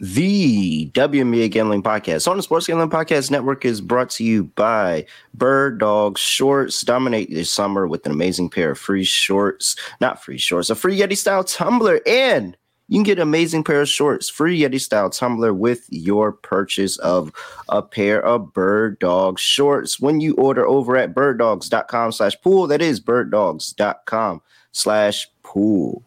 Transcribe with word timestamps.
The 0.00 0.90
WNBA 0.92 1.52
Gambling 1.52 1.82
Podcast 1.84 2.26
on 2.26 2.36
the 2.36 2.42
Sports 2.42 2.66
Gambling 2.66 2.90
Podcast 2.90 3.30
Network 3.30 3.64
is 3.64 3.80
brought 3.80 4.10
to 4.10 4.24
you 4.24 4.44
by 4.44 5.06
Bird 5.34 5.78
Dog 5.78 6.18
Shorts. 6.18 6.80
Dominate 6.82 7.30
this 7.30 7.48
summer 7.48 7.86
with 7.86 8.04
an 8.04 8.10
amazing 8.10 8.50
pair 8.50 8.72
of 8.72 8.78
free 8.78 9.04
shorts, 9.04 9.76
not 10.00 10.22
free 10.22 10.36
shorts, 10.36 10.68
a 10.68 10.74
free 10.74 10.98
Yeti 10.98 11.16
style 11.16 11.44
tumbler, 11.44 12.00
and 12.06 12.56
you 12.88 12.96
can 12.96 13.04
get 13.04 13.18
an 13.18 13.22
amazing 13.22 13.62
pair 13.62 13.82
of 13.82 13.88
shorts, 13.88 14.28
free 14.28 14.60
Yeti 14.60 14.80
style 14.80 15.10
tumbler 15.10 15.54
with 15.54 15.86
your 15.90 16.32
purchase 16.32 16.98
of 16.98 17.32
a 17.68 17.80
pair 17.80 18.20
of 18.24 18.52
Bird 18.52 18.98
Dog 18.98 19.38
shorts 19.38 20.00
when 20.00 20.20
you 20.20 20.34
order 20.34 20.66
over 20.66 20.96
at 20.96 21.14
birddogs.com 21.14 22.10
slash 22.12 22.38
pool. 22.42 22.66
That 22.66 22.82
is 22.82 23.00
birddogs.com 23.00 24.42
slash 24.72 25.28
pool. 25.44 26.04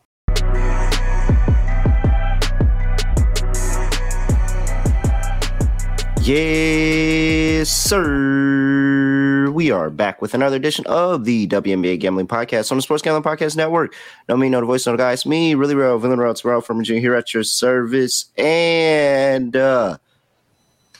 Yes, 6.27 7.69
sir. 7.69 9.49
We 9.49 9.71
are 9.71 9.89
back 9.89 10.21
with 10.21 10.33
another 10.33 10.57
edition 10.57 10.85
of 10.85 11.23
the 11.23 11.47
WNBA 11.47 12.01
Gambling 12.01 12.27
Podcast 12.27 12.69
on 12.69 12.77
the 12.77 12.81
Sports 12.81 13.01
Gambling 13.01 13.23
Podcast 13.23 13.55
Network. 13.55 13.95
No 14.27 14.35
me, 14.35 14.49
no 14.49 14.59
the 14.59 14.65
voice, 14.65 14.85
no 14.85 14.91
the 14.91 14.97
guys. 14.97 15.25
Me, 15.25 15.55
really 15.55 15.73
real, 15.73 15.97
villain 15.99 16.19
real, 16.19 16.35
real 16.43 16.59
from 16.59 16.79
Virginia 16.79 16.99
here 16.99 17.15
at 17.15 17.33
your 17.33 17.45
service. 17.45 18.25
And 18.37 19.55
uh 19.55 19.99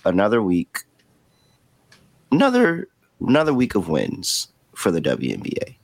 another 0.05 0.41
week. 0.41 0.83
Another 2.31 2.87
another 3.19 3.53
week 3.53 3.75
of 3.75 3.89
wins 3.89 4.47
for 4.75 4.91
the 4.91 5.01
WNBA. 5.01 5.75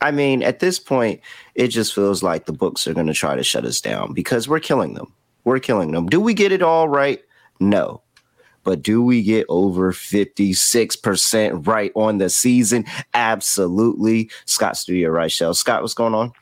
I 0.00 0.10
mean, 0.10 0.42
at 0.42 0.58
this 0.58 0.80
point, 0.80 1.20
it 1.54 1.68
just 1.68 1.94
feels 1.94 2.24
like 2.24 2.46
the 2.46 2.52
books 2.52 2.88
are 2.88 2.94
gonna 2.94 3.14
try 3.14 3.36
to 3.36 3.44
shut 3.44 3.64
us 3.64 3.80
down 3.80 4.14
because 4.14 4.48
we're 4.48 4.58
killing 4.58 4.94
them. 4.94 5.12
We're 5.44 5.60
killing 5.60 5.92
them. 5.92 6.08
Do 6.08 6.20
we 6.20 6.34
get 6.34 6.50
it 6.50 6.60
all 6.60 6.88
right? 6.88 7.22
No 7.60 8.02
but 8.64 8.82
do 8.82 9.02
we 9.02 9.22
get 9.22 9.46
over 9.48 9.92
56% 9.92 11.66
right 11.66 11.92
on 11.94 12.18
the 12.18 12.30
season? 12.30 12.84
Absolutely. 13.14 14.30
Scott 14.44 14.76
Studio 14.76 15.10
Reichel. 15.10 15.56
Scott, 15.56 15.82
what's 15.82 15.94
going 15.94 16.14
on? 16.14 16.32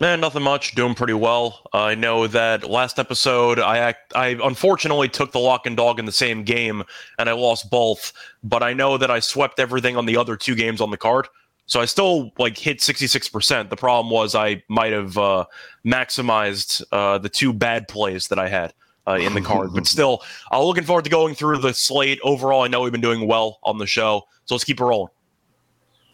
Man, 0.00 0.18
nothing 0.20 0.42
much. 0.42 0.74
Doing 0.74 0.94
pretty 0.94 1.12
well. 1.12 1.60
Uh, 1.74 1.82
I 1.82 1.94
know 1.94 2.26
that 2.26 2.68
last 2.68 2.98
episode, 2.98 3.58
I 3.58 3.76
act, 3.76 4.14
I 4.16 4.28
unfortunately 4.42 5.10
took 5.10 5.32
the 5.32 5.38
lock 5.38 5.66
and 5.66 5.76
dog 5.76 5.98
in 5.98 6.06
the 6.06 6.12
same 6.12 6.42
game, 6.42 6.82
and 7.18 7.28
I 7.28 7.32
lost 7.32 7.70
both. 7.70 8.14
But 8.42 8.62
I 8.62 8.72
know 8.72 8.96
that 8.96 9.10
I 9.10 9.20
swept 9.20 9.60
everything 9.60 9.98
on 9.98 10.06
the 10.06 10.16
other 10.16 10.36
two 10.36 10.54
games 10.54 10.80
on 10.80 10.90
the 10.90 10.96
card, 10.96 11.28
so 11.66 11.82
I 11.82 11.84
still 11.84 12.32
like 12.38 12.56
hit 12.56 12.80
sixty 12.80 13.06
six 13.06 13.28
percent. 13.28 13.68
The 13.68 13.76
problem 13.76 14.10
was 14.10 14.34
I 14.34 14.62
might 14.68 14.94
have 14.94 15.18
uh, 15.18 15.44
maximized 15.84 16.82
uh, 16.92 17.18
the 17.18 17.28
two 17.28 17.52
bad 17.52 17.86
plays 17.86 18.28
that 18.28 18.38
I 18.38 18.48
had 18.48 18.72
uh, 19.06 19.14
in 19.14 19.34
the 19.34 19.40
card. 19.40 19.70
but 19.72 19.86
still, 19.86 20.22
I'm 20.50 20.62
looking 20.62 20.84
forward 20.84 21.04
to 21.04 21.10
going 21.10 21.34
through 21.34 21.58
the 21.58 21.74
slate. 21.74 22.20
Overall, 22.22 22.62
I 22.62 22.68
know 22.68 22.82
we've 22.82 22.92
been 22.92 23.00
doing 23.00 23.26
well 23.26 23.58
on 23.62 23.78
the 23.78 23.86
show, 23.86 24.26
so 24.44 24.54
let's 24.54 24.64
keep 24.64 24.80
it 24.80 24.84
rolling. 24.84 25.12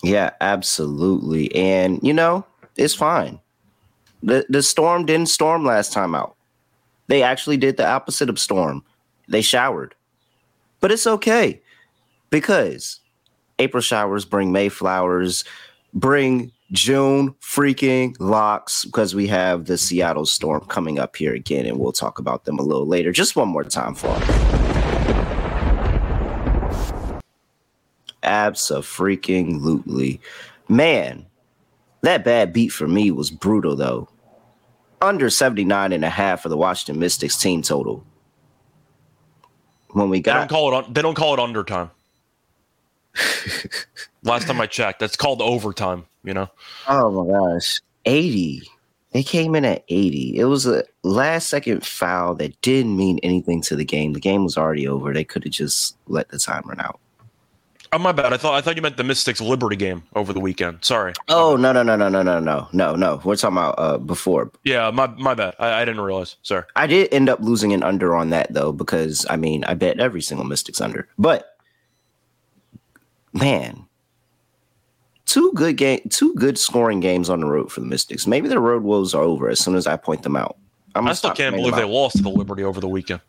Yeah, 0.02 0.30
absolutely. 0.40 1.54
And 1.54 2.00
you 2.02 2.12
know, 2.12 2.44
it's 2.76 2.94
fine. 2.94 3.40
The 4.22 4.46
the 4.48 4.62
storm 4.62 5.06
didn't 5.06 5.28
storm 5.28 5.64
last 5.64 5.92
time 5.92 6.14
out. 6.14 6.36
They 7.08 7.22
actually 7.22 7.56
did 7.56 7.76
the 7.76 7.86
opposite 7.86 8.28
of 8.28 8.38
storm. 8.38 8.84
They 9.28 9.42
showered. 9.42 9.94
But 10.80 10.92
it's 10.92 11.06
okay 11.06 11.60
because 12.30 13.00
April 13.58 13.80
showers 13.80 14.24
bring 14.24 14.52
May 14.52 14.68
flowers, 14.68 15.44
bring 15.94 16.52
June 16.72 17.34
freaking 17.40 18.16
locks 18.18 18.84
because 18.84 19.14
we 19.14 19.28
have 19.28 19.66
the 19.66 19.78
Seattle 19.78 20.26
Storm 20.26 20.64
coming 20.66 20.98
up 20.98 21.16
here 21.16 21.34
again, 21.34 21.66
and 21.66 21.78
we'll 21.78 21.92
talk 21.92 22.18
about 22.18 22.44
them 22.44 22.58
a 22.58 22.62
little 22.62 22.86
later. 22.86 23.12
Just 23.12 23.36
one 23.36 23.48
more 23.48 23.64
time 23.64 23.94
for 23.94 24.08
Absolutely. 28.22 30.20
Man, 30.68 31.26
that 32.02 32.24
bad 32.24 32.52
beat 32.52 32.68
for 32.68 32.88
me 32.88 33.12
was 33.12 33.30
brutal 33.30 33.76
though. 33.76 34.08
Under 35.00 35.30
79 35.30 35.92
and 35.92 36.04
a 36.04 36.10
half 36.10 36.42
for 36.42 36.48
the 36.48 36.56
Washington 36.56 36.98
Mystics 36.98 37.36
team 37.36 37.62
total. 37.62 38.04
When 39.90 40.10
we 40.10 40.20
got 40.20 40.34
they 40.34 40.38
don't 40.40 40.48
call 40.48 40.72
it 40.72 40.74
on, 40.74 40.92
they 40.92 41.02
don't 41.02 41.14
call 41.14 41.34
it 41.34 41.40
undertime. 41.40 41.90
Last 44.26 44.46
time 44.46 44.60
I 44.60 44.66
checked, 44.66 45.00
that's 45.00 45.16
called 45.16 45.40
overtime 45.40 46.06
you 46.26 46.34
know? 46.34 46.50
Oh 46.88 47.10
my 47.10 47.32
gosh. 47.32 47.80
80. 48.04 48.62
They 49.12 49.22
came 49.22 49.54
in 49.54 49.64
at 49.64 49.84
80. 49.88 50.36
It 50.36 50.44
was 50.44 50.66
a 50.66 50.84
last 51.02 51.48
second 51.48 51.86
foul 51.86 52.34
that 52.34 52.60
didn't 52.60 52.96
mean 52.96 53.18
anything 53.22 53.62
to 53.62 53.76
the 53.76 53.84
game. 53.84 54.12
The 54.12 54.20
game 54.20 54.44
was 54.44 54.58
already 54.58 54.86
over. 54.86 55.14
They 55.14 55.24
could 55.24 55.44
have 55.44 55.52
just 55.52 55.96
let 56.08 56.28
the 56.28 56.38
time 56.38 56.64
run 56.66 56.80
out. 56.80 57.00
Oh 57.92 57.98
my 57.98 58.12
bad. 58.12 58.32
I 58.32 58.36
thought 58.36 58.54
I 58.54 58.60
thought 58.60 58.74
you 58.76 58.82
meant 58.82 58.96
the 58.96 59.04
Mystics 59.04 59.40
Liberty 59.40 59.76
game 59.76 60.02
over 60.16 60.32
the 60.32 60.40
weekend. 60.40 60.84
Sorry. 60.84 61.14
Oh 61.28 61.56
no 61.56 61.72
no 61.72 61.84
no 61.84 61.96
no 61.96 62.08
no 62.08 62.20
no 62.20 62.40
no 62.40 62.68
no 62.72 62.96
no. 62.96 63.20
We're 63.24 63.36
talking 63.36 63.56
about 63.56 63.76
uh 63.78 63.96
before. 63.96 64.50
Yeah, 64.64 64.90
my 64.90 65.06
my 65.06 65.34
bad. 65.34 65.54
I, 65.60 65.80
I 65.80 65.84
didn't 65.84 66.02
realize. 66.02 66.36
Sorry. 66.42 66.64
I 66.74 66.88
did 66.88 67.14
end 67.14 67.28
up 67.28 67.38
losing 67.40 67.72
an 67.72 67.84
under 67.84 68.14
on 68.16 68.30
that 68.30 68.52
though 68.52 68.72
because 68.72 69.24
I 69.30 69.36
mean 69.36 69.64
I 69.64 69.74
bet 69.74 70.00
every 70.00 70.20
single 70.20 70.44
Mystics 70.44 70.80
under. 70.80 71.08
But 71.16 71.56
man, 73.32 73.86
two 75.26 75.52
good 75.54 75.76
game, 75.76 76.00
two 76.08 76.34
good 76.34 76.58
scoring 76.58 77.00
games 77.00 77.28
on 77.28 77.40
the 77.40 77.46
road 77.46 77.70
for 77.70 77.80
the 77.80 77.86
Mystics. 77.86 78.26
Maybe 78.26 78.48
the 78.48 78.60
road 78.60 78.82
woes 78.82 79.14
are 79.14 79.22
over 79.22 79.48
as 79.48 79.60
soon 79.60 79.74
as 79.74 79.86
I 79.86 79.96
point 79.96 80.22
them 80.22 80.36
out. 80.36 80.56
i 80.94 81.12
still 81.12 81.32
can't 81.32 81.54
believe 81.54 81.76
they 81.76 81.84
lost 81.84 82.16
to 82.16 82.22
the 82.22 82.30
Liberty 82.30 82.64
over 82.64 82.80
the 82.80 82.88
weekend. 82.88 83.20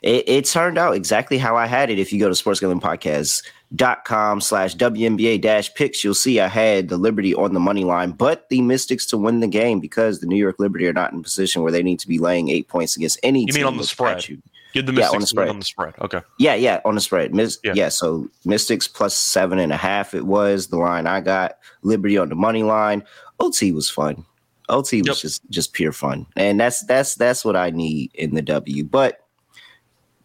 It, 0.00 0.28
it, 0.28 0.44
turned 0.44 0.78
out 0.78 0.94
exactly 0.94 1.38
how 1.38 1.56
I 1.56 1.66
had 1.66 1.90
it. 1.90 1.98
If 1.98 2.12
you 2.12 2.20
go 2.20 2.28
to 2.28 2.34
sportsgamblingpodcast.com 2.34 4.40
slash 4.40 4.76
WNBA 4.76 5.40
dash 5.40 5.74
picks, 5.74 6.04
you'll 6.04 6.14
see 6.14 6.38
I 6.38 6.46
had 6.46 6.88
the 6.88 6.96
Liberty 6.96 7.34
on 7.34 7.52
the 7.52 7.58
money 7.58 7.82
line, 7.82 8.12
but 8.12 8.48
the 8.48 8.62
Mystics 8.62 9.06
to 9.06 9.18
win 9.18 9.40
the 9.40 9.48
game 9.48 9.80
because 9.80 10.20
the 10.20 10.26
New 10.26 10.36
York 10.36 10.60
Liberty 10.60 10.86
are 10.86 10.92
not 10.92 11.12
in 11.12 11.18
a 11.18 11.22
position 11.22 11.62
where 11.62 11.72
they 11.72 11.82
need 11.82 11.98
to 11.98 12.06
be 12.06 12.20
laying 12.20 12.48
eight 12.48 12.68
points 12.68 12.96
against 12.96 13.18
any 13.24 13.40
you 13.40 13.52
mean 13.52 13.64
on 13.64 13.76
the 13.76 13.82
spread? 13.82 14.24
Get 14.78 14.86
the 14.86 14.92
Mystics 14.92 15.10
yeah, 15.10 15.16
on 15.16 15.20
the 15.20 15.26
spread. 15.26 15.48
on 15.48 15.58
the 15.58 15.64
spread. 15.64 15.94
Okay. 16.00 16.20
Yeah, 16.38 16.54
yeah, 16.54 16.80
on 16.84 16.94
the 16.94 17.00
spread. 17.00 17.34
Mis- 17.34 17.58
yeah. 17.64 17.72
yeah, 17.74 17.88
so 17.88 18.30
Mystics 18.44 18.86
plus 18.86 19.12
seven 19.12 19.58
and 19.58 19.72
a 19.72 19.76
half. 19.76 20.14
It 20.14 20.24
was 20.24 20.68
the 20.68 20.76
line 20.76 21.08
I 21.08 21.20
got. 21.20 21.58
Liberty 21.82 22.16
on 22.16 22.28
the 22.28 22.36
money 22.36 22.62
line. 22.62 23.02
OT 23.40 23.72
was 23.72 23.90
fun. 23.90 24.24
OT 24.68 25.02
was 25.02 25.08
yep. 25.08 25.16
just 25.16 25.50
just 25.50 25.72
pure 25.72 25.90
fun, 25.90 26.26
and 26.36 26.60
that's 26.60 26.84
that's 26.86 27.16
that's 27.16 27.44
what 27.44 27.56
I 27.56 27.70
need 27.70 28.12
in 28.14 28.36
the 28.36 28.42
W. 28.42 28.84
But 28.84 29.18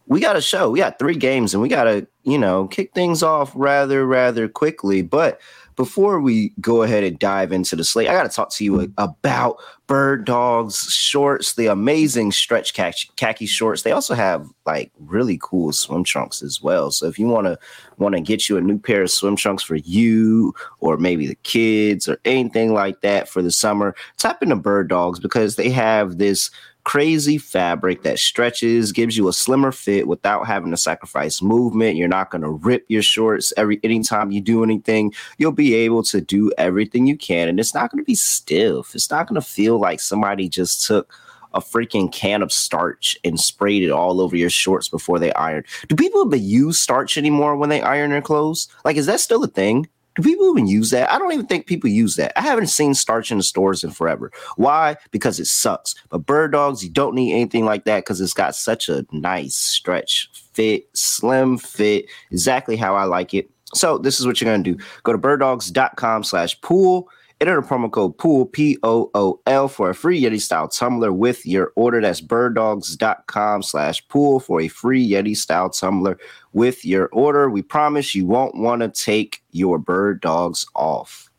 we 0.05 0.19
got 0.19 0.35
a 0.35 0.41
show. 0.41 0.69
We 0.69 0.77
got 0.77 0.99
three 0.99 1.15
games, 1.15 1.55
and 1.55 1.63
we 1.63 1.67
got 1.67 1.85
to 1.85 2.05
you 2.21 2.37
know 2.37 2.67
kick 2.67 2.93
things 2.93 3.23
off 3.23 3.51
rather 3.55 4.05
rather 4.05 4.47
quickly. 4.47 5.01
But 5.01 5.41
before 5.75 6.19
we 6.19 6.53
go 6.61 6.83
ahead 6.83 7.03
and 7.03 7.17
dive 7.19 7.51
into 7.51 7.75
the 7.75 7.83
slate, 7.83 8.07
I 8.07 8.13
got 8.13 8.23
to 8.23 8.29
talk 8.29 8.51
to 8.51 8.63
you 8.63 8.93
about 8.97 9.57
Bird 9.87 10.25
Dogs 10.25 10.91
shorts, 10.91 11.55
the 11.55 11.67
amazing 11.67 12.31
stretch 12.31 12.73
khaki 12.73 13.45
shorts. 13.45 13.81
They 13.81 13.91
also 13.91 14.13
have 14.13 14.47
like 14.65 14.91
really 14.99 15.39
cool 15.41 15.73
swim 15.73 16.03
trunks 16.03 16.41
as 16.41 16.61
well. 16.61 16.91
So 16.91 17.07
if 17.07 17.19
you 17.19 17.27
want 17.27 17.47
to 17.47 17.59
want 17.97 18.15
to 18.15 18.21
get 18.21 18.49
you 18.49 18.57
a 18.57 18.61
new 18.61 18.79
pair 18.79 19.03
of 19.03 19.11
swim 19.11 19.35
trunks 19.35 19.63
for 19.63 19.75
you 19.75 20.53
or 20.79 20.97
maybe 20.97 21.27
the 21.27 21.35
kids 21.35 22.07
or 22.07 22.17
anything 22.25 22.73
like 22.73 23.01
that 23.01 23.27
for 23.27 23.41
the 23.41 23.51
summer, 23.51 23.95
tap 24.17 24.41
into 24.41 24.55
Bird 24.55 24.87
Dogs 24.87 25.19
because 25.19 25.55
they 25.55 25.69
have 25.69 26.17
this 26.17 26.49
crazy 26.83 27.37
fabric 27.37 28.03
that 28.03 28.19
stretches, 28.19 28.91
gives 28.91 29.15
you 29.15 29.27
a 29.27 29.33
slimmer 29.33 29.71
fit 29.71 30.07
without 30.07 30.45
having 30.45 30.71
to 30.71 30.77
sacrifice 30.77 31.41
movement. 31.41 31.95
You're 31.95 32.07
not 32.07 32.29
going 32.29 32.41
to 32.41 32.49
rip 32.49 32.85
your 32.89 33.01
shorts 33.01 33.53
every 33.57 33.79
anytime 33.83 34.31
you 34.31 34.41
do 34.41 34.63
anything. 34.63 35.13
You'll 35.37 35.51
be 35.51 35.73
able 35.75 36.03
to 36.03 36.21
do 36.21 36.51
everything 36.57 37.07
you 37.07 37.17
can, 37.17 37.47
and 37.47 37.59
it's 37.59 37.73
not 37.73 37.91
going 37.91 38.03
to 38.03 38.05
be 38.05 38.15
stiff. 38.15 38.95
It's 38.95 39.09
not 39.09 39.27
going 39.27 39.39
to 39.39 39.47
feel 39.47 39.79
like 39.79 39.99
somebody 39.99 40.49
just 40.49 40.85
took 40.85 41.13
a 41.53 41.61
freaking 41.61 42.11
can 42.11 42.41
of 42.41 42.51
starch 42.51 43.17
and 43.23 43.39
sprayed 43.39 43.83
it 43.83 43.91
all 43.91 44.19
over 44.19 44.35
your 44.35 44.49
shorts 44.49 44.89
before 44.89 45.19
they 45.19 45.31
ironed. 45.33 45.65
Do 45.87 45.95
people 45.95 46.25
even 46.25 46.43
use 46.43 46.79
starch 46.79 47.17
anymore 47.17 47.55
when 47.55 47.69
they 47.69 47.81
iron 47.81 48.09
their 48.09 48.21
clothes? 48.21 48.67
Like, 48.83 48.97
is 48.97 49.05
that 49.05 49.19
still 49.19 49.43
a 49.43 49.47
thing? 49.47 49.87
Do 50.15 50.23
people 50.23 50.49
even 50.51 50.67
use 50.67 50.91
that? 50.91 51.11
I 51.11 51.17
don't 51.17 51.31
even 51.33 51.47
think 51.47 51.65
people 51.65 51.89
use 51.89 52.15
that. 52.17 52.37
I 52.37 52.41
haven't 52.41 52.67
seen 52.67 52.93
starch 52.93 53.31
in 53.31 53.37
the 53.37 53.43
stores 53.43 53.83
in 53.83 53.91
forever. 53.91 54.31
Why? 54.57 54.97
Because 55.11 55.39
it 55.39 55.47
sucks. 55.47 55.95
But 56.09 56.25
bird 56.25 56.51
dogs, 56.51 56.83
you 56.83 56.89
don't 56.89 57.15
need 57.15 57.33
anything 57.33 57.65
like 57.65 57.85
that 57.85 57.99
because 57.99 58.21
it's 58.21 58.33
got 58.33 58.55
such 58.55 58.89
a 58.89 59.05
nice 59.11 59.55
stretch 59.55 60.29
fit, 60.53 60.87
slim 60.93 61.57
fit, 61.57 62.05
exactly 62.31 62.75
how 62.75 62.95
I 62.95 63.05
like 63.05 63.33
it. 63.33 63.49
So 63.73 63.97
this 63.97 64.19
is 64.19 64.27
what 64.27 64.39
you're 64.39 64.51
gonna 64.51 64.63
do. 64.63 64.77
Go 65.01 65.11
to 65.11 65.17
birddogs.com 65.17 66.23
slash 66.23 66.59
pool 66.61 67.09
Enter 67.43 67.59
the 67.59 67.67
promo 67.67 67.91
code 67.91 68.17
POOL, 68.17 68.45
P 68.45 68.77
O 68.83 69.11
O 69.13 69.41
L, 69.47 69.67
for 69.67 69.89
a 69.89 69.93
free 69.93 70.21
Yeti 70.21 70.39
style 70.39 70.69
tumbler 70.69 71.11
with 71.11 71.45
your 71.45 71.73
order. 71.75 71.99
That's 71.99 72.21
birddogs.com 72.21 73.63
slash 73.63 74.07
pool 74.07 74.39
for 74.39 74.61
a 74.61 74.69
free 74.69 75.05
Yeti 75.05 75.35
style 75.35 75.69
tumbler 75.69 76.17
with 76.53 76.85
your 76.85 77.09
order. 77.09 77.49
We 77.49 77.61
promise 77.61 78.15
you 78.15 78.25
won't 78.25 78.55
want 78.55 78.81
to 78.81 78.87
take 78.87 79.43
your 79.51 79.77
bird 79.77 80.21
dogs 80.21 80.65
off. 80.73 81.29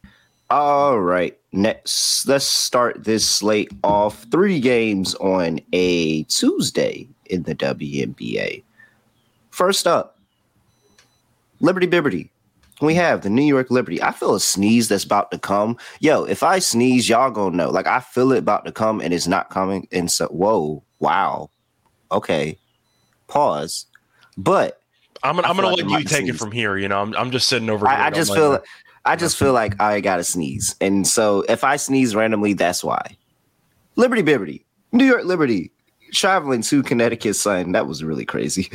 All 0.51 1.01
right, 1.01 1.39
next, 1.53 2.29
let's 2.29 2.45
start 2.45 3.05
this 3.05 3.27
slate 3.27 3.73
off. 3.83 4.25
Three 4.25 4.61
games 4.61 5.15
on 5.15 5.59
a 5.73 6.25
Tuesday. 6.25 7.09
in 7.31 7.45
the 7.45 7.55
WNBA. 7.55 8.62
First 9.49 9.87
up, 9.87 10.19
Liberty 11.61 11.87
Bibberty. 11.87 12.29
We 12.81 12.94
have 12.94 13.23
the 13.23 13.31
New 13.31 13.43
York 13.43 13.71
Liberty. 13.71 14.03
I 14.03 14.12
feel 14.12 14.35
a 14.35 14.41
sneeze 14.41 14.88
that's 14.88 15.05
about 15.05 15.31
to 15.31 15.38
come. 15.38 15.76
Yo, 16.00 16.25
if 16.25 16.43
I 16.43 16.59
sneeze, 16.59 17.09
y'all 17.09 17.31
gonna 17.31 17.56
know. 17.56 17.71
Like 17.71 17.87
I 17.87 18.00
feel 18.00 18.32
it 18.32 18.38
about 18.38 18.65
to 18.65 18.73
come 18.73 19.00
and 19.00 19.15
it's 19.15 19.29
not 19.29 19.50
coming. 19.50 19.87
And 19.93 20.11
so, 20.11 20.26
whoa, 20.26 20.82
wow, 20.99 21.50
okay, 22.11 22.59
pause. 23.29 23.87
But 24.37 24.81
I'm 25.23 25.37
gonna, 25.37 25.49
I'm 25.49 25.56
gonna 25.56 25.69
let 25.69 25.88
you 25.88 25.99
take 25.99 26.09
sneeze. 26.09 26.31
it 26.31 26.38
from 26.38 26.50
here. 26.50 26.76
You 26.76 26.88
know, 26.88 27.00
I'm, 27.00 27.15
I'm 27.15 27.31
just 27.31 27.49
sitting 27.49 27.71
over. 27.71 27.87
I, 27.87 28.06
I 28.06 28.11
just 28.11 28.35
feel, 28.35 28.61
I 29.05 29.15
just 29.15 29.38
feel 29.38 29.53
like 29.53 29.81
I 29.81 30.00
gotta 30.00 30.25
sneeze, 30.25 30.75
and 30.81 31.06
so 31.06 31.44
if 31.49 31.62
I 31.62 31.77
sneeze 31.77 32.15
randomly, 32.15 32.55
that's 32.55 32.82
why. 32.82 33.17
Liberty 33.97 34.23
Bibberty, 34.25 34.65
New 34.91 35.05
York 35.05 35.25
Liberty, 35.25 35.70
traveling 36.15 36.63
to 36.63 36.83
Connecticut 36.83 37.37
Sun. 37.37 37.73
That 37.73 37.87
was 37.87 38.03
really 38.03 38.25
crazy. 38.25 38.71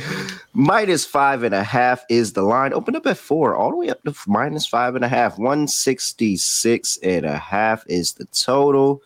minus 0.52 1.04
five 1.04 1.42
and 1.42 1.54
a 1.54 1.64
half 1.64 2.04
is 2.08 2.34
the 2.34 2.42
line. 2.42 2.72
Open 2.72 2.94
up 2.94 3.06
at 3.06 3.18
four, 3.18 3.56
all 3.56 3.70
the 3.70 3.76
way 3.76 3.90
up 3.90 4.02
to 4.04 4.14
minus 4.26 4.66
five 4.66 4.94
and 4.94 5.04
a 5.04 5.08
half. 5.08 5.38
166 5.38 6.98
and 7.02 7.26
a 7.26 7.36
half 7.36 7.84
is 7.88 8.12
the 8.12 8.26
total. 8.26 9.02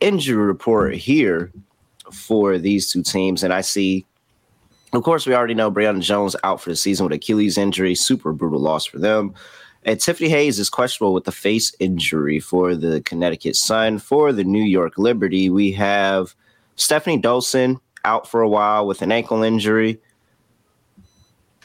Injury 0.00 0.44
report 0.44 0.94
here 0.94 1.52
for 2.12 2.58
these 2.58 2.90
two 2.90 3.02
teams. 3.02 3.42
And 3.42 3.52
I 3.52 3.60
see, 3.60 4.06
of 4.92 5.02
course, 5.02 5.26
we 5.26 5.34
already 5.34 5.54
know 5.54 5.70
Brionna 5.70 6.00
Jones 6.00 6.36
out 6.44 6.60
for 6.60 6.70
the 6.70 6.76
season 6.76 7.04
with 7.04 7.12
Achilles 7.12 7.58
injury. 7.58 7.94
Super 7.94 8.32
brutal 8.32 8.60
loss 8.60 8.84
for 8.84 8.98
them. 8.98 9.34
And 9.86 10.00
Tiffany 10.00 10.30
Hayes 10.30 10.58
is 10.58 10.70
questionable 10.70 11.12
with 11.12 11.24
the 11.24 11.32
face 11.32 11.74
injury 11.78 12.40
for 12.40 12.74
the 12.74 13.02
Connecticut 13.02 13.54
Sun. 13.54 13.98
For 13.98 14.32
the 14.32 14.44
New 14.44 14.62
York 14.62 14.96
Liberty, 14.96 15.50
we 15.50 15.72
have 15.72 16.34
Stephanie 16.76 17.20
Dolson 17.20 17.80
out 18.04 18.28
for 18.28 18.42
a 18.42 18.48
while 18.48 18.86
with 18.86 19.02
an 19.02 19.12
ankle 19.12 19.42
injury. 19.42 20.00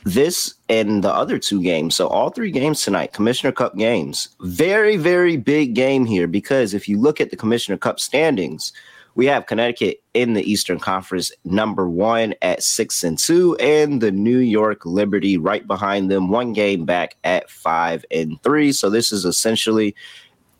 This 0.06 0.54
and 0.70 1.04
the 1.04 1.14
other 1.14 1.38
two 1.38 1.62
games, 1.62 1.96
so 1.96 2.08
all 2.08 2.30
three 2.30 2.52
games 2.52 2.82
tonight, 2.82 3.12
Commissioner 3.12 3.52
Cup 3.52 3.76
games. 3.76 4.30
Very, 4.42 4.96
very 4.96 5.36
big 5.36 5.74
game 5.74 6.06
here 6.06 6.26
because 6.26 6.74
if 6.74 6.88
you 6.88 6.98
look 6.98 7.20
at 7.20 7.32
the 7.32 7.36
Commissioner 7.36 7.78
Cup 7.78 8.00
standings, 8.00 8.72
we 9.16 9.26
have 9.26 9.48
Connecticut 9.48 10.02
in 10.14 10.34
the 10.34 10.50
Eastern 10.50 10.80
Conference 10.80 11.34
number 11.44 11.90
one 11.90 12.34
at 12.42 12.64
six 12.64 13.04
and 13.04 13.18
two, 13.18 13.58
and 13.58 14.00
the 14.00 14.12
New 14.12 14.38
York 14.38 14.86
Liberty 14.86 15.38
right 15.38 15.68
behind 15.68 16.10
them, 16.10 16.30
one 16.30 16.54
game 16.54 16.86
back 16.86 17.18
at 17.26 17.50
five 17.50 18.06
and 18.12 18.42
three. 18.42 18.72
So 18.72 18.90
this 18.90 19.12
is 19.12 19.26
essentially 19.26 19.94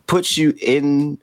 puts 0.08 0.38
you 0.38 0.54
in 0.62 1.18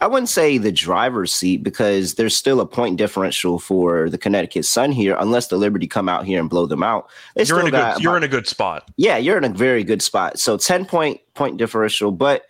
I 0.00 0.06
wouldn't 0.06 0.28
say 0.28 0.58
the 0.58 0.72
driver's 0.72 1.32
seat 1.32 1.62
because 1.62 2.14
there's 2.14 2.36
still 2.36 2.60
a 2.60 2.66
point 2.66 2.98
differential 2.98 3.58
for 3.58 4.10
the 4.10 4.18
Connecticut 4.18 4.66
Sun 4.66 4.92
here, 4.92 5.16
unless 5.18 5.48
the 5.48 5.56
Liberty 5.56 5.86
come 5.86 6.08
out 6.08 6.26
here 6.26 6.38
and 6.38 6.50
blow 6.50 6.66
them 6.66 6.82
out. 6.82 7.08
They 7.34 7.44
you're 7.44 7.60
in 7.60 7.68
a 7.68 7.70
good, 7.70 8.02
you're 8.02 8.16
in 8.16 8.22
a 8.22 8.28
good 8.28 8.46
spot. 8.46 8.90
Yeah, 8.96 9.16
you're 9.16 9.38
in 9.38 9.44
a 9.44 9.48
very 9.48 9.84
good 9.84 10.02
spot. 10.02 10.38
So 10.38 10.58
10 10.58 10.84
point 10.84 11.20
point 11.34 11.56
differential, 11.56 12.10
but 12.10 12.44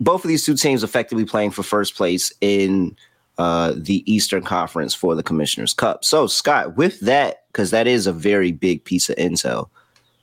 both 0.00 0.24
of 0.24 0.28
these 0.28 0.44
two 0.44 0.56
teams 0.56 0.82
effectively 0.82 1.24
playing 1.24 1.52
for 1.52 1.62
first 1.62 1.94
place 1.94 2.32
in 2.40 2.96
uh, 3.38 3.74
the 3.76 4.02
Eastern 4.12 4.42
Conference 4.42 4.94
for 4.94 5.14
the 5.14 5.22
Commissioner's 5.22 5.72
Cup. 5.72 6.04
So 6.04 6.26
Scott, 6.26 6.76
with 6.76 6.98
that, 7.00 7.44
because 7.52 7.70
that 7.70 7.86
is 7.86 8.08
a 8.08 8.12
very 8.12 8.50
big 8.50 8.82
piece 8.82 9.08
of 9.08 9.16
intel, 9.16 9.68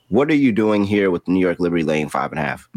what 0.09 0.29
are 0.29 0.35
you 0.35 0.51
doing 0.51 0.83
here 0.83 1.09
with 1.09 1.27
New 1.27 1.39
York 1.39 1.59
Liberty 1.59 1.83
laying 1.83 2.09
five 2.09 2.31
and 2.31 2.39
a 2.39 2.43
half? 2.43 2.67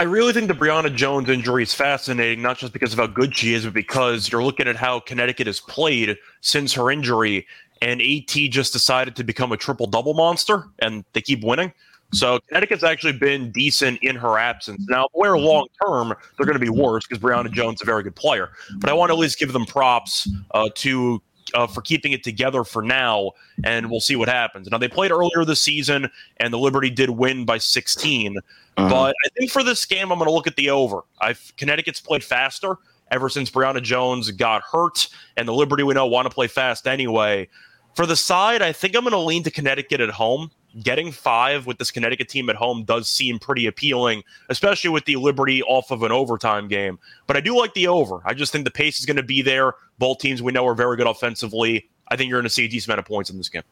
I 0.00 0.04
really 0.04 0.32
think 0.32 0.48
the 0.48 0.54
Brionna 0.54 0.94
Jones 0.94 1.28
injury 1.28 1.62
is 1.62 1.74
fascinating, 1.74 2.42
not 2.42 2.58
just 2.58 2.72
because 2.72 2.92
of 2.92 2.98
how 2.98 3.06
good 3.06 3.36
she 3.36 3.54
is, 3.54 3.64
but 3.64 3.74
because 3.74 4.30
you're 4.30 4.44
looking 4.44 4.68
at 4.68 4.76
how 4.76 5.00
Connecticut 5.00 5.46
has 5.46 5.60
played 5.60 6.16
since 6.40 6.72
her 6.74 6.90
injury, 6.90 7.46
and 7.80 8.00
AT 8.00 8.30
just 8.50 8.72
decided 8.72 9.16
to 9.16 9.24
become 9.24 9.52
a 9.52 9.56
triple 9.56 9.86
double 9.86 10.14
monster, 10.14 10.64
and 10.80 11.04
they 11.12 11.20
keep 11.20 11.44
winning. 11.44 11.72
So 12.12 12.38
Connecticut's 12.48 12.84
actually 12.84 13.12
been 13.12 13.52
decent 13.52 14.02
in 14.02 14.16
her 14.16 14.38
absence. 14.38 14.84
Now, 14.88 15.08
where 15.12 15.36
long 15.36 15.66
term 15.84 16.14
they're 16.36 16.46
going 16.46 16.58
to 16.58 16.64
be 16.64 16.70
worse 16.70 17.06
because 17.06 17.22
Brionna 17.22 17.52
Jones 17.52 17.80
is 17.80 17.82
a 17.82 17.86
very 17.86 18.02
good 18.02 18.16
player, 18.16 18.50
but 18.76 18.88
I 18.88 18.94
want 18.94 19.10
to 19.10 19.14
at 19.14 19.18
least 19.18 19.38
give 19.38 19.52
them 19.52 19.66
props 19.66 20.28
uh, 20.52 20.70
to 20.76 21.22
uh, 21.54 21.66
for 21.66 21.82
keeping 21.82 22.12
it 22.12 22.22
together 22.22 22.64
for 22.64 22.82
now, 22.82 23.32
and 23.64 23.90
we'll 23.90 24.00
see 24.00 24.16
what 24.16 24.28
happens. 24.28 24.68
Now 24.70 24.78
they 24.78 24.88
played 24.88 25.10
earlier 25.10 25.44
this 25.44 25.62
season, 25.62 26.10
and 26.38 26.52
the 26.52 26.58
Liberty 26.58 26.90
did 26.90 27.10
win 27.10 27.44
by 27.44 27.58
16. 27.58 28.36
Uh-huh. 28.36 28.88
But 28.88 29.14
I 29.24 29.28
think 29.36 29.50
for 29.50 29.62
this 29.62 29.84
game, 29.84 30.12
I'm 30.12 30.18
going 30.18 30.28
to 30.28 30.34
look 30.34 30.46
at 30.46 30.56
the 30.56 30.70
over. 30.70 31.02
I've 31.20 31.52
Connecticut's 31.56 32.00
played 32.00 32.24
faster 32.24 32.76
ever 33.10 33.28
since 33.28 33.50
Brionna 33.50 33.82
Jones 33.82 34.30
got 34.30 34.62
hurt, 34.62 35.08
and 35.36 35.48
the 35.48 35.52
Liberty 35.52 35.82
we 35.82 35.94
know 35.94 36.06
want 36.06 36.26
to 36.26 36.34
play 36.34 36.46
fast 36.46 36.86
anyway. 36.86 37.48
For 37.94 38.06
the 38.06 38.16
side, 38.16 38.62
I 38.62 38.72
think 38.72 38.94
I'm 38.94 39.02
going 39.02 39.12
to 39.12 39.18
lean 39.18 39.42
to 39.44 39.50
Connecticut 39.50 40.00
at 40.00 40.10
home. 40.10 40.50
Getting 40.82 41.12
five 41.12 41.66
with 41.66 41.78
this 41.78 41.90
Connecticut 41.90 42.28
team 42.28 42.50
at 42.50 42.56
home 42.56 42.84
does 42.84 43.08
seem 43.08 43.38
pretty 43.38 43.66
appealing, 43.66 44.22
especially 44.50 44.90
with 44.90 45.06
the 45.06 45.16
Liberty 45.16 45.62
off 45.62 45.90
of 45.90 46.02
an 46.02 46.12
overtime 46.12 46.68
game. 46.68 46.98
But 47.26 47.36
I 47.36 47.40
do 47.40 47.56
like 47.56 47.72
the 47.74 47.88
over. 47.88 48.20
I 48.24 48.34
just 48.34 48.52
think 48.52 48.64
the 48.64 48.70
pace 48.70 48.98
is 48.98 49.06
going 49.06 49.16
to 49.16 49.22
be 49.22 49.40
there. 49.40 49.72
Both 49.98 50.18
teams 50.18 50.42
we 50.42 50.52
know 50.52 50.66
are 50.66 50.74
very 50.74 50.96
good 50.96 51.06
offensively. 51.06 51.88
I 52.08 52.16
think 52.16 52.28
you're 52.28 52.38
going 52.38 52.48
to 52.48 52.50
see 52.50 52.66
a 52.66 52.68
decent 52.68 52.88
amount 52.90 53.00
of 53.00 53.06
points 53.06 53.30
in 53.30 53.38
this 53.38 53.48
game. 53.48 53.62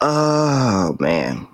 Oh 0.00 0.96
man, 0.98 1.46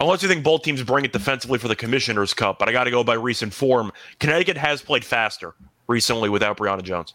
unless 0.00 0.22
you 0.22 0.28
think 0.28 0.44
both 0.44 0.62
teams 0.62 0.82
bring 0.82 1.04
it 1.04 1.12
defensively 1.12 1.58
for 1.58 1.68
the 1.68 1.76
Commissioner's 1.76 2.32
Cup, 2.32 2.58
but 2.58 2.68
I 2.68 2.72
got 2.72 2.84
to 2.84 2.90
go 2.90 3.02
by 3.02 3.14
recent 3.14 3.52
form. 3.52 3.92
Connecticut 4.20 4.56
has 4.56 4.80
played 4.80 5.04
faster 5.04 5.54
recently 5.88 6.28
without 6.28 6.56
Brionna 6.56 6.82
Jones. 6.82 7.14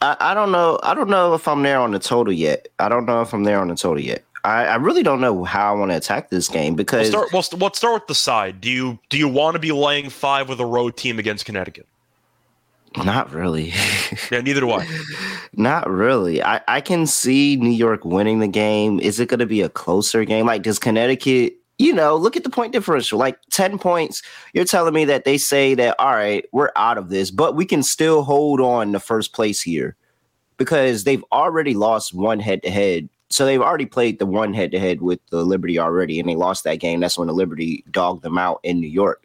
I, 0.00 0.16
I, 0.20 0.34
don't 0.34 0.52
know. 0.52 0.78
I 0.82 0.94
don't 0.94 1.10
know 1.10 1.34
if 1.34 1.48
I'm 1.48 1.62
there 1.62 1.78
on 1.78 1.92
the 1.92 1.98
total 1.98 2.32
yet. 2.32 2.68
I 2.78 2.88
don't 2.88 3.06
know 3.06 3.20
if 3.22 3.32
I'm 3.32 3.44
there 3.44 3.60
on 3.60 3.68
the 3.68 3.74
total 3.74 4.02
yet. 4.02 4.24
I, 4.44 4.66
I 4.66 4.74
really 4.76 5.02
don't 5.02 5.20
know 5.20 5.44
how 5.44 5.74
I 5.74 5.78
want 5.78 5.90
to 5.90 5.96
attack 5.96 6.30
this 6.30 6.48
game 6.48 6.74
because 6.74 7.10
we'll 7.10 7.26
start, 7.28 7.32
we'll, 7.32 7.60
we'll 7.60 7.72
start 7.72 7.94
with 7.94 8.06
the 8.06 8.14
side. 8.14 8.60
Do 8.60 8.70
you 8.70 8.98
do 9.08 9.18
you 9.18 9.28
want 9.28 9.54
to 9.54 9.58
be 9.58 9.72
laying 9.72 10.10
five 10.10 10.48
with 10.48 10.60
a 10.60 10.66
road 10.66 10.96
team 10.96 11.18
against 11.18 11.44
Connecticut? 11.44 11.86
Not 12.96 13.32
really. 13.32 13.72
yeah, 14.30 14.40
neither 14.40 14.60
do 14.60 14.70
I. 14.70 14.86
Not 15.52 15.88
really. 15.90 16.42
I, 16.42 16.60
I 16.68 16.80
can 16.80 17.06
see 17.06 17.56
New 17.56 17.70
York 17.70 18.04
winning 18.04 18.38
the 18.38 18.48
game. 18.48 18.98
Is 19.00 19.20
it 19.20 19.28
going 19.28 19.40
to 19.40 19.46
be 19.46 19.60
a 19.60 19.68
closer 19.68 20.24
game? 20.24 20.46
Like, 20.46 20.62
does 20.62 20.78
Connecticut, 20.78 21.54
you 21.78 21.92
know, 21.92 22.16
look 22.16 22.36
at 22.36 22.42
the 22.42 22.50
point 22.50 22.72
differential, 22.72 23.18
like 23.18 23.38
10 23.50 23.78
points. 23.78 24.22
You're 24.52 24.64
telling 24.64 24.94
me 24.94 25.04
that 25.06 25.24
they 25.24 25.38
say 25.38 25.74
that, 25.74 25.94
all 25.98 26.14
right, 26.14 26.44
we're 26.52 26.72
out 26.74 26.98
of 26.98 27.08
this, 27.08 27.30
but 27.30 27.54
we 27.54 27.64
can 27.64 27.82
still 27.82 28.22
hold 28.22 28.60
on 28.60 28.92
to 28.92 29.00
first 29.00 29.32
place 29.32 29.62
here 29.62 29.96
because 30.56 31.04
they've 31.04 31.24
already 31.30 31.74
lost 31.74 32.12
one 32.12 32.40
head 32.40 32.62
to 32.64 32.70
head. 32.70 33.08
So 33.30 33.46
they've 33.46 33.62
already 33.62 33.86
played 33.86 34.18
the 34.18 34.26
one 34.26 34.54
head 34.54 34.72
to 34.72 34.80
head 34.80 35.02
with 35.02 35.20
the 35.30 35.44
Liberty 35.44 35.78
already, 35.78 36.18
and 36.18 36.28
they 36.28 36.34
lost 36.34 36.64
that 36.64 36.80
game. 36.80 36.98
That's 36.98 37.18
when 37.18 37.28
the 37.28 37.34
Liberty 37.34 37.84
dogged 37.90 38.22
them 38.22 38.38
out 38.38 38.60
in 38.64 38.80
New 38.80 38.88
York. 38.88 39.22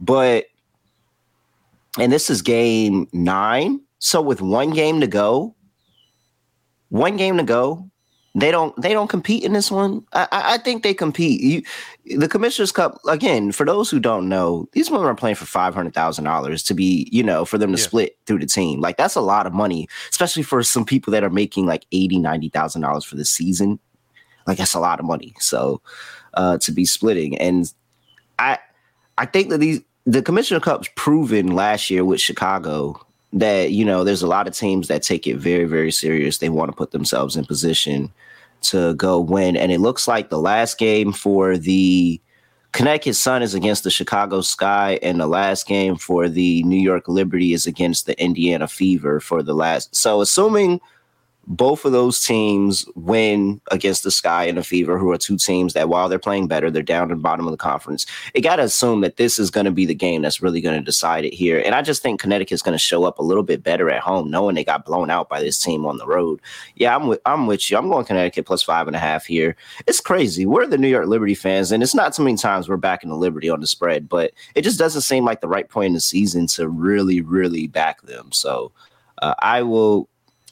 But 0.00 0.46
and 1.98 2.10
this 2.10 2.28
is 2.28 2.42
game 2.42 3.06
nine. 3.12 3.80
So 4.00 4.20
with 4.20 4.40
one 4.40 4.70
game 4.70 5.00
to 5.00 5.06
go, 5.06 5.54
one 6.88 7.16
game 7.16 7.36
to 7.36 7.44
go, 7.44 7.88
they 8.36 8.50
don't 8.50 8.74
they 8.80 8.92
don't 8.92 9.08
compete 9.08 9.44
in 9.44 9.52
this 9.52 9.70
one. 9.70 10.04
I, 10.12 10.26
I 10.32 10.58
think 10.58 10.82
they 10.82 10.92
compete. 10.92 11.40
You, 11.40 12.18
the 12.18 12.28
Commissioner's 12.28 12.72
Cup 12.72 13.00
again. 13.06 13.52
For 13.52 13.64
those 13.64 13.88
who 13.88 14.00
don't 14.00 14.28
know, 14.28 14.68
these 14.72 14.90
women 14.90 15.06
are 15.06 15.14
playing 15.14 15.36
for 15.36 15.46
five 15.46 15.72
hundred 15.72 15.94
thousand 15.94 16.24
dollars 16.24 16.62
to 16.64 16.74
be, 16.74 17.08
you 17.12 17.22
know, 17.22 17.44
for 17.44 17.58
them 17.58 17.72
to 17.72 17.78
yeah. 17.78 17.84
split 17.84 18.18
through 18.26 18.40
the 18.40 18.46
team. 18.46 18.80
Like 18.80 18.96
that's 18.96 19.14
a 19.14 19.20
lot 19.20 19.46
of 19.46 19.52
money, 19.52 19.88
especially 20.10 20.42
for 20.42 20.62
some 20.64 20.84
people 20.84 21.12
that 21.12 21.22
are 21.22 21.30
making 21.30 21.66
like 21.66 21.86
eighty, 21.92 22.18
ninety 22.18 22.48
thousand 22.48 22.82
dollars 22.82 23.04
for 23.04 23.14
the 23.14 23.24
season. 23.24 23.78
Like 24.48 24.58
that's 24.58 24.74
a 24.74 24.80
lot 24.80 24.98
of 24.98 25.06
money. 25.06 25.34
So 25.38 25.80
uh, 26.34 26.58
to 26.58 26.72
be 26.72 26.84
splitting, 26.84 27.38
and 27.38 27.72
I 28.40 28.58
I 29.16 29.26
think 29.26 29.50
that 29.50 29.58
these 29.58 29.80
the 30.06 30.22
Commissioner 30.22 30.58
Cup's 30.58 30.88
proven 30.96 31.54
last 31.54 31.88
year 31.88 32.04
with 32.04 32.20
Chicago 32.20 33.00
that 33.32 33.70
you 33.70 33.84
know 33.84 34.02
there's 34.02 34.22
a 34.22 34.26
lot 34.26 34.48
of 34.48 34.54
teams 34.54 34.88
that 34.88 35.04
take 35.04 35.28
it 35.28 35.36
very 35.36 35.66
very 35.66 35.92
serious. 35.92 36.38
They 36.38 36.48
want 36.48 36.72
to 36.72 36.76
put 36.76 36.90
themselves 36.90 37.36
in 37.36 37.44
position 37.44 38.12
to 38.64 38.94
go 38.94 39.20
win, 39.20 39.56
and 39.56 39.70
it 39.72 39.80
looks 39.80 40.08
like 40.08 40.28
the 40.28 40.38
last 40.38 40.78
game 40.78 41.12
for 41.12 41.56
the 41.56 42.20
Connecticut 42.72 43.14
Sun 43.14 43.42
is 43.42 43.54
against 43.54 43.84
the 43.84 43.90
Chicago 43.90 44.40
Sky, 44.40 44.98
and 45.00 45.20
the 45.20 45.28
last 45.28 45.66
game 45.66 45.96
for 45.96 46.28
the 46.28 46.62
New 46.64 46.80
York 46.80 47.06
Liberty 47.06 47.52
is 47.52 47.66
against 47.66 48.06
the 48.06 48.20
Indiana 48.20 48.66
Fever 48.66 49.20
for 49.20 49.42
the 49.42 49.54
last. 49.54 49.94
So 49.94 50.20
assuming 50.20 50.80
both 51.46 51.84
of 51.84 51.92
those 51.92 52.24
teams 52.24 52.86
win 52.94 53.60
against 53.70 54.04
the 54.04 54.10
Sky 54.10 54.44
and 54.44 54.58
the 54.58 54.64
Fever, 54.64 54.98
who 54.98 55.10
are 55.10 55.18
two 55.18 55.36
teams 55.36 55.72
that 55.72 55.88
while 55.88 56.08
they're 56.08 56.18
playing 56.18 56.48
better, 56.48 56.70
they're 56.70 56.82
down 56.82 57.10
in 57.10 57.16
the 57.16 57.22
bottom 57.22 57.46
of 57.46 57.50
the 57.50 57.56
conference. 57.56 58.06
It 58.34 58.40
got 58.40 58.56
to 58.56 58.62
assume 58.62 59.00
that 59.02 59.16
this 59.16 59.38
is 59.38 59.50
going 59.50 59.66
to 59.66 59.70
be 59.70 59.86
the 59.86 59.94
game 59.94 60.22
that's 60.22 60.42
really 60.42 60.60
going 60.60 60.78
to 60.78 60.84
decide 60.84 61.24
it 61.24 61.34
here. 61.34 61.62
And 61.64 61.74
I 61.74 61.82
just 61.82 62.02
think 62.02 62.20
Connecticut's 62.20 62.62
going 62.62 62.74
to 62.74 62.78
show 62.78 63.04
up 63.04 63.18
a 63.18 63.22
little 63.22 63.42
bit 63.42 63.62
better 63.62 63.90
at 63.90 64.02
home, 64.02 64.30
knowing 64.30 64.54
they 64.54 64.64
got 64.64 64.84
blown 64.84 65.10
out 65.10 65.28
by 65.28 65.40
this 65.40 65.62
team 65.62 65.86
on 65.86 65.98
the 65.98 66.06
road. 66.06 66.40
Yeah, 66.76 66.94
I'm 66.94 67.06
with, 67.06 67.20
I'm 67.26 67.46
with 67.46 67.70
you. 67.70 67.76
I'm 67.76 67.88
going 67.88 68.04
Connecticut 68.04 68.46
plus 68.46 68.62
five 68.62 68.86
and 68.86 68.96
a 68.96 69.00
half 69.00 69.26
here. 69.26 69.56
It's 69.86 70.00
crazy. 70.00 70.46
We're 70.46 70.66
the 70.66 70.78
New 70.78 70.88
York 70.88 71.06
Liberty 71.06 71.34
fans, 71.34 71.72
and 71.72 71.82
it's 71.82 71.94
not 71.94 72.14
too 72.14 72.24
many 72.24 72.36
times 72.36 72.68
we're 72.68 72.76
backing 72.76 73.10
the 73.10 73.16
Liberty 73.16 73.50
on 73.50 73.60
the 73.60 73.66
spread, 73.66 74.08
but 74.08 74.32
it 74.54 74.62
just 74.62 74.78
doesn't 74.78 75.02
seem 75.02 75.24
like 75.24 75.40
the 75.40 75.48
right 75.48 75.68
point 75.68 75.88
in 75.88 75.94
the 75.94 76.00
season 76.00 76.46
to 76.48 76.68
really, 76.68 77.20
really 77.20 77.66
back 77.66 78.02
them. 78.02 78.32
So 78.32 78.72
Uh, 79.22 79.34
I 79.40 79.62
will 79.62 80.08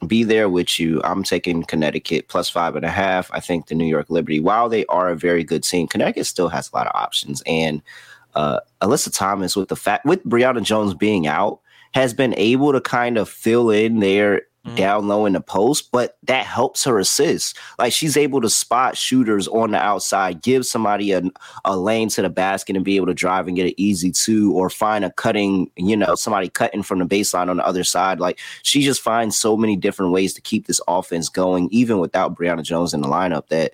be 0.06 0.25
there 0.25 0.49
with 0.49 0.78
you. 0.78 1.00
I'm 1.04 1.23
taking 1.23 1.62
Connecticut 1.62 2.28
plus 2.28 2.49
five 2.49 2.76
and 2.76 2.85
a 2.85 2.90
half. 2.90 3.30
I 3.32 3.40
think 3.40 3.66
the 3.66 3.75
New 3.75 3.87
York 3.87 4.11
Liberty, 4.11 4.40
while 4.40 4.68
they 4.68 4.85
are 4.87 5.09
a 5.09 5.16
very 5.16 5.44
good 5.44 5.62
team, 5.62 5.87
Connecticut 5.87 6.26
still 6.26 6.49
has 6.49 6.71
a 6.71 6.76
lot 6.76 6.87
of 6.87 6.92
options. 6.94 7.42
And 7.47 7.82
uh, 8.35 8.61
Alyssa 8.80 9.14
Thomas, 9.14 9.56
with 9.56 9.68
the 9.68 9.76
fact 9.76 10.04
with 10.06 10.25
Brionna 10.25 10.62
Jones 10.62 10.94
being 10.94 11.26
out, 11.26 11.61
has 11.94 12.14
been 12.14 12.35
able 12.37 12.73
to 12.73 12.80
kind 12.80 13.18
of 13.18 13.28
fill 13.28 13.71
in 13.71 14.00
there 14.00 14.42
mm-hmm. 14.64 14.76
down 14.76 15.09
low 15.09 15.26
in 15.26 15.33
the 15.33 15.40
post, 15.40 15.90
but 15.92 16.16
that 16.25 16.47
helps 16.47 16.85
her 16.85 16.99
assist. 16.99 17.57
Like 17.78 17.92
she's 17.92 18.16
able 18.16 18.40
to 18.40 18.50
spot 18.50 18.97
shooters 18.97 19.49
on 19.49 19.73
the 19.73 19.78
outside, 19.78 20.42
give 20.42 20.64
somebody 20.66 21.12
a, 21.12 21.23
a 21.64 21.76
lane 21.76 22.09
to 22.11 22.23
the 22.23 22.31
basket 22.31 22.76
and 22.76 22.85
be 22.85 22.97
able 22.97 23.07
to 23.07 23.14
drive 23.14 23.47
and 23.47 23.57
get 23.57 23.66
an 23.66 23.75
easy 23.76 24.11
two, 24.11 24.52
or 24.52 24.71
find 24.71 25.04
a 25.04 25.11
cutting, 25.11 25.71
you 25.76 25.97
know, 25.97 26.14
somebody 26.14 26.49
cutting 26.49 26.83
from 26.83 26.99
the 26.99 27.07
baseline 27.07 27.49
on 27.49 27.57
the 27.57 27.66
other 27.66 27.85
side. 27.85 28.21
Like 28.21 28.38
she 28.62 28.83
just 28.83 29.00
finds 29.00 29.37
so 29.37 29.57
many 29.57 29.76
different 29.76 30.12
ways 30.12 30.35
to 30.35 30.40
keep 30.40 30.66
this 30.66 30.81
offense 30.88 31.28
going, 31.28 31.69
even 31.71 31.99
without 31.99 32.37
Brionna 32.37 32.62
Jones 32.62 32.95
in 32.95 33.00
the 33.00 33.09
lineup. 33.09 33.49
That 33.49 33.73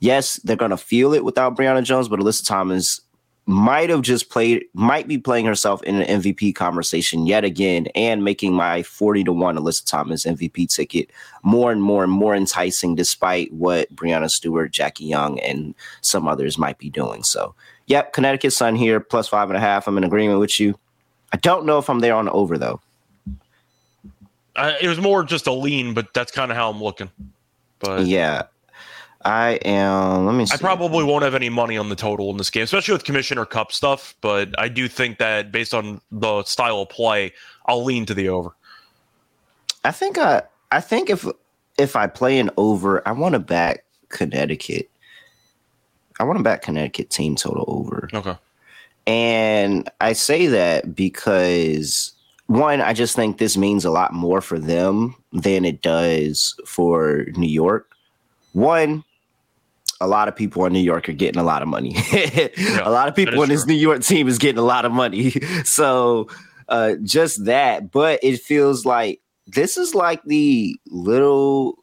yes, 0.00 0.36
they're 0.44 0.56
gonna 0.56 0.76
feel 0.76 1.12
it 1.12 1.24
without 1.24 1.56
Brionna 1.56 1.82
Jones, 1.82 2.08
but 2.08 2.20
Alyssa 2.20 2.46
Thomas 2.46 3.00
might 3.46 3.90
have 3.90 4.02
just 4.02 4.30
played, 4.30 4.64
might 4.72 5.08
be 5.08 5.18
playing 5.18 5.46
herself 5.46 5.82
in 5.82 6.00
an 6.00 6.20
MVP 6.20 6.54
conversation 6.54 7.26
yet 7.26 7.44
again, 7.44 7.88
and 7.94 8.24
making 8.24 8.54
my 8.54 8.82
40 8.82 9.24
to 9.24 9.32
1 9.32 9.56
Alyssa 9.56 9.84
Thomas 9.84 10.24
MVP 10.24 10.72
ticket 10.72 11.10
more 11.42 11.72
and 11.72 11.82
more 11.82 12.04
and 12.04 12.12
more 12.12 12.34
enticing, 12.34 12.94
despite 12.94 13.52
what 13.52 13.94
Breanna 13.94 14.30
Stewart, 14.30 14.70
Jackie 14.70 15.06
Young, 15.06 15.40
and 15.40 15.74
some 16.02 16.28
others 16.28 16.56
might 16.56 16.78
be 16.78 16.88
doing. 16.88 17.24
So, 17.24 17.54
yep, 17.86 18.12
Connecticut 18.12 18.52
Sun 18.52 18.76
here, 18.76 19.00
plus 19.00 19.28
five 19.28 19.50
and 19.50 19.56
a 19.56 19.60
half. 19.60 19.88
I'm 19.88 19.98
in 19.98 20.04
agreement 20.04 20.38
with 20.38 20.60
you. 20.60 20.78
I 21.32 21.36
don't 21.38 21.66
know 21.66 21.78
if 21.78 21.90
I'm 21.90 22.00
there 22.00 22.14
on 22.14 22.26
the 22.26 22.32
over, 22.32 22.58
though. 22.58 22.80
Uh, 24.54 24.74
it 24.80 24.86
was 24.86 25.00
more 25.00 25.24
just 25.24 25.46
a 25.46 25.52
lean, 25.52 25.94
but 25.94 26.12
that's 26.14 26.30
kind 26.30 26.50
of 26.50 26.56
how 26.56 26.70
I'm 26.70 26.82
looking. 26.82 27.10
But 27.80 28.06
yeah, 28.06 28.42
I 29.24 29.52
am. 29.64 30.26
Let 30.26 30.34
me. 30.34 30.46
See. 30.46 30.54
I 30.54 30.56
probably 30.58 31.04
won't 31.04 31.24
have 31.24 31.34
any 31.34 31.48
money 31.48 31.76
on 31.76 31.88
the 31.88 31.96
total 31.96 32.30
in 32.30 32.36
this 32.36 32.50
game, 32.50 32.64
especially 32.64 32.92
with 32.92 33.04
Commissioner 33.04 33.44
Cup 33.44 33.72
stuff. 33.72 34.14
But 34.20 34.58
I 34.58 34.68
do 34.68 34.88
think 34.88 35.18
that 35.18 35.52
based 35.52 35.74
on 35.74 36.00
the 36.10 36.42
style 36.44 36.80
of 36.80 36.88
play, 36.88 37.32
I'll 37.66 37.84
lean 37.84 38.06
to 38.06 38.14
the 38.14 38.28
over. 38.28 38.54
I 39.84 39.92
think 39.92 40.18
I. 40.18 40.42
I 40.70 40.80
think 40.80 41.10
if 41.10 41.26
if 41.78 41.96
I 41.96 42.06
play 42.06 42.38
an 42.38 42.50
over, 42.56 43.06
I 43.06 43.12
want 43.12 43.34
to 43.34 43.38
back 43.38 43.84
Connecticut. 44.08 44.88
I 46.20 46.24
want 46.24 46.38
to 46.38 46.42
back 46.42 46.62
Connecticut 46.62 47.10
team 47.10 47.36
total 47.36 47.64
over. 47.66 48.08
Okay. 48.12 48.36
And 49.06 49.90
I 50.00 50.12
say 50.12 50.46
that 50.46 50.94
because 50.94 52.12
one, 52.46 52.80
I 52.80 52.92
just 52.92 53.16
think 53.16 53.38
this 53.38 53.56
means 53.56 53.84
a 53.84 53.90
lot 53.90 54.12
more 54.12 54.40
for 54.40 54.58
them 54.58 55.16
than 55.32 55.64
it 55.64 55.82
does 55.82 56.54
for 56.66 57.26
New 57.36 57.48
York. 57.48 57.88
One, 58.52 59.04
a 60.02 60.06
lot 60.06 60.26
of 60.26 60.34
people 60.34 60.66
in 60.66 60.72
New 60.72 60.80
York 60.80 61.08
are 61.08 61.12
getting 61.12 61.40
a 61.40 61.44
lot 61.44 61.62
of 61.62 61.68
money. 61.68 61.94
yeah, 62.12 62.48
a 62.82 62.90
lot 62.90 63.08
of 63.08 63.14
people 63.14 63.40
in 63.42 63.48
this 63.48 63.66
New 63.66 63.74
York 63.74 64.02
team 64.02 64.26
is 64.26 64.36
getting 64.36 64.58
a 64.58 64.64
lot 64.64 64.84
of 64.84 64.92
money. 64.92 65.32
So 65.64 66.28
uh, 66.68 66.94
just 67.02 67.44
that, 67.44 67.92
but 67.92 68.18
it 68.22 68.40
feels 68.40 68.84
like 68.84 69.20
this 69.46 69.76
is 69.76 69.94
like 69.94 70.22
the 70.24 70.76
little 70.88 71.78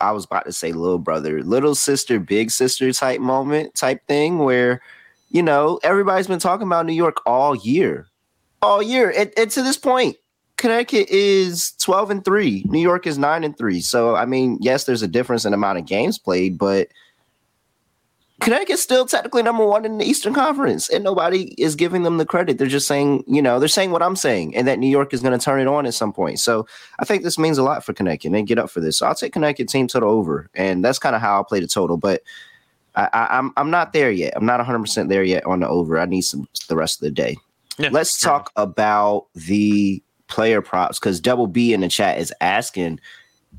I 0.00 0.12
was 0.12 0.26
about 0.26 0.44
to 0.44 0.52
say 0.52 0.72
little 0.72 0.98
brother, 0.98 1.42
little 1.42 1.74
sister, 1.74 2.20
big 2.20 2.50
sister 2.50 2.92
type 2.92 3.20
moment 3.20 3.74
type 3.74 4.06
thing 4.06 4.38
where, 4.38 4.82
you 5.30 5.42
know, 5.42 5.80
everybody's 5.82 6.26
been 6.26 6.38
talking 6.38 6.66
about 6.66 6.84
New 6.84 6.92
York 6.92 7.22
all 7.24 7.56
year. 7.56 8.06
All 8.60 8.82
year. 8.82 9.12
And, 9.16 9.32
and 9.36 9.50
to 9.52 9.62
this 9.62 9.78
point, 9.78 10.16
Connecticut 10.56 11.08
is 11.08 11.72
12 11.80 12.10
and 12.10 12.24
3. 12.24 12.64
New 12.66 12.80
York 12.80 13.06
is 13.06 13.16
9 13.16 13.44
and 13.44 13.56
3. 13.56 13.80
So 13.80 14.14
I 14.14 14.26
mean, 14.26 14.58
yes, 14.60 14.84
there's 14.84 15.02
a 15.02 15.08
difference 15.08 15.44
in 15.44 15.54
amount 15.54 15.78
of 15.78 15.86
games 15.86 16.18
played, 16.18 16.58
but 16.58 16.88
Connecticut's 18.40 18.82
still 18.82 19.06
technically 19.06 19.42
number 19.42 19.64
one 19.64 19.86
in 19.86 19.96
the 19.96 20.04
Eastern 20.04 20.34
Conference, 20.34 20.90
and 20.90 21.02
nobody 21.02 21.54
is 21.56 21.74
giving 21.74 22.02
them 22.02 22.18
the 22.18 22.26
credit. 22.26 22.58
They're 22.58 22.66
just 22.66 22.86
saying, 22.86 23.24
you 23.26 23.40
know, 23.40 23.58
they're 23.58 23.66
saying 23.66 23.92
what 23.92 24.02
I'm 24.02 24.16
saying, 24.16 24.54
and 24.54 24.68
that 24.68 24.78
New 24.78 24.88
York 24.88 25.14
is 25.14 25.22
going 25.22 25.36
to 25.38 25.42
turn 25.42 25.60
it 25.60 25.66
on 25.66 25.86
at 25.86 25.94
some 25.94 26.12
point. 26.12 26.38
So 26.38 26.66
I 26.98 27.06
think 27.06 27.22
this 27.22 27.38
means 27.38 27.56
a 27.56 27.62
lot 27.62 27.82
for 27.82 27.94
Connecticut. 27.94 28.26
And 28.26 28.34
they 28.34 28.42
get 28.42 28.58
up 28.58 28.68
for 28.70 28.80
this. 28.80 28.98
So 28.98 29.06
I'll 29.06 29.14
take 29.14 29.32
Connecticut 29.32 29.68
team 29.68 29.86
total 29.88 30.10
over, 30.10 30.50
and 30.54 30.84
that's 30.84 30.98
kind 30.98 31.16
of 31.16 31.22
how 31.22 31.34
I'll 31.36 31.44
play 31.44 31.60
the 31.60 31.66
total. 31.66 31.96
But 31.96 32.22
I, 32.94 33.08
I, 33.12 33.38
I'm 33.38 33.52
I'm 33.56 33.70
not 33.70 33.94
there 33.94 34.10
yet. 34.10 34.34
I'm 34.36 34.44
not 34.46 34.58
100 34.58 34.80
percent 34.80 35.08
there 35.08 35.24
yet 35.24 35.44
on 35.46 35.60
the 35.60 35.68
over. 35.68 35.98
I 35.98 36.04
need 36.04 36.22
some 36.22 36.46
the 36.68 36.76
rest 36.76 36.98
of 36.98 37.04
the 37.04 37.10
day. 37.10 37.38
Yeah, 37.78 37.88
Let's 37.90 38.18
sure. 38.18 38.30
talk 38.30 38.52
about 38.56 39.28
the 39.34 40.02
player 40.28 40.60
props 40.60 40.98
because 40.98 41.20
Double 41.20 41.46
B 41.46 41.72
in 41.72 41.80
the 41.80 41.88
chat 41.88 42.18
is 42.18 42.34
asking, 42.40 43.00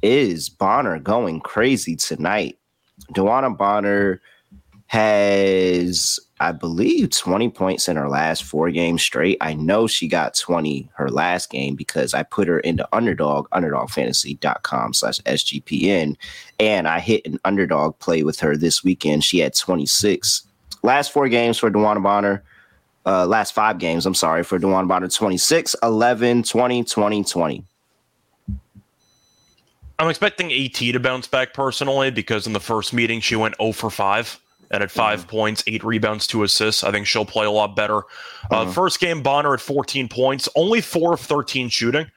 is 0.02 0.50
Bonner 0.50 1.00
going 1.00 1.40
crazy 1.40 1.96
tonight? 1.96 2.58
DeWanna 3.14 3.58
Bonner 3.58 4.22
has, 4.88 6.18
I 6.40 6.54
believe, 6.54 7.10
20 7.10 7.50
points 7.50 7.90
in 7.90 7.98
her 7.98 8.10
last 8.10 8.44
four 8.44 8.72
games 8.72 9.02
straight. 9.02 9.38
I 9.42 9.54
know 9.54 9.86
she 9.86 10.08
got 10.08 10.34
20 10.34 10.90
her 10.96 11.10
last 11.10 11.50
game 11.50 11.76
because 11.76 12.14
I 12.14 12.24
put 12.24 12.48
her 12.48 12.60
into 12.60 12.88
underdog, 12.94 13.50
underdogfantasy.com 13.50 14.94
slash 14.94 15.20
SGPN. 15.20 16.16
And 16.60 16.88
I 16.88 17.00
hit 17.00 17.26
an 17.26 17.40
underdog 17.44 18.00
play 18.00 18.24
with 18.24 18.40
her 18.40 18.56
this 18.56 18.84
weekend. 18.84 19.26
She 19.26 19.40
had 19.40 19.56
26. 19.56 20.44
Last 20.84 21.12
four 21.12 21.28
games 21.28 21.58
for 21.58 21.70
DeWanna 21.70 22.02
Bonner. 22.02 22.44
Uh, 23.06 23.26
last 23.26 23.54
five 23.54 23.80
games, 23.80 24.06
I'm 24.06 24.16
sorry, 24.16 24.44
for 24.44 24.60
DeWanna 24.60 24.88
Bonner 24.88 25.08
26, 25.08 25.76
11, 25.84 26.44
20, 26.44 26.84
20, 26.84 27.24
20. 27.24 27.66
I'm 30.00 30.10
expecting 30.10 30.52
AT 30.52 30.74
to 30.76 31.00
bounce 31.00 31.28
back 31.28 31.54
personally 31.54 32.12
because 32.12 32.48
in 32.48 32.54
the 32.54 32.60
first 32.60 32.94
meeting 32.94 33.20
she 33.20 33.36
went 33.36 33.56
0 33.60 33.72
for 33.72 33.90
5 33.90 34.40
and 34.72 34.84
at 34.84 34.92
5 34.92 35.20
mm-hmm. 35.20 35.30
points, 35.30 35.64
eight 35.68 35.84
rebounds, 35.84 36.28
two 36.28 36.44
assists. 36.44 36.84
I 36.84 36.92
think 36.92 37.08
she'll 37.08 37.26
play 37.26 37.46
a 37.46 37.52
lot 37.52 37.76
better. 37.76 38.00
Uh, 38.52 38.64
mm-hmm. 38.64 38.72
first 38.72 39.00
game, 39.00 39.22
Bonner 39.22 39.54
at 39.54 39.62
14 39.62 40.08
points, 40.10 40.50
only 40.56 40.82
four 40.82 41.14
of 41.14 41.20
13 41.20 41.70
shooting. 41.70 42.10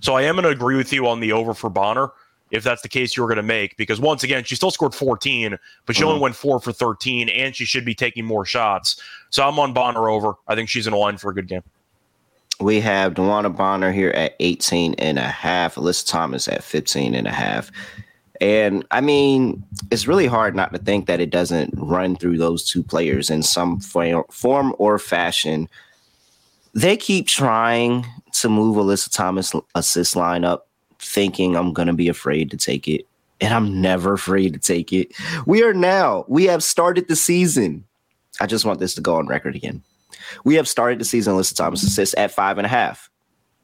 So 0.00 0.14
I 0.14 0.22
am 0.22 0.34
going 0.34 0.44
to 0.44 0.50
agree 0.50 0.76
with 0.76 0.92
you 0.92 1.06
on 1.08 1.20
the 1.20 1.32
over 1.32 1.54
for 1.54 1.70
Bonner 1.70 2.12
if 2.50 2.62
that's 2.62 2.82
the 2.82 2.88
case 2.88 3.16
you're 3.16 3.26
going 3.26 3.36
to 3.36 3.42
make 3.42 3.76
because 3.76 4.00
once 4.00 4.22
again 4.22 4.44
she 4.44 4.54
still 4.54 4.70
scored 4.70 4.94
14 4.94 5.58
but 5.84 5.96
she 5.96 6.02
mm-hmm. 6.02 6.10
only 6.10 6.20
went 6.20 6.36
4 6.36 6.60
for 6.60 6.72
13 6.72 7.28
and 7.28 7.54
she 7.54 7.64
should 7.64 7.84
be 7.84 7.94
taking 7.94 8.24
more 8.24 8.44
shots 8.44 9.00
so 9.30 9.46
i'm 9.46 9.58
on 9.58 9.72
bonner 9.72 10.08
over 10.08 10.34
i 10.48 10.54
think 10.54 10.68
she's 10.68 10.86
in 10.86 10.92
line 10.92 11.16
for 11.16 11.30
a 11.30 11.34
good 11.34 11.48
game 11.48 11.62
we 12.58 12.80
have 12.80 13.12
DeWanna 13.12 13.54
Bonner 13.54 13.92
here 13.92 14.08
at 14.10 14.34
18 14.40 14.94
and 14.94 15.18
a 15.18 15.22
half 15.22 15.74
alyssa 15.74 16.08
thomas 16.08 16.48
at 16.48 16.62
15 16.62 17.14
and 17.14 17.26
a 17.26 17.32
half 17.32 17.70
and 18.40 18.84
I 18.90 19.00
mean, 19.00 19.62
it's 19.90 20.06
really 20.06 20.26
hard 20.26 20.54
not 20.54 20.72
to 20.72 20.78
think 20.78 21.06
that 21.06 21.20
it 21.20 21.30
doesn't 21.30 21.72
run 21.76 22.16
through 22.16 22.38
those 22.38 22.68
two 22.68 22.82
players 22.82 23.30
in 23.30 23.42
some 23.42 23.80
form 23.80 24.74
or 24.78 24.98
fashion. 24.98 25.68
They 26.74 26.96
keep 26.96 27.26
trying 27.26 28.06
to 28.34 28.48
move 28.48 28.76
Alyssa 28.76 29.10
Thomas 29.10 29.54
assist 29.74 30.14
lineup, 30.14 30.60
thinking 30.98 31.56
I'm 31.56 31.72
going 31.72 31.88
to 31.88 31.94
be 31.94 32.08
afraid 32.08 32.50
to 32.50 32.56
take 32.56 32.86
it. 32.88 33.06
And 33.40 33.52
I'm 33.52 33.80
never 33.80 34.14
afraid 34.14 34.54
to 34.54 34.58
take 34.58 34.92
it. 34.92 35.12
We 35.46 35.62
are 35.62 35.74
now, 35.74 36.24
we 36.26 36.44
have 36.44 36.62
started 36.62 37.08
the 37.08 37.16
season. 37.16 37.84
I 38.40 38.46
just 38.46 38.64
want 38.64 38.80
this 38.80 38.94
to 38.94 39.00
go 39.00 39.16
on 39.16 39.26
record 39.26 39.56
again. 39.56 39.82
We 40.44 40.54
have 40.54 40.68
started 40.68 40.98
the 40.98 41.04
season 41.04 41.34
Alyssa 41.34 41.54
Thomas 41.54 41.82
assists 41.82 42.14
at 42.16 42.30
five 42.30 42.58
and 42.58 42.66
a 42.66 42.68
half 42.68 43.10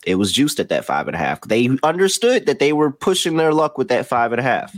it 0.04 0.16
was 0.16 0.32
juiced 0.32 0.60
at 0.60 0.68
that 0.68 0.84
five 0.84 1.06
and 1.06 1.14
a 1.14 1.18
half. 1.18 1.40
They 1.42 1.68
understood 1.82 2.46
that 2.46 2.58
they 2.58 2.72
were 2.72 2.90
pushing 2.90 3.36
their 3.36 3.52
luck 3.52 3.78
with 3.78 3.88
that 3.88 4.06
five 4.06 4.32
and 4.32 4.40
a 4.40 4.42
half. 4.42 4.74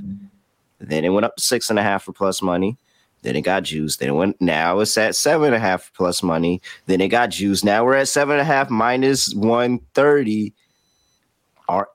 Then 0.81 1.05
it 1.05 1.11
went 1.11 1.25
up 1.25 1.37
to 1.37 1.43
six 1.43 1.71
and 1.71 1.79
a 1.79 1.83
half 1.83 2.05
for 2.05 2.13
plus 2.13 2.43
money. 2.43 2.77
Then 3.23 3.37
it 3.37 3.41
got 3.41 3.63
juiced. 3.63 4.01
Then 4.01 4.11
it 4.11 4.13
went. 4.13 4.41
Now 4.41 4.81
it's 4.81 4.99
at 4.99 5.17
seven 5.17 5.47
and 5.47 5.55
a 5.55 5.59
half 5.59 5.91
plus 5.95 6.23
money. 6.23 6.61
Then 6.87 7.01
it 7.01 7.09
got 7.09 7.31
juiced. 7.31 7.65
Now 7.65 7.85
we're 7.85 7.95
at 7.95 8.09
seven 8.09 8.35
and 8.35 8.43
a 8.43 8.45
half 8.45 8.69
minus 8.69 9.33
one 9.35 9.81
thirty. 9.95 10.53
Are 11.69 11.89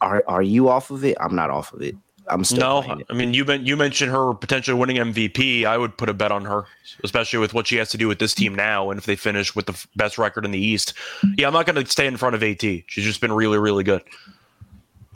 are 0.00 0.22
are 0.28 0.42
you 0.42 0.68
off 0.68 0.90
of 0.90 1.04
it? 1.04 1.16
I'm 1.20 1.34
not 1.34 1.50
off 1.50 1.72
of 1.72 1.82
it. 1.82 1.96
I'm 2.30 2.44
still 2.44 2.82
no. 2.82 3.02
I 3.10 3.12
mean, 3.14 3.34
you 3.34 3.44
been 3.44 3.64
you 3.64 3.76
mentioned 3.76 4.10
her 4.10 4.34
potentially 4.34 4.78
winning 4.78 4.96
MVP. 4.96 5.64
I 5.64 5.78
would 5.78 5.96
put 5.96 6.08
a 6.08 6.14
bet 6.14 6.32
on 6.32 6.44
her, 6.44 6.64
especially 7.04 7.38
with 7.38 7.54
what 7.54 7.66
she 7.66 7.76
has 7.76 7.90
to 7.90 7.98
do 7.98 8.08
with 8.08 8.18
this 8.18 8.34
team 8.34 8.54
now, 8.54 8.90
and 8.90 8.98
if 8.98 9.06
they 9.06 9.16
finish 9.16 9.54
with 9.54 9.66
the 9.66 9.86
best 9.96 10.18
record 10.18 10.44
in 10.44 10.50
the 10.50 10.58
East. 10.58 10.94
Yeah, 11.36 11.46
I'm 11.46 11.52
not 11.52 11.66
going 11.66 11.82
to 11.82 11.90
stay 11.90 12.06
in 12.06 12.16
front 12.16 12.34
of 12.34 12.42
AT. 12.42 12.60
She's 12.60 13.04
just 13.04 13.20
been 13.20 13.32
really, 13.32 13.58
really 13.58 13.84
good. 13.84 14.02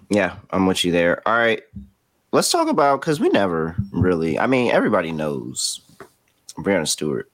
Yeah, 0.09 0.37
I'm 0.51 0.67
with 0.67 0.85
you 0.85 0.93
there. 0.93 1.27
All 1.27 1.37
right, 1.37 1.63
let's 2.33 2.51
talk 2.51 2.69
about 2.69 3.01
because 3.01 3.21
we 3.21 3.29
never 3.29 3.77
really. 3.93 4.39
I 4.39 4.47
mean, 4.47 4.71
everybody 4.71 5.13
knows 5.13 5.81
Breanna 6.59 6.89
Stewart. 6.89 7.31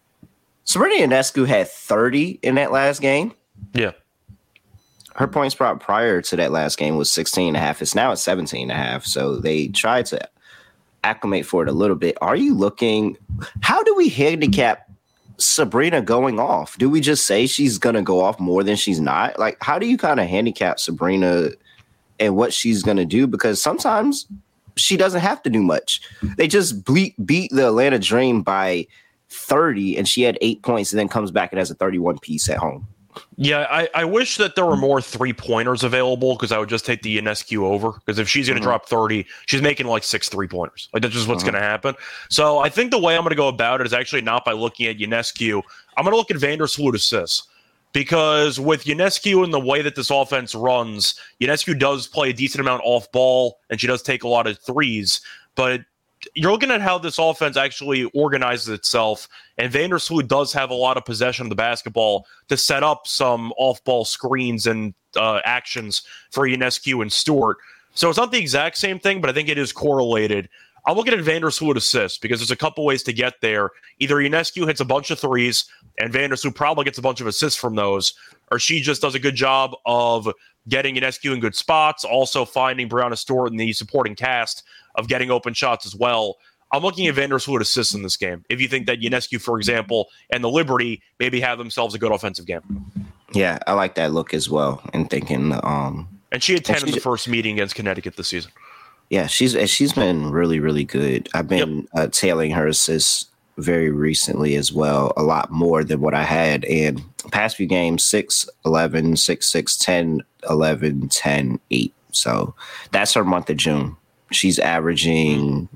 Sabrina 0.64 1.06
Ionescu 1.06 1.46
had 1.46 1.68
30 1.68 2.40
in 2.42 2.56
that 2.56 2.72
last 2.72 3.00
game. 3.00 3.32
Yeah 3.72 3.92
her 5.18 5.26
points 5.26 5.54
prop 5.54 5.80
prior 5.80 6.22
to 6.22 6.36
that 6.36 6.52
last 6.52 6.78
game 6.78 6.96
was 6.96 7.10
16 7.10 7.48
and 7.48 7.56
a 7.56 7.60
half. 7.60 7.82
It's 7.82 7.94
now 7.94 8.12
at 8.12 8.18
17 8.18 8.62
and 8.62 8.70
a 8.70 8.74
half. 8.74 9.04
So 9.04 9.36
they 9.36 9.66
tried 9.66 10.06
to 10.06 10.28
acclimate 11.02 11.44
for 11.44 11.62
it 11.62 11.68
a 11.68 11.72
little 11.72 11.96
bit. 11.96 12.16
Are 12.20 12.36
you 12.36 12.54
looking? 12.54 13.16
How 13.60 13.82
do 13.82 13.94
we 13.96 14.08
handicap 14.08 14.88
Sabrina 15.36 16.02
going 16.02 16.38
off? 16.38 16.78
Do 16.78 16.88
we 16.88 17.00
just 17.00 17.26
say 17.26 17.48
she's 17.48 17.78
going 17.78 17.96
to 17.96 18.02
go 18.02 18.20
off 18.20 18.38
more 18.38 18.62
than 18.62 18.76
she's 18.76 19.00
not? 19.00 19.40
Like, 19.40 19.56
how 19.60 19.76
do 19.80 19.86
you 19.86 19.98
kind 19.98 20.20
of 20.20 20.28
handicap 20.28 20.78
Sabrina 20.78 21.48
and 22.20 22.36
what 22.36 22.52
she's 22.52 22.84
going 22.84 22.96
to 22.96 23.04
do 23.04 23.26
because 23.26 23.60
sometimes 23.60 24.26
she 24.76 24.96
doesn't 24.96 25.20
have 25.20 25.42
to 25.42 25.50
do 25.50 25.62
much. 25.62 26.00
They 26.36 26.46
just 26.46 26.84
beat, 26.84 27.14
beat 27.26 27.50
the 27.52 27.66
Atlanta 27.66 27.98
Dream 27.98 28.42
by 28.42 28.86
30 29.30 29.98
and 29.98 30.06
she 30.06 30.22
had 30.22 30.38
eight 30.40 30.62
points 30.62 30.92
and 30.92 30.98
then 30.98 31.08
comes 31.08 31.32
back 31.32 31.52
and 31.52 31.58
has 31.58 31.70
a 31.70 31.74
31 31.74 32.18
piece 32.20 32.48
at 32.48 32.58
home. 32.58 32.86
Yeah, 33.36 33.66
I, 33.70 33.88
I 33.94 34.04
wish 34.04 34.36
that 34.36 34.54
there 34.54 34.66
were 34.66 34.76
more 34.76 35.00
three 35.00 35.32
pointers 35.32 35.84
available 35.84 36.34
because 36.34 36.52
I 36.52 36.58
would 36.58 36.68
just 36.68 36.84
take 36.84 37.02
the 37.02 37.18
Ionescu 37.18 37.58
over. 37.62 37.92
Because 37.92 38.18
if 38.18 38.28
she's 38.28 38.48
going 38.48 38.56
to 38.56 38.60
mm-hmm. 38.60 38.70
drop 38.70 38.86
30, 38.86 39.26
she's 39.46 39.62
making 39.62 39.86
like 39.86 40.04
six 40.04 40.28
three 40.28 40.48
pointers. 40.48 40.88
Like, 40.92 41.02
that's 41.02 41.14
just 41.14 41.28
what's 41.28 41.42
mm-hmm. 41.42 41.52
going 41.52 41.62
to 41.62 41.68
happen. 41.68 41.94
So 42.28 42.58
I 42.58 42.68
think 42.68 42.90
the 42.90 42.98
way 42.98 43.14
I'm 43.14 43.22
going 43.22 43.30
to 43.30 43.36
go 43.36 43.48
about 43.48 43.80
it 43.80 43.86
is 43.86 43.92
actually 43.92 44.22
not 44.22 44.44
by 44.44 44.52
looking 44.52 44.86
at 44.86 44.98
Ionescu. 44.98 45.62
I'm 45.96 46.04
going 46.04 46.12
to 46.12 46.16
look 46.16 46.30
at 46.30 46.36
Vandersloot 46.36 46.94
assists 46.94 47.48
because 47.92 48.60
with 48.60 48.84
Ionescu 48.84 49.42
and 49.44 49.52
the 49.52 49.60
way 49.60 49.82
that 49.82 49.96
this 49.96 50.10
offense 50.10 50.54
runs, 50.54 51.14
Ionescu 51.40 51.78
does 51.78 52.06
play 52.06 52.30
a 52.30 52.32
decent 52.32 52.60
amount 52.60 52.82
off 52.84 53.10
ball 53.12 53.58
and 53.70 53.80
she 53.80 53.86
does 53.86 54.02
take 54.02 54.24
a 54.24 54.28
lot 54.28 54.46
of 54.46 54.58
threes, 54.58 55.20
but 55.54 55.80
you're 56.34 56.52
looking 56.52 56.70
at 56.70 56.80
how 56.80 56.98
this 56.98 57.18
offense 57.18 57.56
actually 57.56 58.04
organizes 58.14 58.68
itself, 58.68 59.28
and 59.56 59.72
Vandersloot 59.72 60.28
does 60.28 60.52
have 60.52 60.70
a 60.70 60.74
lot 60.74 60.96
of 60.96 61.04
possession 61.04 61.46
of 61.46 61.50
the 61.50 61.56
basketball 61.56 62.26
to 62.48 62.56
set 62.56 62.82
up 62.82 63.06
some 63.06 63.52
off-ball 63.56 64.04
screens 64.04 64.66
and 64.66 64.94
uh, 65.16 65.40
actions 65.44 66.02
for 66.30 66.46
Ionescu 66.46 67.02
and 67.02 67.12
Stewart. 67.12 67.58
So 67.94 68.08
it's 68.08 68.18
not 68.18 68.32
the 68.32 68.38
exact 68.38 68.78
same 68.78 68.98
thing, 68.98 69.20
but 69.20 69.30
I 69.30 69.32
think 69.32 69.48
it 69.48 69.58
is 69.58 69.72
correlated. 69.72 70.48
I'm 70.86 70.96
looking 70.96 71.14
at 71.14 71.20
Vandersloot 71.20 71.76
assists 71.76 72.18
because 72.18 72.40
there's 72.40 72.50
a 72.50 72.56
couple 72.56 72.84
ways 72.84 73.02
to 73.04 73.12
get 73.12 73.40
there. 73.40 73.70
Either 73.98 74.16
Ionescu 74.16 74.66
hits 74.66 74.80
a 74.80 74.84
bunch 74.84 75.10
of 75.10 75.18
threes, 75.18 75.66
and 75.98 76.12
Vandersloot 76.12 76.54
probably 76.54 76.84
gets 76.84 76.98
a 76.98 77.02
bunch 77.02 77.20
of 77.20 77.26
assists 77.26 77.58
from 77.58 77.74
those, 77.74 78.14
or 78.50 78.58
she 78.58 78.80
just 78.80 79.02
does 79.02 79.14
a 79.14 79.18
good 79.18 79.34
job 79.34 79.74
of 79.84 80.28
getting 80.68 80.94
Ionescu 80.94 81.32
in 81.32 81.40
good 81.40 81.54
spots, 81.54 82.04
also 82.04 82.44
finding 82.44 82.88
Breanna 82.88 83.18
Stewart 83.18 83.50
in 83.50 83.56
the 83.56 83.72
supporting 83.72 84.14
cast 84.14 84.64
of 84.98 85.08
getting 85.08 85.30
open 85.30 85.54
shots 85.54 85.86
as 85.86 85.94
well. 85.94 86.36
I'm 86.70 86.82
looking 86.82 87.06
at 87.06 87.14
Vandersloot 87.14 87.60
assists 87.60 87.94
in 87.94 88.02
this 88.02 88.16
game. 88.16 88.44
If 88.50 88.60
you 88.60 88.68
think 88.68 88.86
that 88.86 89.00
Ionescu, 89.00 89.40
for 89.40 89.56
example, 89.56 90.08
and 90.30 90.44
the 90.44 90.50
Liberty 90.50 91.02
maybe 91.18 91.40
have 91.40 91.56
themselves 91.56 91.94
a 91.94 91.98
good 91.98 92.12
offensive 92.12 92.44
game. 92.44 92.62
Yeah, 93.32 93.58
I 93.66 93.72
like 93.72 93.94
that 93.94 94.12
look 94.12 94.34
as 94.34 94.50
well. 94.50 94.82
And 94.92 95.08
thinking, 95.08 95.52
um, 95.62 96.08
and 96.30 96.42
she 96.42 96.54
had 96.54 96.64
ten 96.64 96.86
in 96.86 96.92
the 96.92 97.00
first 97.00 97.26
meeting 97.26 97.54
against 97.54 97.74
Connecticut 97.74 98.16
this 98.16 98.28
season. 98.28 98.50
Yeah, 99.08 99.26
she's 99.26 99.56
she's 99.70 99.94
been 99.94 100.30
really 100.30 100.60
really 100.60 100.84
good. 100.84 101.30
I've 101.32 101.48
been 101.48 101.78
yep. 101.78 101.86
uh, 101.94 102.06
tailing 102.08 102.50
her 102.50 102.66
assists 102.66 103.26
very 103.58 103.90
recently 103.90 104.54
as 104.54 104.72
well, 104.72 105.12
a 105.16 105.22
lot 105.22 105.50
more 105.50 105.82
than 105.84 106.00
what 106.00 106.14
I 106.14 106.22
had. 106.22 106.64
And 106.66 107.02
past 107.32 107.56
few 107.56 107.66
games 107.66 108.04
6 108.04 108.48
11, 108.64 109.16
6 109.16 109.46
6, 109.46 109.76
10 109.76 110.22
11, 110.48 111.08
10 111.08 111.60
8. 111.70 111.94
So 112.12 112.54
that's 112.92 113.14
her 113.14 113.24
month 113.24 113.50
of 113.50 113.56
June. 113.56 113.96
She's 114.30 114.58
averaging. 114.58 115.68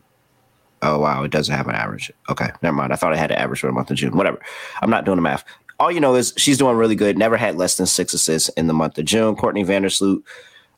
Oh, 0.83 0.99
wow. 0.99 1.23
It 1.23 1.31
doesn't 1.31 1.55
have 1.55 1.69
an 1.69 1.75
average. 1.75 2.11
Okay. 2.29 2.51
Never 2.63 2.75
mind. 2.75 2.93
I 2.93 2.97
thought 2.97 3.13
I 3.13 3.17
had 3.17 3.31
an 3.31 3.39
average 3.39 3.61
for 3.61 3.69
the 3.69 3.73
month 3.73 3.91
of 3.91 3.97
June. 3.97 4.17
Whatever. 4.17 4.41
I'm 4.81 4.91
not 4.91 5.05
doing 5.05 5.17
the 5.17 5.23
math. 5.23 5.45
All 5.79 5.91
you 5.91 6.01
know 6.01 6.15
is 6.15 6.35
she's 6.37 6.59
doing 6.59 6.77
really 6.77 6.95
good. 6.95 7.17
Never 7.17 7.37
had 7.37 7.57
less 7.57 7.77
than 7.77 7.87
six 7.87 8.15
assists 8.15 8.49
in 8.51 8.67
the 8.67 8.75
month 8.75 8.99
of 8.99 9.05
June. 9.05 9.37
Courtney 9.37 9.65
Vandersloot 9.65 10.23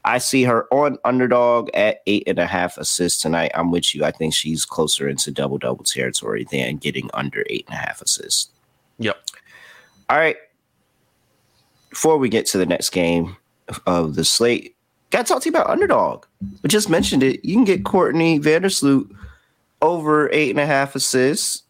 I 0.04 0.18
see 0.18 0.42
her 0.44 0.66
on 0.72 0.98
underdog 1.04 1.70
at 1.72 2.02
eight 2.06 2.24
and 2.26 2.38
a 2.38 2.46
half 2.46 2.76
assists 2.76 3.22
tonight. 3.22 3.52
I'm 3.54 3.70
with 3.70 3.94
you. 3.94 4.04
I 4.04 4.10
think 4.10 4.34
she's 4.34 4.66
closer 4.66 5.08
into 5.08 5.30
double 5.30 5.56
double 5.56 5.84
territory 5.84 6.46
than 6.50 6.76
getting 6.76 7.08
under 7.14 7.44
eight 7.48 7.64
and 7.68 7.74
a 7.74 7.80
half 7.80 8.02
assists. 8.02 8.50
Yep. 8.98 9.16
All 10.10 10.18
right. 10.18 10.36
Before 11.88 12.18
we 12.18 12.28
get 12.28 12.44
to 12.46 12.58
the 12.58 12.66
next 12.66 12.90
game 12.90 13.36
of 13.86 14.14
the 14.14 14.24
slate, 14.24 14.73
got 15.16 15.26
to 15.26 15.32
talk 15.32 15.42
to 15.42 15.48
you 15.48 15.54
about 15.54 15.70
underdog. 15.70 16.26
We 16.62 16.68
just 16.68 16.90
mentioned 16.90 17.22
it. 17.22 17.44
You 17.44 17.54
can 17.54 17.64
get 17.64 17.84
Courtney 17.84 18.38
Vandersloot 18.40 19.10
over 19.82 20.30
eight 20.32 20.50
and 20.50 20.60
a 20.60 20.66
half 20.66 20.94
assists, 20.94 21.62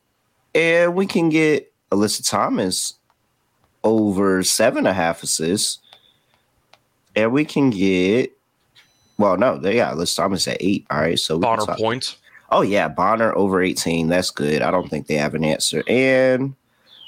and 0.54 0.94
we 0.94 1.06
can 1.06 1.28
get 1.28 1.72
Alyssa 1.90 2.28
Thomas 2.28 2.94
over 3.82 4.42
seven 4.42 4.78
and 4.78 4.88
a 4.88 4.92
half 4.92 5.22
assists 5.22 5.80
and 7.16 7.32
we 7.32 7.44
can 7.44 7.70
get. 7.70 8.32
Well, 9.16 9.36
no, 9.36 9.58
they 9.58 9.76
got 9.76 9.96
Liz 9.96 10.14
Thomas 10.14 10.48
at 10.48 10.56
eight. 10.60 10.86
All 10.90 11.00
right, 11.00 11.18
so 11.18 11.38
Bonner 11.38 11.66
points. 11.76 12.16
Oh 12.50 12.62
yeah, 12.62 12.88
Bonner 12.88 13.34
over 13.36 13.62
eighteen. 13.62 14.08
That's 14.08 14.30
good. 14.30 14.62
I 14.62 14.70
don't 14.70 14.88
think 14.88 15.06
they 15.06 15.14
have 15.14 15.34
an 15.34 15.44
answer, 15.44 15.82
and 15.86 16.54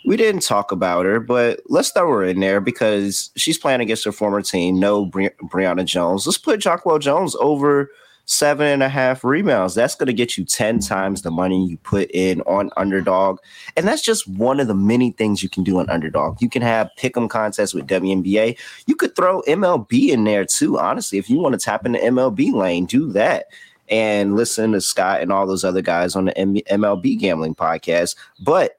we 0.07 0.16
didn't 0.16 0.42
talk 0.42 0.71
about 0.71 1.05
her, 1.05 1.19
but 1.19 1.61
let's 1.66 1.90
throw 1.90 2.09
her 2.11 2.25
in 2.25 2.38
there 2.38 2.61
because 2.61 3.31
she's 3.35 3.59
playing 3.59 3.81
against 3.81 4.05
her 4.05 4.12
former 4.12 4.40
team. 4.40 4.79
No 4.79 5.05
Bri- 5.05 5.31
Brionna 5.42 5.85
Jones. 5.85 6.27
Let's 6.27 6.38
put 6.38 6.61
Jonquel 6.61 7.01
Jones 7.01 7.35
over 7.40 7.90
seven 8.27 8.69
and 8.69 8.83
a 8.85 8.88
half 8.88 9.25
rebounds. 9.25 9.75
That's 9.75 9.97
going 9.97 10.07
to 10.07 10.12
get 10.12 10.38
you 10.38 10.45
10 10.45 10.79
times 10.79 11.23
the 11.23 11.31
money 11.33 11.66
you 11.66 11.77
put 11.79 12.09
in 12.12 12.40
on 12.42 12.71
underdog. 12.77 13.38
And 13.77 13.87
that's 13.87 14.03
just 14.03 14.29
one 14.29 14.61
of 14.61 14.69
the 14.69 14.75
many 14.75 15.11
things 15.11 15.42
you 15.42 15.49
can 15.49 15.64
do 15.64 15.79
on 15.79 15.90
underdog. 15.90 16.40
You 16.40 16.49
can 16.49 16.62
have 16.62 16.88
pick 16.97 17.16
'em 17.16 17.29
contests 17.29 17.75
with 17.75 17.87
WNBA. 17.87 18.57
You 18.87 18.95
could 18.95 19.16
throw 19.16 19.42
MLB 19.42 20.11
in 20.11 20.23
there 20.23 20.45
too. 20.45 20.79
Honestly, 20.79 21.19
if 21.19 21.29
you 21.29 21.38
want 21.38 21.55
to 21.55 21.64
tap 21.64 21.85
into 21.85 21.99
MLB 21.99 22.53
lane, 22.53 22.87
do 22.87 23.11
that. 23.12 23.47
And 23.88 24.37
listen 24.37 24.73
to 24.73 24.81
Scott 24.81 25.21
and 25.21 25.33
all 25.33 25.47
those 25.47 25.64
other 25.64 25.83
guys 25.83 26.16
on 26.16 26.27
the 26.27 26.33
MLB 26.33 27.16
gambling 27.16 27.55
podcast. 27.55 28.16
But 28.40 28.79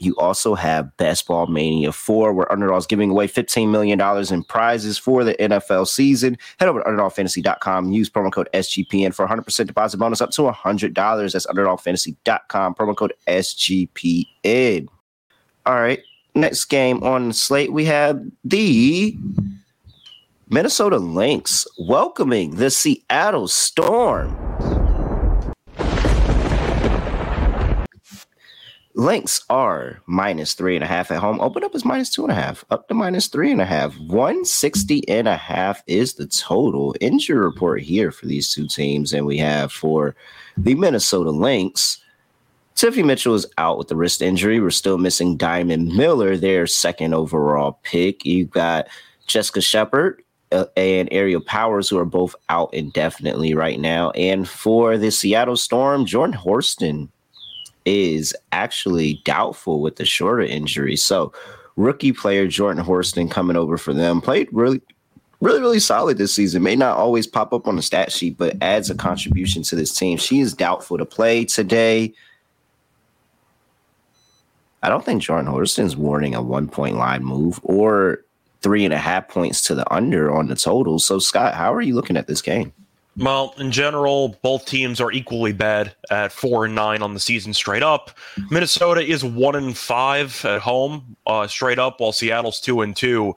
you 0.00 0.16
also 0.16 0.54
have 0.54 0.96
Best 0.96 1.26
Ball 1.26 1.46
Mania 1.46 1.92
4, 1.92 2.32
where 2.32 2.50
Underdog's 2.50 2.86
giving 2.86 3.10
away 3.10 3.28
$15 3.28 3.70
million 3.70 4.00
in 4.32 4.42
prizes 4.44 4.98
for 4.98 5.24
the 5.24 5.34
NFL 5.34 5.86
season. 5.88 6.38
Head 6.58 6.68
over 6.68 6.82
to 6.82 6.88
UnderdogFantasy.com. 6.88 7.92
Use 7.92 8.08
promo 8.08 8.32
code 8.32 8.48
SGPN 8.54 9.14
for 9.14 9.26
100% 9.26 9.66
deposit 9.66 9.98
bonus 9.98 10.20
up 10.20 10.30
to 10.30 10.42
$100. 10.42 11.32
That's 11.32 11.46
UnderdogFantasy.com. 11.46 12.74
Promo 12.74 12.96
code 12.96 13.12
SGPN. 13.26 14.88
All 15.66 15.74
right. 15.74 16.00
Next 16.34 16.64
game 16.66 17.02
on 17.02 17.28
the 17.28 17.34
slate, 17.34 17.72
we 17.72 17.84
have 17.86 18.22
the 18.44 19.16
Minnesota 20.48 20.98
Lynx 20.98 21.66
welcoming 21.78 22.56
the 22.56 22.70
Seattle 22.70 23.48
Storm. 23.48 24.36
Lynx 29.00 29.42
are 29.48 30.02
minus 30.04 30.52
three 30.52 30.74
and 30.74 30.84
a 30.84 30.86
half 30.86 31.10
at 31.10 31.20
home. 31.20 31.40
Open 31.40 31.64
up 31.64 31.74
is 31.74 31.86
minus 31.86 32.10
two 32.10 32.22
and 32.22 32.30
a 32.30 32.34
half, 32.34 32.66
up 32.68 32.86
to 32.88 32.92
minus 32.92 33.28
three 33.28 33.50
and 33.50 33.62
a 33.62 33.64
half. 33.64 33.98
160 33.98 35.08
and 35.08 35.26
a 35.26 35.38
half 35.38 35.82
is 35.86 36.12
the 36.12 36.26
total 36.26 36.94
injury 37.00 37.38
report 37.38 37.80
here 37.80 38.12
for 38.12 38.26
these 38.26 38.52
two 38.52 38.68
teams. 38.68 39.14
And 39.14 39.24
we 39.24 39.38
have 39.38 39.72
for 39.72 40.14
the 40.58 40.74
Minnesota 40.74 41.30
Lynx, 41.30 41.96
Tiffany 42.74 43.02
Mitchell 43.02 43.34
is 43.34 43.46
out 43.56 43.78
with 43.78 43.88
the 43.88 43.96
wrist 43.96 44.20
injury. 44.20 44.60
We're 44.60 44.68
still 44.68 44.98
missing 44.98 45.38
Diamond 45.38 45.96
Miller, 45.96 46.36
their 46.36 46.66
second 46.66 47.14
overall 47.14 47.80
pick. 47.82 48.26
You've 48.26 48.50
got 48.50 48.86
Jessica 49.26 49.62
Shepard 49.62 50.22
uh, 50.52 50.66
and 50.76 51.08
Aerial 51.10 51.40
Powers, 51.40 51.88
who 51.88 51.96
are 51.96 52.04
both 52.04 52.36
out 52.50 52.74
indefinitely 52.74 53.54
right 53.54 53.80
now. 53.80 54.10
And 54.10 54.46
for 54.46 54.98
the 54.98 55.10
Seattle 55.10 55.56
Storm, 55.56 56.04
Jordan 56.04 56.36
Horston 56.36 57.10
is 57.90 58.34
actually 58.52 59.20
doubtful 59.24 59.80
with 59.80 59.96
the 59.96 60.04
shorter 60.04 60.42
injury. 60.42 60.96
So, 60.96 61.32
rookie 61.76 62.12
player 62.12 62.46
Jordan 62.46 62.84
Horston 62.84 63.30
coming 63.30 63.56
over 63.56 63.76
for 63.76 63.92
them 63.92 64.20
played 64.20 64.48
really, 64.52 64.80
really, 65.40 65.60
really 65.60 65.80
solid 65.80 66.18
this 66.18 66.34
season. 66.34 66.62
May 66.62 66.76
not 66.76 66.96
always 66.96 67.26
pop 67.26 67.52
up 67.52 67.66
on 67.66 67.76
the 67.76 67.82
stat 67.82 68.12
sheet, 68.12 68.36
but 68.38 68.56
adds 68.60 68.90
a 68.90 68.94
contribution 68.94 69.62
to 69.64 69.76
this 69.76 69.94
team. 69.94 70.18
She 70.18 70.40
is 70.40 70.54
doubtful 70.54 70.98
to 70.98 71.04
play 71.04 71.44
today. 71.44 72.12
I 74.82 74.88
don't 74.88 75.04
think 75.04 75.22
Jordan 75.22 75.50
Horston's 75.50 75.96
warning 75.96 76.34
a 76.34 76.42
one 76.42 76.68
point 76.68 76.96
line 76.96 77.24
move 77.24 77.60
or 77.62 78.24
three 78.62 78.84
and 78.84 78.94
a 78.94 78.98
half 78.98 79.28
points 79.28 79.62
to 79.62 79.74
the 79.74 79.90
under 79.92 80.30
on 80.30 80.48
the 80.48 80.56
total. 80.56 80.98
So, 80.98 81.18
Scott, 81.18 81.54
how 81.54 81.72
are 81.72 81.82
you 81.82 81.94
looking 81.94 82.16
at 82.16 82.26
this 82.26 82.42
game? 82.42 82.72
Well, 83.16 83.54
in 83.58 83.70
general, 83.70 84.38
both 84.42 84.66
teams 84.66 85.00
are 85.00 85.12
equally 85.12 85.52
bad 85.52 85.94
at 86.10 86.32
four 86.32 86.64
and 86.64 86.74
nine 86.74 87.02
on 87.02 87.12
the 87.12 87.20
season 87.20 87.52
straight 87.52 87.82
up. 87.82 88.12
Minnesota 88.50 89.02
is 89.02 89.24
one 89.24 89.56
and 89.56 89.76
five 89.76 90.44
at 90.44 90.60
home 90.60 91.16
uh, 91.26 91.46
straight 91.46 91.78
up, 91.78 92.00
while 92.00 92.12
Seattle's 92.12 92.60
two 92.60 92.80
and 92.82 92.96
two. 92.96 93.34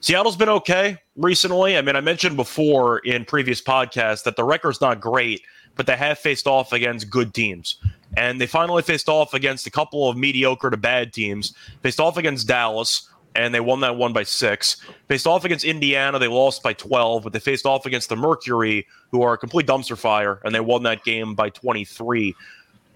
Seattle's 0.00 0.36
been 0.36 0.48
okay 0.48 0.98
recently. 1.16 1.76
I 1.76 1.82
mean, 1.82 1.96
I 1.96 2.00
mentioned 2.00 2.36
before 2.36 2.98
in 3.00 3.24
previous 3.24 3.60
podcasts 3.60 4.22
that 4.22 4.36
the 4.36 4.44
record's 4.44 4.80
not 4.80 5.00
great, 5.00 5.42
but 5.74 5.86
they 5.86 5.96
have 5.96 6.18
faced 6.18 6.46
off 6.46 6.72
against 6.72 7.10
good 7.10 7.34
teams. 7.34 7.76
And 8.16 8.40
they 8.40 8.46
finally 8.46 8.82
faced 8.82 9.08
off 9.08 9.34
against 9.34 9.66
a 9.66 9.70
couple 9.70 10.08
of 10.08 10.16
mediocre 10.16 10.70
to 10.70 10.76
bad 10.76 11.12
teams. 11.12 11.52
Faced 11.82 12.00
off 12.00 12.16
against 12.16 12.46
Dallas, 12.46 13.10
and 13.38 13.54
they 13.54 13.60
won 13.60 13.80
that 13.80 13.96
one 13.96 14.12
by 14.12 14.24
six. 14.24 14.78
Faced 15.06 15.26
off 15.26 15.44
against 15.44 15.64
Indiana, 15.64 16.18
they 16.18 16.26
lost 16.26 16.60
by 16.60 16.72
12, 16.72 17.22
but 17.22 17.32
they 17.32 17.38
faced 17.38 17.66
off 17.66 17.86
against 17.86 18.08
the 18.08 18.16
Mercury, 18.16 18.84
who 19.12 19.22
are 19.22 19.34
a 19.34 19.38
complete 19.38 19.64
dumpster 19.64 19.96
fire, 19.96 20.40
and 20.44 20.52
they 20.52 20.58
won 20.58 20.82
that 20.82 21.04
game 21.04 21.36
by 21.36 21.48
23. 21.48 22.34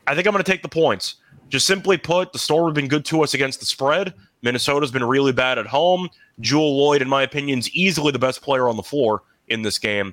I 0.09 0.15
think 0.17 0.27
I'm 0.27 0.33
going 0.33 0.43
to 0.43 0.51
take 0.51 0.63
the 0.63 0.69
points. 0.69 1.15
Just 1.49 1.65
simply 1.65 1.97
put, 1.97 2.33
the 2.33 2.41
Storm 2.41 2.67
have 2.67 2.75
been 2.75 2.89
good 2.89 3.05
to 3.05 3.23
us 3.23 3.35
against 3.35 3.61
the 3.61 3.67
spread. 3.67 4.15
Minnesota's 4.43 4.91
been 4.91 5.05
really 5.05 5.31
bad 5.31 5.59
at 5.59 5.67
home. 5.67 6.09
Jewell 6.41 6.77
Lloyd, 6.77 7.03
in 7.03 7.09
my 7.09 7.23
opinion, 7.23 7.61
is 7.61 7.71
easily 7.71 8.11
the 8.11 8.19
best 8.19 8.43
player 8.43 8.69
on 8.69 8.77
the 8.77 8.83
floor 8.83 9.23
in 9.47 9.63
this 9.63 9.79
game. 9.79 10.13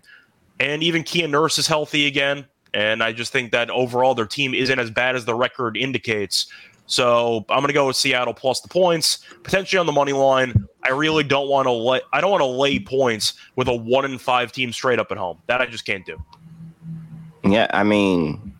And 0.60 0.84
even 0.84 1.02
Kia 1.02 1.28
Nurse 1.28 1.58
is 1.58 1.66
healthy 1.66 2.06
again. 2.06 2.46
And 2.72 3.02
I 3.02 3.14
just 3.14 3.32
think 3.32 3.52
that 3.52 3.72
overall 3.72 4.14
their 4.14 4.28
team 4.28 4.54
isn't 4.54 4.78
as 4.78 4.92
bad 4.92 5.16
as 5.16 5.26
the 5.26 5.34
record 5.34 5.76
indicates. 5.76 6.46
So 6.90 7.46
I'm 7.50 7.60
going 7.60 7.68
to 7.68 7.74
go 7.74 7.86
with 7.86 7.96
Seattle 7.96 8.34
plus 8.34 8.62
the 8.62 8.68
points, 8.68 9.20
potentially 9.44 9.80
on 9.80 9.86
the 9.86 9.92
money 9.92 10.12
line. 10.12 10.68
I 10.82 10.90
really 10.90 11.24
don't 11.24 11.48
want 11.48 11.68
to 11.68 11.72
lay. 11.72 12.02
I 12.14 12.20
don't 12.20 12.32
want 12.32 12.42
to 12.42 12.48
lay 12.48 12.80
points 12.80 13.36
with 13.56 13.68
a 13.68 13.76
one 13.76 14.06
in 14.06 14.18
five 14.18 14.52
team 14.52 14.74
straight 14.74 14.98
up 14.98 15.12
at 15.12 15.18
home. 15.18 15.38
That 15.46 15.62
I 15.62 15.68
just 15.68 15.86
can't 15.86 16.04
do. 16.04 16.18
Yeah, 17.44 17.68
I 17.70 17.84
mean, 17.84 18.56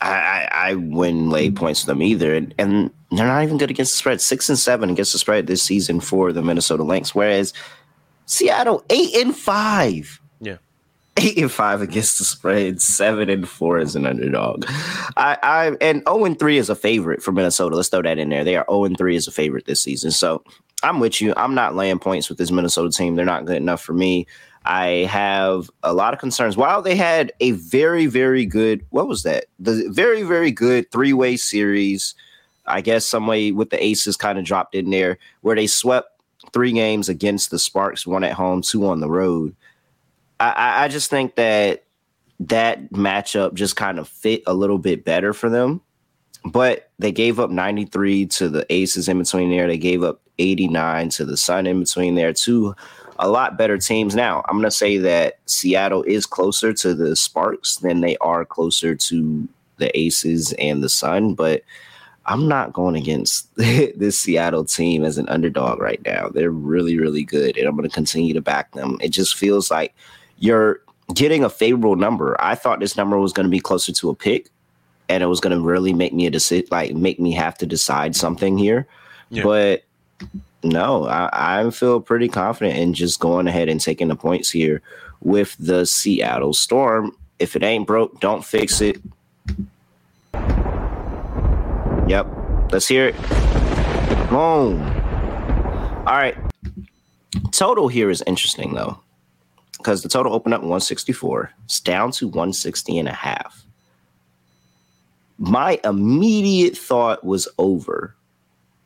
I 0.00 0.08
I, 0.10 0.48
I 0.70 0.74
wouldn't 0.76 1.28
lay 1.28 1.50
points 1.50 1.82
to 1.82 1.88
them 1.88 2.02
either, 2.02 2.34
and, 2.34 2.54
and 2.56 2.90
they're 3.10 3.26
not 3.26 3.42
even 3.42 3.58
good 3.58 3.70
against 3.70 3.92
the 3.92 3.98
spread. 3.98 4.22
Six 4.22 4.48
and 4.48 4.58
seven 4.58 4.88
against 4.88 5.12
the 5.12 5.18
spread 5.18 5.48
this 5.48 5.62
season 5.62 6.00
for 6.00 6.32
the 6.32 6.42
Minnesota 6.42 6.84
Lynx, 6.84 7.14
whereas 7.14 7.52
Seattle 8.24 8.82
eight 8.88 9.14
and 9.14 9.36
five 9.36 10.18
eight 11.18 11.38
and 11.38 11.50
five 11.50 11.80
against 11.80 12.18
the 12.18 12.24
spread, 12.24 12.80
seven 12.80 13.30
and 13.30 13.48
four 13.48 13.78
as 13.78 13.96
an 13.96 14.06
underdog. 14.06 14.64
I, 15.16 15.38
I 15.42 15.66
and 15.80 15.98
zero 15.98 16.02
oh 16.06 16.24
and 16.24 16.38
three 16.38 16.58
is 16.58 16.70
a 16.70 16.76
favorite 16.76 17.22
for 17.22 17.32
Minnesota. 17.32 17.76
Let's 17.76 17.88
throw 17.88 18.02
that 18.02 18.18
in 18.18 18.28
there. 18.28 18.44
They 18.44 18.56
are 18.56 18.66
zero 18.68 18.80
oh 18.80 18.84
and 18.84 18.96
three 18.96 19.16
as 19.16 19.26
a 19.26 19.32
favorite 19.32 19.66
this 19.66 19.82
season. 19.82 20.10
So 20.10 20.42
I'm 20.82 21.00
with 21.00 21.20
you. 21.20 21.32
I'm 21.36 21.54
not 21.54 21.74
laying 21.74 21.98
points 21.98 22.28
with 22.28 22.38
this 22.38 22.50
Minnesota 22.50 22.90
team. 22.90 23.16
They're 23.16 23.24
not 23.24 23.46
good 23.46 23.56
enough 23.56 23.82
for 23.82 23.94
me. 23.94 24.26
I 24.66 25.06
have 25.08 25.70
a 25.84 25.94
lot 25.94 26.12
of 26.12 26.18
concerns. 26.20 26.56
While 26.56 26.82
they 26.82 26.96
had 26.96 27.32
a 27.40 27.52
very, 27.52 28.06
very 28.06 28.44
good, 28.44 28.84
what 28.90 29.06
was 29.06 29.22
that? 29.22 29.46
The 29.60 29.88
very, 29.88 30.22
very 30.22 30.50
good 30.50 30.90
three 30.90 31.12
way 31.12 31.36
series. 31.36 32.14
I 32.66 32.80
guess 32.80 33.06
some 33.06 33.28
way 33.28 33.52
with 33.52 33.70
the 33.70 33.82
Aces 33.82 34.16
kind 34.16 34.38
of 34.38 34.44
dropped 34.44 34.74
in 34.74 34.90
there 34.90 35.18
where 35.42 35.54
they 35.54 35.68
swept 35.68 36.20
three 36.52 36.72
games 36.72 37.08
against 37.08 37.50
the 37.50 37.60
Sparks, 37.60 38.06
one 38.06 38.24
at 38.24 38.32
home, 38.32 38.60
two 38.60 38.86
on 38.86 38.98
the 38.98 39.08
road. 39.08 39.54
I, 40.40 40.84
I 40.84 40.88
just 40.88 41.10
think 41.10 41.36
that 41.36 41.84
that 42.40 42.92
matchup 42.92 43.54
just 43.54 43.76
kind 43.76 43.98
of 43.98 44.08
fit 44.08 44.42
a 44.46 44.54
little 44.54 44.78
bit 44.78 45.04
better 45.04 45.32
for 45.32 45.48
them. 45.48 45.80
But 46.44 46.90
they 46.98 47.10
gave 47.10 47.40
up 47.40 47.50
93 47.50 48.26
to 48.26 48.48
the 48.48 48.66
Aces 48.72 49.08
in 49.08 49.18
between 49.18 49.50
there. 49.50 49.66
They 49.66 49.78
gave 49.78 50.04
up 50.04 50.20
89 50.38 51.08
to 51.10 51.24
the 51.24 51.36
Sun 51.36 51.66
in 51.66 51.80
between 51.80 52.14
there. 52.14 52.32
Two 52.32 52.74
a 53.18 53.28
lot 53.28 53.58
better 53.58 53.78
teams. 53.78 54.14
Now, 54.14 54.44
I'm 54.46 54.56
going 54.56 54.64
to 54.64 54.70
say 54.70 54.98
that 54.98 55.38
Seattle 55.46 56.02
is 56.04 56.26
closer 56.26 56.72
to 56.74 56.94
the 56.94 57.16
Sparks 57.16 57.76
than 57.76 58.00
they 58.00 58.16
are 58.18 58.44
closer 58.44 58.94
to 58.94 59.48
the 59.78 59.98
Aces 59.98 60.52
and 60.54 60.82
the 60.82 60.88
Sun, 60.88 61.34
but 61.34 61.62
I'm 62.26 62.48
not 62.48 62.72
going 62.72 62.96
against 62.96 63.54
this 63.56 64.18
Seattle 64.18 64.64
team 64.64 65.04
as 65.04 65.18
an 65.18 65.28
underdog 65.28 65.80
right 65.80 66.00
now. 66.04 66.28
They're 66.28 66.50
really, 66.50 66.98
really 66.98 67.24
good, 67.24 67.56
and 67.56 67.66
I'm 67.66 67.76
going 67.76 67.88
to 67.88 67.94
continue 67.94 68.34
to 68.34 68.40
back 68.40 68.72
them. 68.72 68.98
It 69.00 69.10
just 69.10 69.36
feels 69.36 69.70
like 69.70 69.94
you're 70.38 70.80
getting 71.14 71.44
a 71.44 71.50
favorable 71.50 71.96
number. 71.96 72.36
I 72.40 72.54
thought 72.54 72.80
this 72.80 72.96
number 72.96 73.18
was 73.18 73.32
going 73.32 73.44
to 73.44 73.50
be 73.50 73.60
closer 73.60 73.92
to 73.92 74.10
a 74.10 74.14
pick, 74.14 74.50
and 75.08 75.22
it 75.22 75.26
was 75.26 75.40
going 75.40 75.56
to 75.56 75.62
really 75.62 75.92
make 75.92 76.12
me 76.12 76.26
a 76.26 76.30
decide, 76.30 76.70
like 76.70 76.94
make 76.94 77.20
me 77.20 77.32
have 77.32 77.56
to 77.58 77.66
decide 77.66 78.16
something 78.16 78.58
here. 78.58 78.86
Yeah. 79.30 79.42
But 79.44 79.84
no, 80.62 81.06
I, 81.06 81.60
I 81.60 81.70
feel 81.70 82.00
pretty 82.00 82.28
confident 82.28 82.78
in 82.78 82.94
just 82.94 83.20
going 83.20 83.46
ahead 83.46 83.68
and 83.68 83.80
taking 83.80 84.08
the 84.08 84.16
points 84.16 84.50
here 84.50 84.82
with 85.20 85.56
the 85.58 85.86
Seattle 85.86 86.54
Storm. 86.54 87.16
If 87.38 87.54
it 87.54 87.62
ain't 87.62 87.86
broke, 87.86 88.20
don't 88.20 88.44
fix 88.44 88.80
it. 88.80 89.00
Yep. 92.08 92.26
Let's 92.72 92.88
hear 92.88 93.08
it. 93.08 93.16
Boom. 94.28 94.82
All 96.06 96.16
right. 96.16 96.36
Total 97.52 97.88
here 97.88 98.10
is 98.10 98.22
interesting 98.26 98.74
though 98.74 99.00
because 99.86 100.02
the 100.02 100.08
total 100.08 100.34
opened 100.34 100.52
up 100.52 100.62
164. 100.62 101.52
It's 101.66 101.78
down 101.78 102.10
to 102.10 102.26
160 102.26 102.98
and 102.98 103.06
a 103.06 103.12
half. 103.12 103.64
My 105.38 105.78
immediate 105.84 106.76
thought 106.76 107.22
was 107.22 107.46
over 107.56 108.16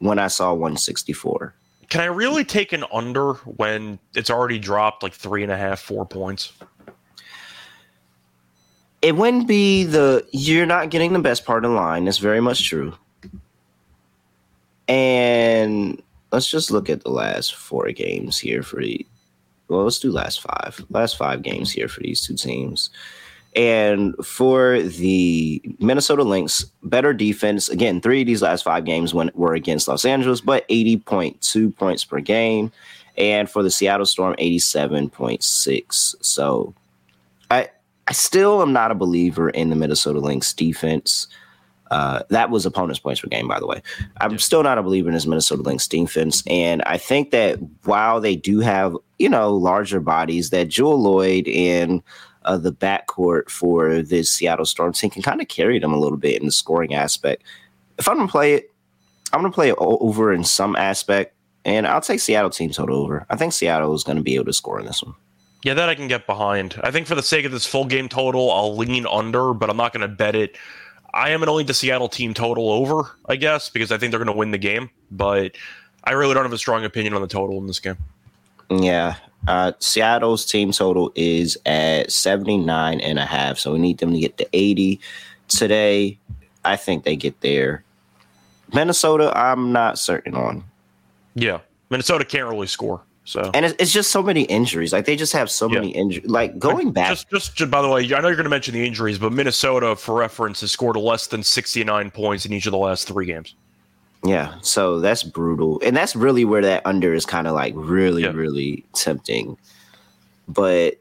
when 0.01 0.19
I 0.19 0.27
saw 0.27 0.53
164. 0.53 1.55
Can 1.89 2.03
I 2.03 2.05
really 2.05 2.45
take 2.45 2.75
an 2.75 2.85
under 2.93 3.33
when 3.33 3.99
it's 4.15 4.29
already 4.29 4.59
dropped 4.59 5.03
like 5.03 5.15
three 5.15 5.43
and 5.43 5.51
a 5.51 5.57
half, 5.57 5.81
four 5.81 6.05
points? 6.05 6.53
It 9.01 9.17
wouldn't 9.17 9.49
be 9.49 9.85
the 9.85 10.29
you're 10.33 10.67
not 10.67 10.91
getting 10.91 11.15
the 11.15 11.19
best 11.19 11.47
part 11.47 11.65
of 11.65 11.71
the 11.71 11.77
line. 11.79 12.09
It's 12.09 12.19
very 12.19 12.43
much 12.43 12.69
true. 12.69 12.93
And 14.87 16.03
let's 16.31 16.51
just 16.51 16.71
look 16.71 16.91
at 16.91 17.05
the 17.05 17.11
last 17.11 17.55
four 17.55 17.91
games 17.93 18.39
here 18.39 18.63
for 18.63 18.83
the 18.83 19.07
well, 19.71 19.85
let's 19.85 20.01
do 20.01 20.11
last 20.11 20.43
five. 20.43 20.85
Last 20.91 21.17
five 21.17 21.43
games 21.43 21.71
here 21.71 21.89
for 21.89 22.01
these 22.01 22.27
two 22.27 22.35
teams. 22.35 22.91
And 23.57 24.15
for 24.25 24.81
the 24.81 25.63
Minnesota 25.79 26.23
Lynx, 26.23 26.65
better 26.83 27.13
defense. 27.13 27.69
Again, 27.69 28.01
three 28.01 28.21
of 28.21 28.27
these 28.27 28.43
last 28.43 28.63
five 28.63 28.85
games 28.85 29.15
when 29.15 29.31
were 29.35 29.55
against 29.55 29.89
Los 29.89 30.05
Angeles, 30.05 30.41
but 30.41 30.69
80.2 30.69 31.77
points 31.77 32.05
per 32.05 32.21
game. 32.21 32.71
And 33.17 33.51
for 33.51 33.63
the 33.63 33.71
Seattle 33.71 34.07
Storm, 34.07 34.35
87.6. 34.39 36.15
So 36.21 36.75
I 37.51 37.69
I 38.07 38.13
still 38.13 38.61
am 38.63 38.73
not 38.73 38.91
a 38.91 38.97
believer 38.97 39.51
in 39.51 39.71
the 39.71 39.77
Minnesota 39.77 40.19
Lynx 40.19 40.53
defense. 40.53 41.29
Uh, 41.91 42.23
that 42.29 42.51
was 42.51 42.65
opponents' 42.65 43.01
points 43.01 43.21
per 43.21 43.29
game, 43.29 43.49
by 43.49 43.59
the 43.59 43.67
way. 43.67 43.83
I'm 44.21 44.39
still 44.39 44.63
not 44.63 44.79
a 44.79 44.83
believer 44.83 45.09
in 45.09 45.15
this 45.15 45.27
Minnesota 45.27 45.63
Lynx 45.63 45.89
defense, 45.89 46.43
and 46.47 46.83
I 46.87 46.99
think 46.99 47.31
that 47.33 47.59
while 47.85 48.21
they 48.21 48.37
do 48.37 48.61
have 48.61 48.97
you 49.19 49.29
know 49.29 49.55
larger 49.55 50.01
bodies, 50.01 50.51
that 50.51 50.69
Jewell 50.69 51.01
Lloyd 51.01 51.49
and 51.49 52.03
uh, 52.45 52.57
the 52.57 52.73
backcourt 52.73 53.51
for 53.51 54.03
this 54.03 54.33
Seattle 54.33 54.65
Storm 54.65 54.93
team 54.93 55.11
can 55.11 55.23
kind 55.23 55.41
of 55.41 55.49
carry 55.49 55.79
them 55.79 55.93
a 55.93 55.99
little 55.99 56.19
bit 56.19 56.41
in 56.41 56.47
the 56.47 56.53
scoring 56.53 56.95
aspect. 56.95 57.43
If 57.99 58.09
I'm 58.09 58.17
gonna 58.17 58.29
play 58.29 58.55
it, 58.55 58.71
I'm 59.33 59.41
gonna 59.41 59.53
play 59.53 59.71
it 59.71 59.77
over 59.79 60.33
in 60.33 60.45
some 60.45 60.77
aspect, 60.77 61.35
and 61.65 61.87
I'll 61.87 62.01
take 62.01 62.21
Seattle 62.21 62.51
team 62.51 62.71
total 62.71 62.99
over. 62.99 63.27
I 63.31 63.37
think 63.37 63.53
Seattle 63.53 63.95
is 63.95 64.05
gonna 64.05 64.23
be 64.23 64.37
able 64.37 64.47
to 64.47 64.53
score 64.53 64.79
in 64.79 64.87
this 64.87 65.03
one. 65.03 65.15
Yeah, 65.63 65.75
that 65.75 65.89
I 65.91 65.95
can 65.95 66.09
get 66.09 66.27
behind. 66.27 66.81
I 66.83 66.91
think 66.91 67.07
for 67.07 67.15
the 67.15 67.23
sake 67.23 67.45
of 67.45 67.53
this 67.53 67.67
full 67.67 67.85
game 67.85 68.09
total, 68.09 68.51
I'll 68.51 68.77
lean 68.77 69.07
under, 69.07 69.53
but 69.53 69.69
I'm 69.69 69.77
not 69.77 69.93
going 69.93 70.01
to 70.01 70.09
bet 70.09 70.35
it. 70.35 70.57
I 71.13 71.31
am 71.31 71.43
an 71.43 71.49
only 71.49 71.65
the 71.65 71.75
Seattle 71.75 72.09
team 72.09 72.35
total 72.35 72.71
over, 72.71 73.11
I 73.29 73.37
guess, 73.37 73.69
because 73.69 73.91
I 73.91 73.99
think 73.99 74.11
they're 74.11 74.19
going 74.19 74.33
to 74.33 74.39
win 74.39 74.51
the 74.51 74.59
game. 74.59 74.91
But 75.11 75.57
I 76.05 76.13
really 76.13 76.35
don't 76.35 76.45
have 76.45 76.53
a 76.53 76.59
strong 76.59 76.85
opinion 76.85 77.15
on 77.15 77.23
the 77.23 77.29
total 77.29 77.59
in 77.59 77.67
this 77.67 77.81
game. 77.81 77.97
Yeah. 78.71 79.17
Uh, 79.49 79.73
Seattle's 79.81 80.47
team 80.47 80.71
total 80.73 81.13
is 81.15 81.59
at 81.67 82.13
79 82.13 83.01
and 83.01 83.19
a 83.19 83.27
half. 83.27 83.59
So 83.59 83.73
we 83.73 83.79
need 83.79 83.99
them 83.99 84.13
to 84.13 84.21
get 84.21 84.39
to 84.39 84.49
80 84.53 85.01
today. 85.49 86.19
I 86.65 86.77
think 86.77 87.05
they 87.05 87.17
get 87.17 87.41
there. 87.41 87.83
Minnesota, 88.73 89.33
I'm 89.37 89.73
not 89.73 89.99
certain 89.99 90.35
on. 90.35 90.65
Yeah. 91.35 91.61
Minnesota 91.91 92.25
can't 92.25 92.49
really 92.49 92.67
score. 92.67 93.01
So 93.31 93.49
and 93.55 93.65
it's, 93.65 93.77
it's 93.79 93.93
just 93.93 94.11
so 94.11 94.25
many 94.25 94.43
injuries. 94.43 94.93
Like 94.93 95.05
they 95.05 95.15
just 95.15 95.33
have 95.35 95.49
so 95.51 95.69
yeah. 95.69 95.75
many 95.77 95.91
injuries. 95.91 96.29
Like 96.29 96.59
going 96.59 96.91
back, 96.91 97.11
just, 97.11 97.31
just, 97.31 97.55
just 97.55 97.71
by 97.71 97.81
the 97.81 97.89
way, 97.89 98.03
I 98.03 98.21
know 98.21 98.27
you're 98.27 98.35
going 98.35 98.43
to 98.43 98.51
mention 98.51 98.75
the 98.75 98.85
injuries, 98.85 99.19
but 99.19 99.33
Minnesota, 99.33 99.95
for 99.95 100.17
reference, 100.17 100.63
has 100.63 100.73
scored 100.73 100.97
less 100.97 101.29
than 101.29 101.45
69 101.45 102.11
points 102.11 102.45
in 102.45 102.53
each 102.53 102.67
of 102.67 102.73
the 102.73 102.79
last 102.79 103.07
three 103.07 103.27
games. 103.27 103.55
Yeah, 104.25 104.57
so 104.63 104.99
that's 104.99 105.23
brutal, 105.23 105.81
and 105.85 105.97
that's 105.97 106.17
really 106.17 106.45
where 106.45 106.61
that 106.61 106.85
under 106.85 107.15
is 107.15 107.25
kind 107.25 107.47
of 107.47 107.55
like 107.55 107.73
really, 107.77 108.23
yeah. 108.23 108.33
really 108.33 108.85
tempting. 108.95 109.57
But 110.49 110.99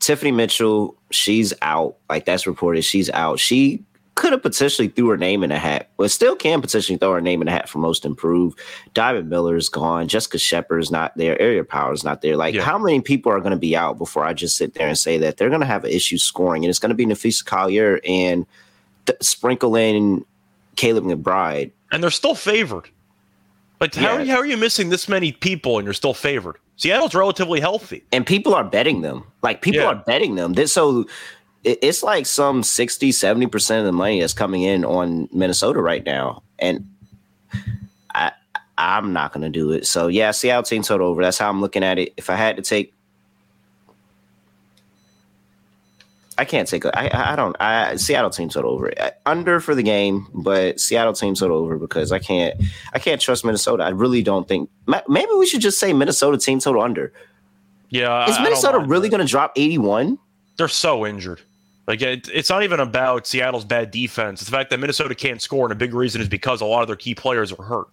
Tiffany 0.00 0.32
Mitchell, 0.32 0.94
she's 1.10 1.54
out. 1.62 1.96
Like 2.10 2.26
that's 2.26 2.46
reported, 2.46 2.84
she's 2.84 3.08
out. 3.10 3.40
She 3.40 3.82
could 4.16 4.32
have 4.32 4.42
potentially 4.42 4.88
threw 4.88 5.08
her 5.08 5.16
name 5.16 5.44
in 5.44 5.52
a 5.52 5.58
hat, 5.58 5.90
but 5.98 6.10
still 6.10 6.34
can 6.34 6.60
potentially 6.60 6.98
throw 6.98 7.12
her 7.12 7.20
name 7.20 7.42
in 7.42 7.48
a 7.48 7.50
hat 7.50 7.68
for 7.68 7.78
most 7.78 8.04
improved. 8.04 8.58
Diamond 8.94 9.28
Miller 9.28 9.56
is 9.56 9.68
gone. 9.68 10.08
Jessica 10.08 10.38
Shepard's 10.38 10.90
not 10.90 11.16
there. 11.16 11.40
Aerial 11.40 11.64
Power 11.64 11.92
is 11.92 12.02
not 12.02 12.22
there. 12.22 12.36
Like, 12.36 12.54
yeah. 12.54 12.62
how 12.62 12.78
many 12.78 13.00
people 13.02 13.30
are 13.30 13.40
going 13.40 13.52
to 13.52 13.58
be 13.58 13.76
out 13.76 13.98
before 13.98 14.24
I 14.24 14.32
just 14.32 14.56
sit 14.56 14.74
there 14.74 14.88
and 14.88 14.98
say 14.98 15.18
that 15.18 15.36
they're 15.36 15.50
going 15.50 15.60
to 15.60 15.66
have 15.66 15.84
an 15.84 15.90
issue 15.90 16.16
scoring? 16.16 16.64
And 16.64 16.70
it's 16.70 16.78
going 16.78 16.90
to 16.90 16.96
be 16.96 17.06
Napheesa 17.06 17.44
Collier 17.44 18.00
and 18.04 18.46
th- 19.04 19.18
sprinkle 19.20 19.76
in 19.76 20.24
Kayla 20.76 21.00
McBride. 21.00 21.70
And 21.92 22.02
they're 22.02 22.10
still 22.10 22.34
favored. 22.34 22.88
Like, 23.80 23.94
how, 23.94 24.02
yeah. 24.02 24.16
are 24.16 24.22
you, 24.22 24.32
how 24.32 24.38
are 24.38 24.46
you 24.46 24.56
missing 24.56 24.88
this 24.88 25.10
many 25.10 25.32
people 25.32 25.78
and 25.78 25.84
you're 25.84 25.92
still 25.92 26.14
favored? 26.14 26.56
Seattle's 26.76 27.14
relatively 27.14 27.60
healthy. 27.60 28.02
And 28.12 28.26
people 28.26 28.54
are 28.54 28.64
betting 28.64 29.02
them. 29.02 29.24
Like, 29.42 29.60
people 29.60 29.82
yeah. 29.82 29.88
are 29.88 30.02
betting 30.06 30.36
them. 30.36 30.54
This, 30.54 30.72
so 30.72 31.04
it's 31.66 32.02
like 32.02 32.26
some 32.26 32.62
60 32.62 33.10
70% 33.10 33.78
of 33.78 33.84
the 33.84 33.92
money 33.92 34.20
that's 34.20 34.32
coming 34.32 34.62
in 34.62 34.84
on 34.84 35.28
minnesota 35.32 35.80
right 35.80 36.04
now 36.04 36.42
and 36.58 36.88
i 38.14 38.30
i'm 38.78 39.12
not 39.12 39.32
going 39.32 39.42
to 39.42 39.50
do 39.50 39.72
it 39.72 39.86
so 39.86 40.06
yeah 40.06 40.30
seattle 40.30 40.62
team 40.62 40.82
total 40.82 41.08
over 41.08 41.22
that's 41.22 41.38
how 41.38 41.48
i'm 41.48 41.60
looking 41.60 41.82
at 41.82 41.98
it 41.98 42.14
if 42.16 42.30
i 42.30 42.36
had 42.36 42.56
to 42.56 42.62
take 42.62 42.92
I 46.38 46.44
can't 46.44 46.68
take. 46.68 46.84
I 46.84 47.10
I 47.12 47.36
don't. 47.36 47.56
I 47.60 47.96
Seattle 47.96 48.30
team 48.30 48.48
total 48.48 48.72
over. 48.72 48.92
Under 49.24 49.58
for 49.58 49.74
the 49.74 49.82
game, 49.82 50.26
but 50.34 50.78
Seattle 50.78 51.14
team 51.14 51.34
total 51.34 51.56
over 51.56 51.78
because 51.78 52.12
I 52.12 52.18
can't. 52.18 52.60
I 52.92 52.98
can't 52.98 53.20
trust 53.20 53.44
Minnesota. 53.44 53.84
I 53.84 53.90
really 53.90 54.22
don't 54.22 54.46
think. 54.46 54.68
Maybe 55.08 55.32
we 55.38 55.46
should 55.46 55.62
just 55.62 55.78
say 55.78 55.92
Minnesota 55.94 56.36
team 56.36 56.60
total 56.60 56.82
under 56.82 57.12
Yeah, 57.88 58.28
is 58.28 58.38
Minnesota 58.40 58.80
really 58.80 59.08
going 59.08 59.20
to 59.20 59.26
drop 59.26 59.52
81? 59.56 60.18
They're 60.58 60.68
so 60.68 61.06
injured. 61.06 61.40
Like 61.86 62.02
it, 62.02 62.28
it's 62.32 62.50
not 62.50 62.62
even 62.64 62.80
about 62.80 63.26
Seattle's 63.26 63.64
bad 63.64 63.90
defense. 63.90 64.40
It's 64.40 64.50
the 64.50 64.56
fact 64.56 64.70
that 64.70 64.80
Minnesota 64.80 65.14
can't 65.14 65.40
score, 65.40 65.64
and 65.64 65.72
a 65.72 65.76
big 65.76 65.94
reason 65.94 66.20
is 66.20 66.28
because 66.28 66.60
a 66.60 66.64
lot 66.64 66.82
of 66.82 66.88
their 66.88 66.96
key 66.96 67.14
players 67.14 67.52
are 67.52 67.62
hurt. 67.62 67.86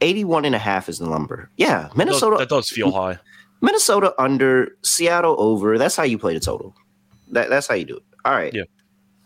81 0.00 0.44
and 0.44 0.54
a 0.54 0.58
half 0.58 0.88
is 0.88 0.98
the 0.98 1.08
number. 1.08 1.50
Yeah, 1.56 1.88
Minnesota. 1.94 2.36
That 2.38 2.48
does, 2.48 2.68
that 2.68 2.70
does 2.70 2.70
feel 2.70 2.92
high. 2.92 3.18
Minnesota 3.60 4.14
under, 4.18 4.76
Seattle 4.82 5.36
over. 5.38 5.78
That's 5.78 5.96
how 5.96 6.02
you 6.02 6.18
play 6.18 6.34
the 6.34 6.40
total. 6.40 6.74
That, 7.28 7.48
that's 7.48 7.66
how 7.66 7.74
you 7.74 7.84
do 7.84 7.96
it. 7.96 8.02
All 8.24 8.32
right. 8.32 8.52
Yeah. 8.52 8.64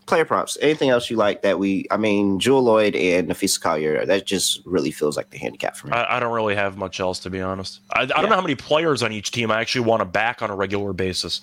Player 0.05 0.25
props. 0.25 0.57
Anything 0.61 0.89
else 0.89 1.09
you 1.09 1.17
like 1.17 1.41
that 1.41 1.59
we? 1.59 1.85
I 1.91 1.97
mean, 1.97 2.39
Jewell 2.39 2.63
Lloyd 2.63 2.95
and 2.95 3.29
Napheesa 3.29 3.61
Collier. 3.61 4.05
That 4.05 4.25
just 4.25 4.61
really 4.65 4.91
feels 4.91 5.15
like 5.15 5.29
the 5.29 5.37
handicap 5.37 5.75
for 5.75 5.87
me. 5.87 5.93
I, 5.93 6.17
I 6.17 6.19
don't 6.19 6.33
really 6.33 6.55
have 6.55 6.77
much 6.77 6.99
else 6.99 7.19
to 7.19 7.29
be 7.29 7.41
honest. 7.41 7.81
I, 7.93 8.01
I 8.01 8.05
don't 8.05 8.29
know 8.29 8.35
how 8.35 8.41
many 8.41 8.55
players 8.55 9.03
on 9.03 9.11
each 9.11 9.31
team 9.31 9.51
I 9.51 9.61
actually 9.61 9.85
want 9.85 10.01
to 10.01 10.05
back 10.05 10.41
on 10.41 10.49
a 10.49 10.55
regular 10.55 10.93
basis. 10.93 11.41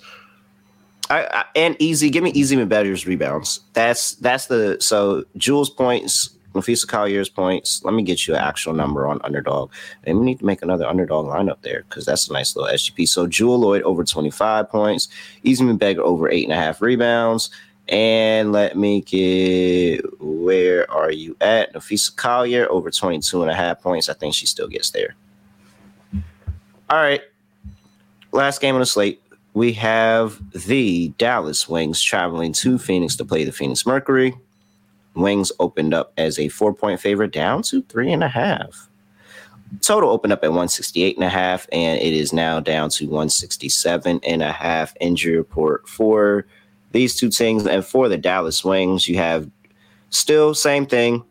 I, 1.09 1.25
I, 1.25 1.45
and 1.55 1.75
easy. 1.79 2.09
Give 2.09 2.23
me 2.23 2.31
easy 2.31 2.55
Medvetev's 2.55 3.07
rebounds. 3.07 3.61
That's 3.73 4.15
that's 4.15 4.45
the 4.45 4.77
so 4.79 5.23
Jules 5.37 5.69
points, 5.69 6.29
Napheesa 6.53 6.87
Collier's 6.87 7.29
points. 7.29 7.83
Let 7.83 7.95
me 7.95 8.03
get 8.03 8.27
you 8.27 8.35
an 8.35 8.41
actual 8.41 8.73
number 8.73 9.07
on 9.07 9.19
underdog. 9.23 9.71
And 10.03 10.19
we 10.19 10.25
need 10.25 10.39
to 10.39 10.45
make 10.45 10.61
another 10.61 10.85
underdog 10.85 11.25
lineup 11.25 11.61
there 11.61 11.83
because 11.89 12.05
that's 12.05 12.29
a 12.29 12.33
nice 12.33 12.55
little 12.55 12.71
SGP. 12.71 13.07
So 13.07 13.25
Jewell 13.25 13.59
Lloyd 13.59 13.81
over 13.83 14.03
25 14.03 14.69
points, 14.69 15.07
Ezi 15.43 15.61
Magbegor 15.61 15.99
over 15.99 16.29
eight 16.29 16.43
and 16.43 16.53
a 16.53 16.57
half 16.57 16.81
rebounds. 16.81 17.49
And 17.87 18.51
let 18.51 18.77
me 18.77 19.01
get 19.01 20.01
where 20.21 20.89
are 20.91 21.11
you 21.11 21.35
at? 21.41 21.73
Napheesa 21.73 22.15
Collier 22.15 22.69
over 22.69 22.91
22 22.91 23.41
and 23.41 23.49
a 23.49 23.55
half 23.55 23.81
points. 23.81 24.09
I 24.09 24.13
think 24.13 24.35
she 24.35 24.45
still 24.45 24.67
gets 24.67 24.91
there. 24.91 25.15
All 26.87 26.97
right. 26.97 27.21
Last 28.31 28.61
game 28.61 28.75
on 28.75 28.79
the 28.79 28.85
slate 28.85 29.23
we 29.59 29.73
have 29.73 30.39
the 30.53 31.09
Dallas 31.17 31.67
Wings 31.67 32.01
traveling 32.01 32.53
to 32.53 32.77
Phoenix 32.77 33.17
to 33.17 33.25
play 33.25 33.43
the 33.43 33.51
Phoenix 33.51 33.85
Mercury. 33.85 34.33
Wings 35.15 35.51
opened 35.59 35.93
up 35.93 36.13
as 36.17 36.39
a 36.39 36.47
four 36.47 36.73
point 36.73 37.01
favorite 37.01 37.33
down 37.33 37.61
to 37.63 37.81
three 37.81 38.09
and 38.09 38.23
a 38.23 38.29
half. 38.29 38.87
Total 39.81 40.09
opened 40.09 40.31
up 40.31 40.45
at 40.45 40.51
168 40.51 41.17
and 41.17 41.25
a 41.25 41.29
half, 41.29 41.67
and 41.73 41.99
it 41.99 42.13
is 42.13 42.31
now 42.31 42.61
down 42.61 42.89
to 42.91 43.07
167 43.07 44.21
and 44.23 44.41
a 44.41 44.53
half. 44.53 44.93
Injury 45.01 45.35
report 45.35 45.89
for 45.89 46.45
these 46.93 47.13
two 47.13 47.29
teams. 47.29 47.67
And 47.67 47.85
for 47.85 48.07
the 48.07 48.17
Dallas 48.17 48.63
Wings, 48.63 49.09
you 49.09 49.17
have 49.17 49.51
still 50.09 50.55
same 50.55 50.85
thing. 50.85 51.21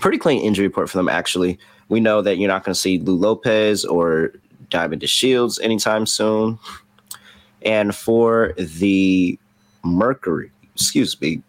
Pretty 0.00 0.16
clean 0.16 0.40
injury 0.40 0.68
report 0.68 0.88
for 0.88 0.96
them, 0.96 1.10
actually. 1.10 1.58
We 1.90 2.00
know 2.00 2.22
that 2.22 2.38
you're 2.38 2.48
not 2.48 2.64
going 2.64 2.72
to 2.72 2.80
see 2.80 2.98
Lou 2.98 3.14
Lopez 3.14 3.84
or 3.84 4.32
Diamond 4.70 5.02
DeShields 5.02 5.60
anytime 5.62 6.06
soon. 6.06 6.58
And 7.66 7.94
for 7.94 8.54
the 8.56 9.38
Mercury, 9.84 10.52
excuse 10.74 11.20
me, 11.20 11.42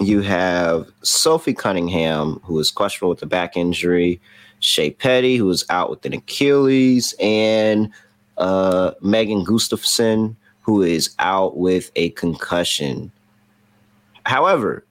you 0.00 0.20
have 0.20 0.90
Sophie 1.02 1.54
Cunningham, 1.54 2.40
who 2.42 2.58
is 2.58 2.72
questionable 2.72 3.10
with 3.10 3.22
a 3.22 3.26
back 3.26 3.56
injury, 3.56 4.20
Shey 4.58 4.90
Peddy, 4.90 5.36
who 5.36 5.48
is 5.50 5.64
out 5.70 5.90
with 5.90 6.04
an 6.04 6.12
Achilles, 6.12 7.14
and 7.20 7.90
uh, 8.36 8.92
Megan 9.00 9.44
Gustafson, 9.44 10.36
who 10.62 10.82
is 10.82 11.14
out 11.20 11.56
with 11.56 11.92
a 11.94 12.10
concussion. 12.10 13.12
However, 14.26 14.84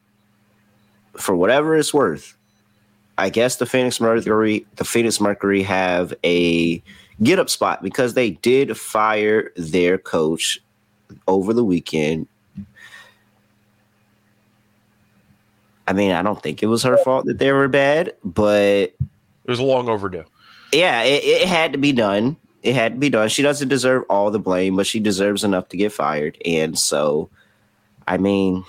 for 1.18 1.36
whatever 1.36 1.76
it's 1.76 1.94
worth, 1.94 2.38
I 3.24 3.30
guess 3.30 3.56
the 3.56 3.66
Phoenix 3.66 4.02
Mercury, 4.02 4.66
the 4.76 4.84
Phoenix 4.84 5.22
Mercury 5.22 5.64
have 5.64 6.14
a 6.26 6.84
get 7.22 7.40
up 7.40 7.50
spot 7.50 7.82
because 7.82 8.16
they 8.16 8.32
did 8.32 8.78
fire 8.78 9.54
their 9.56 9.98
coach 9.98 10.60
over 11.26 11.54
the 11.54 11.64
weekend. 11.64 12.28
I 15.88 15.94
mean, 15.94 16.12
I 16.12 16.22
don't 16.22 16.44
think 16.44 16.62
it 16.62 16.66
was 16.66 16.84
her 16.84 16.98
fault 16.98 17.24
that 17.28 17.40
they 17.40 17.54
were 17.54 17.70
bad, 17.70 18.14
but 18.26 18.92
it 18.92 18.98
was 19.46 19.62
long 19.62 19.88
overdue. 19.88 20.26
Yeah, 20.74 21.04
it, 21.04 21.24
it 21.24 21.48
had 21.48 21.72
to 21.72 21.78
be 21.78 21.94
done. 21.94 22.36
It 22.62 22.76
had 22.76 22.96
to 22.96 23.00
be 23.00 23.10
done. 23.10 23.30
She 23.30 23.42
doesn't 23.42 23.70
deserve 23.70 24.04
all 24.10 24.32
the 24.32 24.40
blame, 24.40 24.76
but 24.76 24.86
she 24.86 25.00
deserves 25.00 25.46
enough 25.46 25.70
to 25.70 25.78
get 25.78 25.94
fired. 25.94 26.38
And 26.44 26.78
so, 26.78 27.30
I 28.06 28.18
mean, 28.18 28.66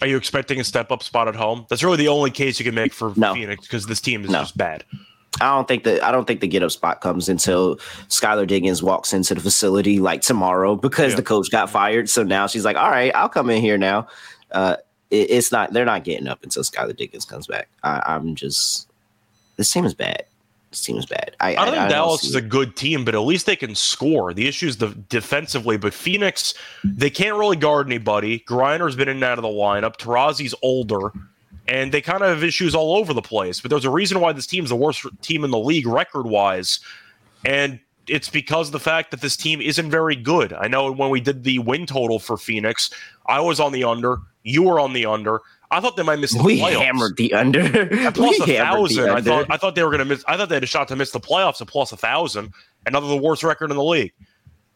are 0.00 0.06
you 0.06 0.16
expecting 0.16 0.60
a 0.60 0.64
step 0.64 0.90
up 0.90 1.02
spot 1.02 1.28
at 1.28 1.34
home? 1.34 1.66
That's 1.68 1.82
really 1.82 1.96
the 1.96 2.08
only 2.08 2.30
case 2.30 2.58
you 2.58 2.64
can 2.64 2.74
make 2.74 2.92
for 2.92 3.12
no. 3.16 3.34
Phoenix 3.34 3.66
because 3.66 3.86
this 3.86 4.00
team 4.00 4.24
is 4.24 4.30
no. 4.30 4.40
just 4.40 4.56
bad. 4.56 4.84
I 5.40 5.54
don't 5.54 5.68
think 5.68 5.84
that 5.84 6.02
I 6.02 6.10
don't 6.10 6.26
think 6.26 6.40
the 6.40 6.48
get 6.48 6.62
up 6.62 6.70
spot 6.70 7.00
comes 7.00 7.28
until 7.28 7.76
Skylar 8.08 8.46
Diggins 8.46 8.82
walks 8.82 9.12
into 9.12 9.34
the 9.34 9.40
facility 9.40 10.00
like 10.00 10.22
tomorrow 10.22 10.74
because 10.74 11.12
yeah. 11.12 11.16
the 11.16 11.22
coach 11.22 11.50
got 11.50 11.70
fired. 11.70 12.10
So 12.10 12.22
now 12.22 12.46
she's 12.46 12.64
like, 12.64 12.76
"All 12.76 12.90
right, 12.90 13.14
I'll 13.14 13.28
come 13.28 13.48
in 13.48 13.60
here 13.62 13.78
now." 13.78 14.08
Uh, 14.50 14.76
it, 15.10 15.30
it's 15.30 15.52
not. 15.52 15.72
They're 15.72 15.84
not 15.84 16.04
getting 16.04 16.26
up 16.26 16.42
until 16.42 16.62
Skylar 16.62 16.96
Diggins 16.96 17.24
comes 17.24 17.46
back. 17.46 17.68
I, 17.82 18.02
I'm 18.06 18.34
just. 18.34 18.88
This 19.56 19.70
team 19.70 19.84
is 19.84 19.94
bad. 19.94 20.24
Is 20.72 21.06
bad. 21.06 21.34
I, 21.40 21.54
I, 21.54 21.62
I 21.62 21.64
think 21.66 21.78
I 21.78 21.88
Dallas 21.88 22.24
is 22.24 22.36
a 22.36 22.40
good 22.40 22.76
team, 22.76 23.04
but 23.04 23.14
at 23.14 23.20
least 23.20 23.46
they 23.46 23.56
can 23.56 23.74
score. 23.74 24.32
The 24.32 24.46
issue 24.46 24.68
is 24.68 24.76
the 24.76 24.88
defensively. 25.08 25.76
But 25.76 25.92
Phoenix, 25.92 26.54
they 26.84 27.10
can't 27.10 27.36
really 27.36 27.56
guard 27.56 27.88
anybody. 27.88 28.44
Griner's 28.48 28.94
been 28.94 29.08
in 29.08 29.16
and 29.16 29.24
out 29.24 29.38
of 29.38 29.42
the 29.42 29.48
lineup. 29.48 29.96
Taurasi's 29.96 30.54
older 30.62 31.12
and 31.70 31.92
they 31.92 32.00
kind 32.00 32.22
of 32.22 32.28
have 32.28 32.42
issues 32.42 32.74
all 32.74 32.96
over 32.96 33.14
the 33.14 33.22
place. 33.22 33.60
But 33.60 33.70
there's 33.70 33.84
a 33.84 33.90
reason 33.90 34.20
why 34.20 34.32
this 34.32 34.46
team's 34.46 34.70
the 34.70 34.76
worst 34.76 35.06
team 35.22 35.44
in 35.44 35.50
the 35.50 35.58
league 35.58 35.86
record 35.86 36.26
wise, 36.26 36.80
and 37.44 37.78
it's 38.08 38.28
because 38.28 38.68
of 38.68 38.72
the 38.72 38.80
fact 38.80 39.12
that 39.12 39.20
this 39.20 39.36
team 39.36 39.60
isn't 39.60 39.88
very 39.88 40.16
good. 40.16 40.52
I 40.52 40.66
know 40.66 40.90
when 40.90 41.10
we 41.10 41.20
did 41.20 41.44
the 41.44 41.60
win 41.60 41.86
total 41.86 42.18
for 42.18 42.36
Phoenix, 42.36 42.90
I 43.26 43.40
was 43.40 43.60
on 43.60 43.72
the 43.72 43.84
under, 43.84 44.18
you 44.42 44.64
were 44.64 44.80
on 44.80 44.92
the 44.92 45.06
under. 45.06 45.40
I 45.70 45.80
thought 45.80 45.96
they 45.96 46.02
might 46.02 46.18
miss 46.18 46.34
the 46.34 46.42
we 46.42 46.58
playoffs. 46.58 46.82
hammered 46.84 47.16
the 47.16 47.32
under. 47.32 47.86
Plus 48.12 48.46
we 48.46 48.54
a 48.56 48.58
thousand. 48.58 49.08
I 49.08 49.20
thought 49.20 49.46
I 49.50 49.56
thought 49.56 49.74
they 49.74 49.84
were 49.84 49.90
going 49.90 50.00
to 50.00 50.04
miss. 50.04 50.24
I 50.26 50.36
thought 50.36 50.48
they 50.48 50.56
had 50.56 50.64
a 50.64 50.66
shot 50.66 50.88
to 50.88 50.96
miss 50.96 51.12
the 51.12 51.20
playoffs 51.20 51.60
at 51.60 51.68
plus 51.68 51.92
a 51.92 51.96
thousand. 51.96 52.52
Another 52.86 53.06
the 53.06 53.16
worst 53.16 53.44
record 53.44 53.70
in 53.70 53.76
the 53.76 53.84
league. 53.84 54.12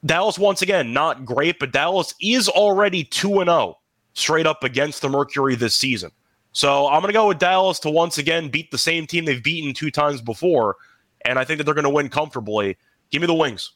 Dallas 0.06 0.38
once 0.38 0.62
again 0.62 0.92
not 0.92 1.24
great, 1.24 1.58
but 1.58 1.72
Dallas 1.72 2.14
is 2.20 2.48
already 2.48 3.04
two 3.04 3.40
and 3.40 3.48
zero 3.48 3.58
oh 3.58 3.78
straight 4.12 4.46
up 4.46 4.62
against 4.62 5.02
the 5.02 5.08
Mercury 5.08 5.56
this 5.56 5.74
season. 5.74 6.10
So 6.52 6.86
I'm 6.86 7.00
going 7.00 7.08
to 7.08 7.12
go 7.12 7.26
with 7.26 7.38
Dallas 7.38 7.80
to 7.80 7.90
once 7.90 8.18
again 8.18 8.48
beat 8.48 8.70
the 8.70 8.78
same 8.78 9.08
team 9.08 9.24
they've 9.24 9.42
beaten 9.42 9.74
two 9.74 9.90
times 9.90 10.22
before, 10.22 10.76
and 11.24 11.38
I 11.38 11.44
think 11.44 11.58
that 11.58 11.64
they're 11.64 11.74
going 11.74 11.84
to 11.84 11.90
win 11.90 12.08
comfortably. 12.08 12.76
Give 13.10 13.20
me 13.20 13.26
the 13.26 13.34
Wings. 13.34 13.72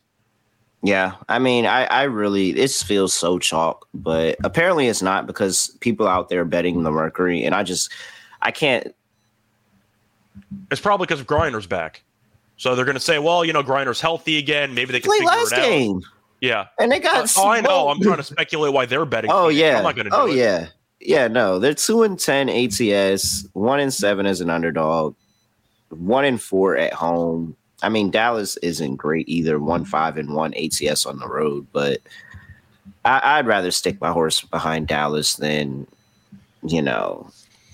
Yeah, 0.82 1.14
I 1.28 1.40
mean, 1.40 1.66
I, 1.66 1.84
I 1.86 2.02
really 2.04 2.52
this 2.52 2.82
feels 2.82 3.12
so 3.12 3.38
chalk, 3.38 3.88
but 3.94 4.36
apparently 4.44 4.86
it's 4.86 5.02
not 5.02 5.26
because 5.26 5.76
people 5.80 6.06
out 6.06 6.28
there 6.28 6.44
betting 6.44 6.84
the 6.84 6.90
Mercury, 6.92 7.44
and 7.44 7.54
I 7.54 7.64
just 7.64 7.92
I 8.42 8.52
can't. 8.52 8.94
It's 10.70 10.80
probably 10.80 11.06
because 11.06 11.24
Griner's 11.24 11.66
back, 11.66 12.02
so 12.56 12.76
they're 12.76 12.84
going 12.84 12.94
to 12.94 13.00
say, 13.00 13.18
well, 13.18 13.44
you 13.44 13.52
know, 13.52 13.62
Griner's 13.62 14.00
healthy 14.00 14.38
again. 14.38 14.72
Maybe 14.72 14.92
they 14.92 15.00
can 15.00 15.08
Play 15.08 15.18
figure 15.18 15.30
last 15.30 15.52
it 15.52 15.58
out. 15.58 15.64
Game. 15.64 16.00
Yeah, 16.40 16.66
and 16.78 16.92
they 16.92 17.00
got. 17.00 17.24
Uh, 17.24 17.40
oh, 17.40 17.48
I 17.48 17.60
know. 17.60 17.88
I'm 17.88 18.00
trying 18.00 18.18
to 18.18 18.22
speculate 18.22 18.72
why 18.72 18.86
they're 18.86 19.04
betting. 19.04 19.32
Oh 19.32 19.48
yeah. 19.48 19.78
I'm 19.78 19.82
not 19.82 19.96
going 19.96 20.08
to. 20.08 20.14
Oh 20.14 20.28
it. 20.28 20.36
yeah. 20.36 20.68
Yeah, 21.00 21.28
no, 21.28 21.58
they're 21.58 21.74
two 21.74 22.02
and 22.02 22.18
ten 22.18 22.48
ATS, 22.48 23.46
one 23.52 23.78
and 23.78 23.94
seven 23.94 24.26
as 24.26 24.40
an 24.40 24.50
underdog, 24.50 25.14
one 25.90 26.24
and 26.24 26.42
four 26.42 26.76
at 26.76 26.92
home. 26.92 27.56
I 27.82 27.88
mean, 27.88 28.10
Dallas 28.10 28.56
isn't 28.58 28.96
great 28.96 29.28
either, 29.28 29.58
one 29.58 29.82
mm-hmm. 29.82 29.90
five 29.90 30.16
and 30.16 30.34
one 30.34 30.54
ATS 30.54 31.06
on 31.06 31.18
the 31.18 31.28
road, 31.28 31.66
but 31.72 32.00
I, 33.04 33.38
would 33.38 33.46
rather 33.46 33.70
stick 33.70 34.00
my 34.00 34.10
horse 34.10 34.40
behind 34.42 34.88
Dallas 34.88 35.36
than 35.36 35.86
you 36.62 36.82
know 36.82 37.30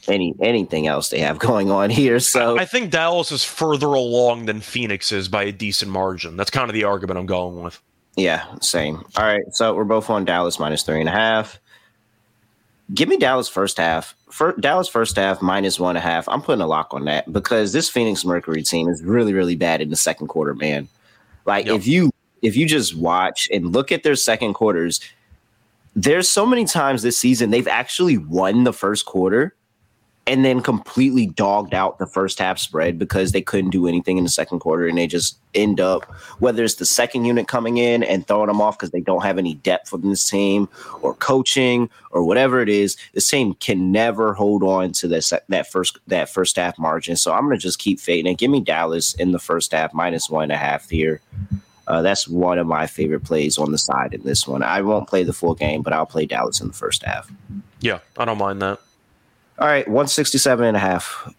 any 0.07 0.35
anything 0.41 0.87
else 0.87 1.09
they 1.09 1.21
have 1.21 1.39
going 1.51 1.71
on 1.71 1.91
here. 1.91 2.21
So 2.21 2.59
I 2.59 2.65
think 2.65 2.91
Dallas 2.91 3.33
is 3.33 3.45
further 3.45 3.87
along 3.87 4.47
than 4.47 4.61
Phoenix 4.61 5.13
is 5.13 5.29
by 5.29 5.45
a 5.45 5.53
decent 5.53 5.91
margin. 5.91 6.37
That's 6.37 6.51
kind 6.51 6.69
of 6.69 6.75
the 6.75 6.85
argument 6.85 7.19
I'm 7.19 7.27
going 7.27 7.63
with. 7.63 7.81
Yeah, 8.17 8.45
same. 8.61 9.05
All 9.17 9.25
right, 9.25 9.43
so 9.51 9.75
we're 9.75 9.85
both 9.85 10.09
on 10.09 10.25
Dallas 10.25 10.61
minus 10.61 10.85
three 10.85 11.01
and 11.01 11.09
a 11.09 11.13
half. 11.13 11.59
Give 12.93 13.09
me 13.09 13.17
Dallas 13.17 13.49
first 13.49 13.79
half. 13.79 14.15
For 14.31 14.53
Dallas 14.53 14.89
first 14.89 15.17
half 15.17 15.41
minus 15.41 15.81
one 15.81 15.97
and 15.97 16.05
a 16.05 16.09
half. 16.09 16.29
I'm 16.29 16.43
putting 16.43 16.61
a 16.61 16.67
lock 16.67 16.93
on 16.93 17.05
that 17.07 17.33
because 17.33 17.73
this 17.73 17.89
Phoenix 17.89 18.25
Mercury 18.25 18.63
team 18.63 18.89
is 18.89 19.03
really, 19.03 19.33
really 19.33 19.57
bad 19.57 19.81
in 19.81 19.91
the 19.91 19.97
second 19.97 20.27
quarter, 20.27 20.55
man. 20.55 20.89
Like 21.47 21.67
yep. 21.67 21.77
if 21.77 21.87
you 21.87 22.11
if 22.43 22.57
you 22.57 22.67
just 22.67 22.95
watch 22.95 23.49
and 23.51 23.73
look 23.73 23.91
at 23.91 24.03
their 24.03 24.17
second 24.17 24.55
quarters, 24.55 25.01
there's 25.97 26.31
so 26.31 26.45
many 26.45 26.65
times 26.67 27.03
this 27.03 27.19
season 27.19 27.51
they've 27.51 27.69
actually 27.69 28.19
won 28.19 28.65
the 28.65 28.73
first 28.73 29.07
quarter 29.07 29.55
and 30.27 30.45
then 30.45 30.61
completely 30.61 31.27
dogged 31.27 31.75
out 31.75 31.99
the 31.99 32.07
first 32.07 32.39
half 32.39 32.59
spread 32.59 32.99
because 32.99 33.33
they 33.33 33.43
couldn't 33.43 33.71
do 33.71 33.87
anything 33.87 34.17
in 34.17 34.25
the 34.25 34.31
second 34.31 34.61
quarter 34.61 34.87
and 34.87 34.97
they 34.97 35.07
just 35.07 35.39
end 35.55 35.81
up 35.81 36.05
whether 36.39 36.65
it's 36.65 36.77
the 36.77 36.87
second 36.87 37.25
unit 37.25 37.47
coming 37.47 37.77
in 37.77 38.03
and 38.03 38.27
throwing 38.27 38.49
them 38.49 38.61
off 38.61 38.79
because 38.79 38.91
they 38.91 39.01
don't 39.01 39.23
have 39.23 39.39
any 39.39 39.55
depth 39.55 39.93
on 39.93 40.01
this 40.03 40.29
team 40.29 40.69
or 41.03 41.15
coaching 41.15 41.89
or 42.11 42.25
whatever 42.25 42.61
it 42.61 42.69
is 42.69 42.97
this 43.13 43.29
team 43.29 43.55
can 43.55 43.93
never 43.93 44.35
hold 44.35 44.63
on 44.63 44.93
to 44.93 45.07
that 45.07 45.43
that 45.49 45.71
first 45.71 45.99
that 46.07 46.29
first 46.29 46.57
half 46.57 46.79
margin 46.79 47.17
so 47.17 47.33
i'm 47.33 47.49
to 47.51 47.57
just 47.57 47.79
keep 47.79 48.01
fading 48.01 48.27
and 48.29 48.39
give 48.39 48.51
me 48.51 48.61
dallas 48.61 49.15
in 49.15 49.33
the 49.33 49.39
first 49.39 49.73
half 49.73 49.93
minus 49.93 50.31
one 50.31 50.45
and 50.45 50.53
a 50.53 50.57
half 50.57 50.89
here 50.89 51.21
Uh, 51.87 52.01
that's 52.01 52.27
one 52.27 52.59
of 52.59 52.67
my 52.67 52.87
favorite 52.87 53.23
plays 53.25 53.59
on 53.59 53.71
the 53.71 53.77
side 53.77 54.15
in 54.15 54.23
this 54.23 54.49
one. 54.49 54.63
I 54.63 54.81
won't 54.81 55.07
play 55.07 55.23
the 55.23 55.35
full 55.35 55.55
game, 55.55 55.83
but 55.83 55.93
I'll 55.93 56.07
play 56.07 56.25
Dallas 56.25 56.61
in 56.61 56.69
the 56.69 56.73
first 56.73 57.03
half. 57.03 57.31
Yeah, 57.81 57.99
I 58.17 58.25
don't 58.25 58.39
mind 58.39 58.63
that. 58.63 58.81
All 59.59 59.69
right, 59.69 59.87
167 59.87 60.67
and 60.67 60.77
a 60.77 60.81
half. 60.81 61.33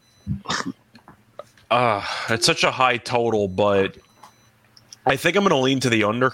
Uh, 1.69 2.05
it's 2.29 2.45
such 2.45 2.63
a 2.63 2.71
high 2.71 2.97
total, 2.97 3.47
but 3.47 3.97
I 5.05 5.15
think 5.17 5.35
I'm 5.35 5.43
going 5.43 5.49
to 5.49 5.57
lean 5.57 5.79
to 5.81 5.89
the 5.89 6.03
under. 6.03 6.33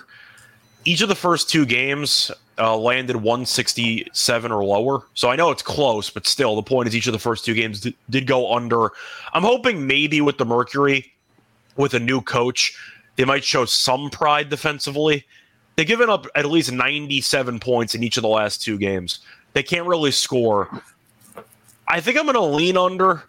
Each 0.85 1.01
of 1.01 1.09
the 1.09 1.15
first 1.15 1.49
two 1.49 1.65
games 1.65 2.31
uh, 2.59 2.77
landed 2.77 3.15
167 3.15 4.51
or 4.51 4.63
lower. 4.63 5.03
So 5.15 5.29
I 5.29 5.35
know 5.35 5.49
it's 5.49 5.63
close, 5.63 6.09
but 6.09 6.27
still, 6.27 6.55
the 6.55 6.61
point 6.61 6.87
is 6.87 6.95
each 6.95 7.07
of 7.07 7.13
the 7.13 7.19
first 7.19 7.43
two 7.43 7.55
games 7.55 7.81
did, 7.81 7.95
did 8.09 8.27
go 8.27 8.53
under. 8.53 8.91
I'm 9.33 9.43
hoping 9.43 9.87
maybe 9.87 10.21
with 10.21 10.37
the 10.37 10.45
Mercury, 10.45 11.11
with 11.77 11.95
a 11.95 11.99
new 11.99 12.21
coach, 12.21 12.77
they 13.15 13.25
might 13.25 13.43
show 13.43 13.65
some 13.65 14.09
pride 14.11 14.49
defensively. 14.49 15.25
They've 15.75 15.87
given 15.87 16.09
up 16.09 16.27
at 16.35 16.45
least 16.45 16.71
97 16.71 17.59
points 17.59 17.95
in 17.95 18.03
each 18.03 18.17
of 18.17 18.21
the 18.21 18.29
last 18.29 18.61
two 18.61 18.77
games. 18.77 19.19
They 19.53 19.63
can't 19.63 19.87
really 19.87 20.11
score. 20.11 20.69
I 21.91 21.99
think 21.99 22.17
I'm 22.17 22.23
going 22.23 22.35
to 22.35 22.41
lean 22.41 22.77
under. 22.77 23.21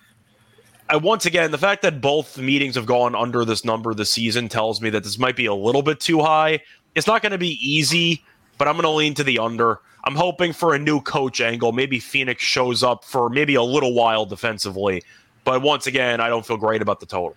I, 0.88 0.94
once 0.94 1.27
again, 1.27 1.51
the 1.51 1.59
fact 1.59 1.83
that 1.83 2.01
both 2.01 2.38
meetings 2.38 2.77
have 2.77 2.87
gone 2.87 3.16
under 3.16 3.44
this 3.44 3.64
number 3.64 3.92
this 3.92 4.12
season 4.12 4.48
tells 4.48 4.81
me 4.81 4.88
that 4.90 5.03
this 5.03 5.18
might 5.18 5.35
be 5.35 5.46
a 5.46 5.55
little 5.55 5.83
bit 5.83 5.98
too 5.98 6.20
high. 6.20 6.61
It's 6.94 7.09
not 7.09 7.22
going 7.22 7.33
to 7.33 7.38
be 7.38 7.59
easy, 7.61 8.25
but 8.59 8.68
I'm 8.68 8.75
going 8.75 8.85
to 8.85 8.90
lean 8.90 9.14
to 9.14 9.25
the 9.25 9.40
under. 9.40 9.81
I'm 10.05 10.14
hoping 10.14 10.53
for 10.53 10.75
a 10.75 10.79
new 10.79 11.01
coach 11.01 11.40
angle. 11.40 11.72
Maybe 11.72 11.98
Phoenix 11.98 12.44
shows 12.44 12.85
up 12.85 13.05
for 13.05 13.29
maybe 13.29 13.57
a 13.57 13.62
little 13.64 13.94
while 13.94 14.27
defensively. 14.27 15.03
But 15.42 15.61
once 15.62 15.88
again, 15.88 16.20
I 16.20 16.29
don't 16.29 16.46
feel 16.46 16.57
great 16.57 16.83
about 16.83 17.01
the 17.01 17.07
total. 17.07 17.37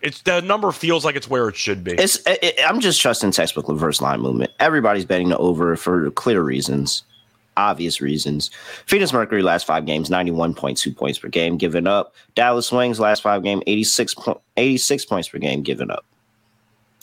It's 0.00 0.22
the 0.22 0.40
number 0.40 0.70
feels 0.70 1.04
like 1.04 1.16
it's 1.16 1.28
where 1.28 1.48
it 1.48 1.56
should 1.56 1.82
be. 1.82 1.92
It's. 1.92 2.20
It, 2.26 2.58
I'm 2.64 2.80
just 2.80 3.00
trusting 3.00 3.32
textbook 3.32 3.68
reverse 3.68 4.00
line 4.00 4.20
movement. 4.20 4.52
Everybody's 4.60 5.04
betting 5.04 5.28
the 5.28 5.38
over 5.38 5.74
for 5.76 6.10
clear 6.12 6.42
reasons, 6.42 7.02
obvious 7.56 8.00
reasons. 8.00 8.50
Phoenix 8.86 9.12
Mercury 9.12 9.42
last 9.42 9.66
five 9.66 9.86
games, 9.86 10.08
91.2 10.08 10.96
points 10.96 11.18
per 11.18 11.28
game 11.28 11.56
given 11.56 11.86
up. 11.86 12.14
Dallas 12.34 12.70
Wings 12.70 13.00
last 13.00 13.22
five 13.22 13.42
game, 13.42 13.62
86, 13.66 14.14
86 14.56 15.04
points 15.04 15.28
per 15.28 15.38
game 15.38 15.62
given 15.62 15.90
up. 15.90 16.04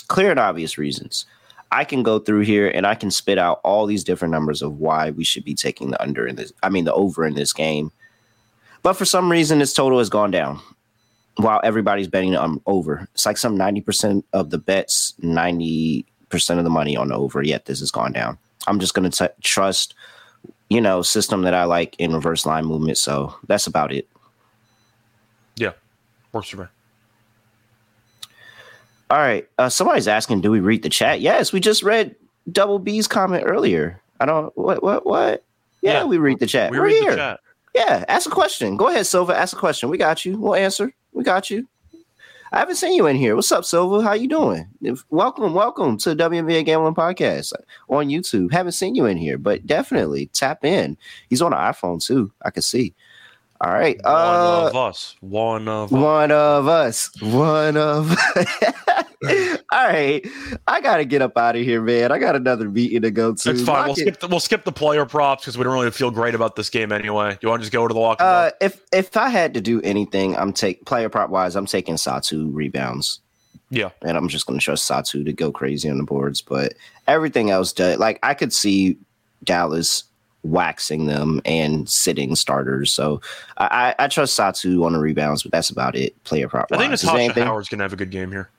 Clear 0.07 0.31
and 0.31 0.39
obvious 0.39 0.77
reasons. 0.77 1.25
I 1.71 1.83
can 1.83 2.03
go 2.03 2.19
through 2.19 2.41
here 2.41 2.69
and 2.69 2.87
I 2.87 2.95
can 2.95 3.11
spit 3.11 3.37
out 3.37 3.59
all 3.63 3.85
these 3.85 4.03
different 4.03 4.31
numbers 4.31 4.61
of 4.61 4.79
why 4.79 5.09
we 5.09 5.25
should 5.25 5.43
be 5.43 5.55
taking 5.55 5.91
the 5.91 6.01
under 6.01 6.25
in 6.25 6.37
this. 6.37 6.53
I 6.63 6.69
mean 6.69 6.85
the 6.85 6.93
over 6.93 7.25
in 7.25 7.33
this 7.33 7.51
game. 7.51 7.91
But 8.83 8.93
for 8.93 9.03
some 9.03 9.31
reason, 9.31 9.59
this 9.59 9.73
total 9.73 9.97
has 9.97 10.09
gone 10.09 10.31
down 10.31 10.61
while 11.37 11.59
everybody's 11.63 12.07
betting 12.07 12.35
um, 12.35 12.61
over. 12.65 13.07
It's 13.13 13.25
like 13.25 13.37
some 13.37 13.57
90% 13.57 14.23
of 14.33 14.49
the 14.49 14.57
bets, 14.57 15.13
90% 15.21 16.05
of 16.49 16.63
the 16.63 16.69
money 16.69 16.95
on 16.95 17.09
the 17.09 17.15
over, 17.15 17.43
yet 17.43 17.65
this 17.65 17.79
has 17.79 17.91
gone 17.91 18.11
down. 18.11 18.37
I'm 18.67 18.79
just 18.79 18.93
going 18.93 19.09
to 19.09 19.33
trust, 19.41 19.95
you 20.69 20.81
know, 20.81 21.01
system 21.01 21.41
that 21.43 21.53
I 21.53 21.65
like 21.65 21.95
in 21.99 22.13
reverse 22.13 22.45
line 22.45 22.65
movement. 22.65 22.97
So 22.97 23.35
that's 23.47 23.67
about 23.67 23.91
it. 23.91 24.07
Yeah. 25.57 25.73
Works 26.31 26.49
for 26.49 26.57
me. 26.57 26.65
All 29.09 29.19
right. 29.19 29.47
Uh, 29.57 29.69
somebody's 29.69 30.07
asking, 30.07 30.41
do 30.41 30.49
we 30.49 30.59
read 30.59 30.83
the 30.83 30.89
chat? 30.89 31.21
Yes, 31.21 31.53
we 31.53 31.59
just 31.59 31.83
read 31.83 32.15
Double 32.51 32.79
B's 32.79 33.07
comment 33.07 33.43
earlier. 33.45 34.01
I 34.19 34.25
don't, 34.25 34.57
what, 34.57 34.81
what, 34.81 35.05
what? 35.05 35.43
Yeah, 35.81 35.99
yeah. 35.99 36.03
we 36.05 36.17
read 36.17 36.39
the 36.39 36.47
chat. 36.47 36.71
We 36.71 36.79
We're 36.79 36.85
read 36.85 37.03
here. 37.03 37.15
Chat. 37.15 37.39
Yeah, 37.75 38.05
ask 38.07 38.25
a 38.25 38.31
question. 38.31 38.77
Go 38.77 38.87
ahead, 38.87 39.05
Silva. 39.05 39.37
Ask 39.37 39.55
a 39.55 39.59
question. 39.59 39.89
We 39.89 39.97
got 39.97 40.25
you. 40.25 40.37
We'll 40.37 40.55
answer. 40.55 40.93
We 41.15 41.23
got 41.23 41.49
you. 41.49 41.65
I 42.51 42.59
haven't 42.59 42.75
seen 42.75 42.93
you 42.93 43.07
in 43.07 43.15
here. 43.15 43.37
What's 43.37 43.51
up, 43.51 43.63
Silva? 43.63 44.03
How 44.03 44.11
you 44.11 44.27
doing? 44.27 44.67
Welcome, 45.09 45.53
welcome 45.53 45.97
to 45.99 46.13
WNBA 46.13 46.65
Gambling 46.65 46.93
Podcast 46.93 47.53
on 47.87 48.09
YouTube. 48.09 48.51
Haven't 48.51 48.73
seen 48.73 48.95
you 48.95 49.05
in 49.05 49.15
here, 49.15 49.37
but 49.37 49.65
definitely 49.65 50.25
tap 50.33 50.65
in. 50.65 50.97
He's 51.29 51.41
on 51.41 51.53
an 51.53 51.59
iPhone 51.59 52.05
too. 52.05 52.33
I 52.43 52.49
can 52.51 52.63
see. 52.63 52.93
All 53.61 53.71
right. 53.71 53.97
One 54.03 54.13
uh, 54.13 54.67
of 54.67 54.75
us. 54.75 55.15
One 55.21 55.69
of 55.69 55.93
one 55.93 56.31
of 56.31 56.67
us. 56.67 57.09
One 57.21 57.77
of. 57.77 58.13
All 59.71 59.87
right. 59.87 60.25
I 60.67 60.81
gotta 60.81 61.05
get 61.05 61.21
up 61.21 61.37
out 61.37 61.55
of 61.55 61.61
here, 61.63 61.81
man. 61.81 62.11
I 62.11 62.19
got 62.19 62.35
another 62.35 62.69
meeting 62.69 63.01
to 63.01 63.11
go 63.11 63.33
to. 63.33 63.49
It's 63.49 63.61
fine. 63.61 63.87
We'll 63.87 63.95
skip, 63.95 64.19
the, 64.19 64.27
we'll 64.27 64.39
skip 64.39 64.63
the 64.63 64.71
player 64.71 65.05
props 65.05 65.43
because 65.43 65.57
we 65.57 65.63
don't 65.63 65.73
really 65.73 65.91
feel 65.91 66.11
great 66.11 66.35
about 66.35 66.55
this 66.55 66.69
game 66.69 66.91
anyway. 66.91 67.31
Do 67.31 67.39
you 67.41 67.49
want 67.49 67.61
to 67.61 67.63
just 67.63 67.73
go 67.73 67.87
to 67.87 67.93
the 67.93 67.99
walk? 67.99 68.21
Uh, 68.21 68.51
if 68.61 68.81
if 68.91 69.15
I 69.17 69.29
had 69.29 69.53
to 69.55 69.61
do 69.61 69.81
anything, 69.81 70.35
I'm 70.35 70.53
take 70.53 70.85
player 70.85 71.09
prop 71.09 71.29
wise. 71.29 71.55
I'm 71.55 71.65
taking 71.65 71.95
Satou 71.95 72.49
rebounds. 72.53 73.19
Yeah, 73.71 73.89
and 74.03 74.15
I'm 74.15 74.27
just 74.27 74.45
going 74.45 74.59
to 74.59 74.63
trust 74.63 74.89
Satou 74.89 75.25
to 75.25 75.33
go 75.33 75.51
crazy 75.51 75.89
on 75.89 75.97
the 75.97 76.03
boards. 76.03 76.41
But 76.41 76.75
everything 77.07 77.49
else, 77.49 77.73
does, 77.73 77.97
like 77.97 78.19
I 78.21 78.33
could 78.33 78.53
see 78.53 78.97
Dallas 79.43 80.03
waxing 80.45 81.07
them 81.07 81.41
and 81.43 81.89
sitting 81.89 82.35
starters. 82.35 82.93
So 82.93 83.21
I, 83.57 83.95
I 83.97 84.07
trust 84.07 84.37
Satou 84.37 84.85
on 84.85 84.93
the 84.93 84.99
rebounds, 84.99 85.43
but 85.43 85.51
that's 85.51 85.69
about 85.69 85.95
it. 85.95 86.21
Player 86.23 86.47
prop. 86.47 86.67
I 86.71 86.77
think 86.77 86.91
Natasha 86.91 87.43
Howard's 87.43 87.69
gonna 87.69 87.83
have 87.83 87.93
a 87.93 87.97
good 87.97 88.11
game 88.11 88.31
here. 88.31 88.49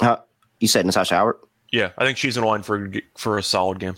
Uh, 0.00 0.16
you 0.60 0.68
said 0.68 0.86
Natasha 0.86 1.14
Howard. 1.14 1.36
Yeah, 1.72 1.90
I 1.98 2.04
think 2.04 2.18
she's 2.18 2.36
in 2.36 2.44
line 2.44 2.62
for 2.62 2.92
for 3.16 3.38
a 3.38 3.42
solid 3.42 3.78
game. 3.78 3.96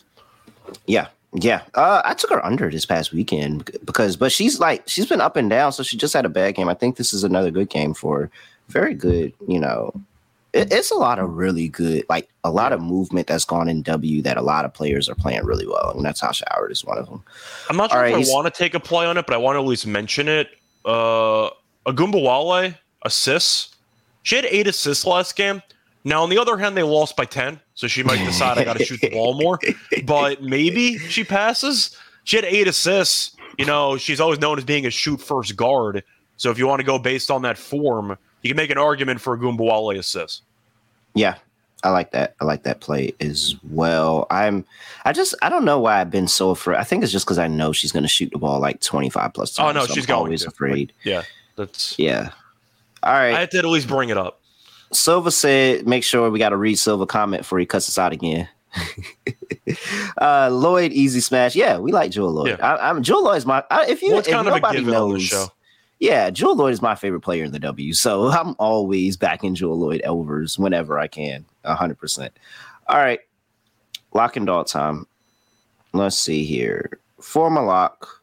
Yeah, 0.86 1.08
yeah. 1.32 1.62
Uh, 1.74 2.02
I 2.04 2.14
took 2.14 2.30
her 2.30 2.44
under 2.44 2.70
this 2.70 2.86
past 2.86 3.12
weekend 3.12 3.70
because, 3.84 4.16
but 4.16 4.32
she's 4.32 4.58
like 4.60 4.82
she's 4.86 5.06
been 5.06 5.20
up 5.20 5.36
and 5.36 5.50
down, 5.50 5.72
so 5.72 5.82
she 5.82 5.96
just 5.96 6.14
had 6.14 6.24
a 6.24 6.30
bad 6.30 6.54
game. 6.54 6.68
I 6.68 6.74
think 6.74 6.96
this 6.96 7.12
is 7.12 7.24
another 7.24 7.50
good 7.50 7.68
game 7.68 7.94
for 7.94 8.20
her. 8.20 8.30
Very 8.68 8.94
good, 8.94 9.32
you 9.46 9.60
know, 9.60 9.92
it, 10.56 10.72
it's 10.72 10.90
a 10.90 10.94
lot 10.94 11.18
of 11.18 11.36
really 11.36 11.68
good, 11.68 12.04
like 12.08 12.28
a 12.42 12.50
lot 12.50 12.72
of 12.72 12.80
movement 12.80 13.26
that's 13.26 13.44
gone 13.44 13.68
in 13.68 13.82
W 13.82 14.22
that 14.22 14.36
a 14.36 14.42
lot 14.42 14.64
of 14.64 14.72
players 14.72 15.08
are 15.08 15.14
playing 15.14 15.44
really 15.44 15.66
well. 15.66 15.92
And 15.92 16.02
Natasha 16.02 16.44
Howard 16.50 16.72
is 16.72 16.84
one 16.84 16.98
of 16.98 17.06
them. 17.06 17.22
I'm 17.68 17.76
not 17.76 17.90
sure 17.90 18.00
All 18.00 18.06
if 18.06 18.14
right, 18.14 18.26
I 18.26 18.32
want 18.32 18.52
to 18.52 18.58
take 18.58 18.74
a 18.74 18.80
play 18.80 19.06
on 19.06 19.18
it, 19.18 19.26
but 19.26 19.34
I 19.34 19.36
want 19.36 19.56
to 19.56 19.60
at 19.60 19.66
least 19.66 19.86
mention 19.86 20.28
it. 20.28 20.48
Uh, 20.84 21.50
Wale 21.86 22.74
assists. 23.02 23.76
She 24.22 24.36
had 24.36 24.46
eight 24.46 24.66
assists 24.66 25.04
last 25.06 25.36
game. 25.36 25.62
Now, 26.06 26.22
on 26.22 26.30
the 26.30 26.38
other 26.38 26.56
hand, 26.56 26.76
they 26.76 26.84
lost 26.84 27.16
by 27.16 27.24
10, 27.24 27.58
so 27.74 27.88
she 27.88 28.04
might 28.04 28.24
decide 28.24 28.58
I 28.58 28.64
got 28.64 28.76
to 28.76 28.84
shoot 28.84 29.00
the 29.00 29.10
ball 29.10 29.34
more. 29.34 29.58
But 30.04 30.40
maybe 30.40 30.98
she 30.98 31.24
passes. 31.24 31.96
She 32.22 32.36
had 32.36 32.44
eight 32.44 32.68
assists. 32.68 33.36
You 33.58 33.64
know, 33.64 33.96
she's 33.96 34.20
always 34.20 34.38
known 34.38 34.56
as 34.56 34.64
being 34.64 34.86
a 34.86 34.90
shoot 34.90 35.20
first 35.20 35.56
guard. 35.56 36.04
So 36.36 36.52
if 36.52 36.58
you 36.58 36.68
want 36.68 36.78
to 36.78 36.86
go 36.86 37.00
based 37.00 37.28
on 37.28 37.42
that 37.42 37.58
form, 37.58 38.16
you 38.42 38.50
can 38.50 38.56
make 38.56 38.70
an 38.70 38.78
argument 38.78 39.20
for 39.20 39.34
a 39.34 39.50
Wale 39.50 39.90
assist. 39.98 40.42
Yeah, 41.14 41.38
I 41.82 41.90
like 41.90 42.12
that. 42.12 42.36
I 42.40 42.44
like 42.44 42.62
that 42.62 42.78
play 42.78 43.12
as 43.18 43.56
well. 43.70 44.28
I'm 44.30 44.64
I 45.04 45.12
just 45.12 45.34
I 45.42 45.48
don't 45.48 45.64
know 45.64 45.80
why 45.80 46.00
I've 46.00 46.10
been 46.10 46.28
so 46.28 46.50
afraid. 46.50 46.76
I 46.76 46.84
think 46.84 47.02
it's 47.02 47.10
just 47.10 47.26
because 47.26 47.38
I 47.38 47.48
know 47.48 47.72
she's 47.72 47.90
gonna 47.90 48.06
shoot 48.06 48.30
the 48.30 48.38
ball 48.38 48.60
like 48.60 48.80
25 48.80 49.32
plus 49.32 49.58
oh, 49.58 49.62
times. 49.64 49.76
Oh 49.76 49.80
no, 49.80 49.86
so 49.86 49.94
she's 49.94 50.08
I'm 50.08 50.16
always 50.16 50.42
to. 50.42 50.48
afraid. 50.48 50.92
Yeah. 51.02 51.22
That's 51.56 51.98
yeah. 51.98 52.30
All 53.02 53.12
right. 53.12 53.34
I 53.34 53.40
had 53.40 53.50
to 53.52 53.58
at 53.58 53.64
least 53.64 53.88
bring 53.88 54.10
it 54.10 54.18
up. 54.18 54.40
Silva 54.92 55.30
said, 55.30 55.86
make 55.86 56.04
sure 56.04 56.30
we 56.30 56.38
gotta 56.38 56.56
read 56.56 56.76
Silva 56.78 57.06
comment 57.06 57.42
before 57.42 57.58
he 57.58 57.66
cuts 57.66 57.88
us 57.88 57.98
out 57.98 58.12
again. 58.12 58.48
uh 60.20 60.50
Lloyd 60.52 60.92
Easy 60.92 61.20
Smash. 61.20 61.56
Yeah, 61.56 61.78
we 61.78 61.92
like 61.92 62.10
Jewell 62.10 62.32
Lloyd. 62.32 62.58
Yeah. 62.58 62.74
I, 62.74 62.90
am 62.90 63.02
Jewell 63.02 63.24
Loyd's 63.24 63.46
my 63.46 63.64
I, 63.70 63.86
if 63.86 64.02
you 64.02 64.10
well, 64.10 64.18
if 64.20 64.28
nobody 64.28 64.82
knows 64.82 65.32
yeah, 65.98 66.30
Jewell 66.30 66.56
Lloyd 66.56 66.74
is 66.74 66.82
my 66.82 66.94
favorite 66.94 67.22
player 67.22 67.44
in 67.44 67.52
the 67.52 67.58
W. 67.58 67.92
So 67.92 68.28
I'm 68.28 68.54
always 68.58 69.16
backing 69.16 69.54
Jewell 69.54 69.78
Lloyd 69.78 70.02
overs 70.02 70.58
whenever 70.58 70.98
I 70.98 71.06
can. 71.06 71.44
100%. 71.64 72.30
All 72.88 72.98
right. 72.98 73.20
Lock 74.12 74.36
and 74.36 74.46
dog 74.46 74.66
time. 74.66 75.06
Let's 75.92 76.18
see 76.18 76.44
here. 76.44 77.00
For 77.20 77.50
my 77.50 77.62
lock. 77.62 78.15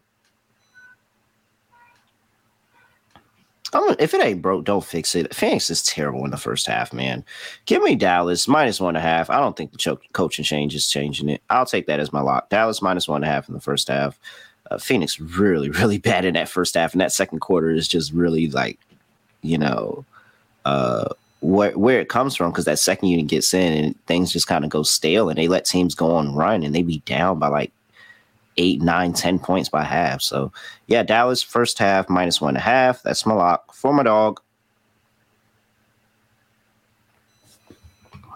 If 3.99 4.13
it 4.13 4.23
ain't 4.23 4.41
broke, 4.41 4.65
don't 4.65 4.83
fix 4.83 5.15
it. 5.15 5.33
Phoenix 5.33 5.69
is 5.69 5.83
terrible 5.83 6.23
in 6.25 6.31
the 6.31 6.37
first 6.37 6.67
half, 6.67 6.93
man. 6.93 7.23
Give 7.65 7.81
me 7.81 7.95
Dallas 7.95 8.47
minus 8.47 8.79
one 8.79 8.95
and 8.95 9.03
a 9.03 9.07
half. 9.07 9.29
I 9.29 9.39
don't 9.39 9.57
think 9.57 9.71
the 9.71 9.77
cho- 9.77 9.99
coaching 10.13 10.45
change 10.45 10.75
is 10.75 10.89
changing 10.89 11.29
it. 11.29 11.41
I'll 11.49 11.65
take 11.65 11.87
that 11.87 11.99
as 11.99 12.13
my 12.13 12.21
lock. 12.21 12.49
Dallas 12.49 12.81
minus 12.81 13.07
one 13.07 13.23
and 13.23 13.31
a 13.31 13.33
half 13.33 13.47
in 13.47 13.53
the 13.53 13.61
first 13.61 13.87
half 13.87 14.19
uh, 14.71 14.77
Phoenix 14.77 15.19
really, 15.19 15.69
really 15.81 15.97
bad 15.97 16.25
in 16.25 16.33
that 16.33 16.49
first 16.49 16.75
half, 16.75 16.93
and 16.93 17.01
that 17.01 17.11
second 17.11 17.39
quarter 17.39 17.71
is 17.71 17.87
just 17.87 18.11
really 18.13 18.49
like, 18.49 18.79
you 19.41 19.57
know, 19.57 20.05
uh, 20.65 21.09
where 21.41 21.77
where 21.77 21.99
it 21.99 22.07
comes 22.09 22.35
from 22.35 22.51
because 22.51 22.65
that 22.65 22.79
second 22.79 23.09
unit 23.09 23.27
gets 23.27 23.53
in 23.53 23.73
and 23.73 24.05
things 24.05 24.31
just 24.31 24.47
kind 24.47 24.63
of 24.63 24.69
go 24.69 24.83
stale, 24.83 25.29
and 25.29 25.37
they 25.37 25.47
let 25.47 25.65
teams 25.65 25.95
go 25.95 26.15
on 26.15 26.35
run, 26.35 26.63
and 26.63 26.73
they 26.73 26.81
be 26.81 26.99
down 26.99 27.39
by 27.39 27.47
like 27.47 27.71
eight, 28.57 28.81
nine, 28.81 29.13
ten 29.13 29.39
points 29.39 29.69
by 29.69 29.83
half. 29.83 30.21
So 30.21 30.51
yeah, 30.87 31.03
Dallas 31.03 31.41
first 31.41 31.79
half 31.79 32.09
minus 32.09 32.41
one 32.41 32.49
and 32.49 32.57
a 32.57 32.61
half. 32.61 33.01
That's 33.03 33.25
my 33.25 33.33
lock 33.33 33.73
for 33.73 33.93
my 33.93 34.03
dog. 34.03 34.41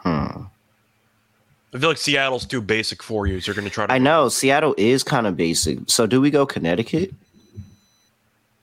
Hmm. 0.04 0.44
I 1.74 1.80
feel 1.80 1.90
like 1.90 1.98
Seattle's 1.98 2.46
too 2.46 2.62
basic 2.62 3.04
for 3.04 3.28
you, 3.28 3.40
so 3.40 3.50
you're 3.50 3.56
going 3.56 3.68
to 3.68 3.74
try 3.74 3.86
to. 3.86 3.94
I 3.94 3.98
know 3.98 4.30
Seattle 4.30 4.74
is 4.78 5.04
kind 5.04 5.28
of 5.28 5.36
basic. 5.36 5.80
So 5.88 6.08
do 6.08 6.22
we 6.22 6.32
go 6.32 6.46
Connecticut? 6.46 7.14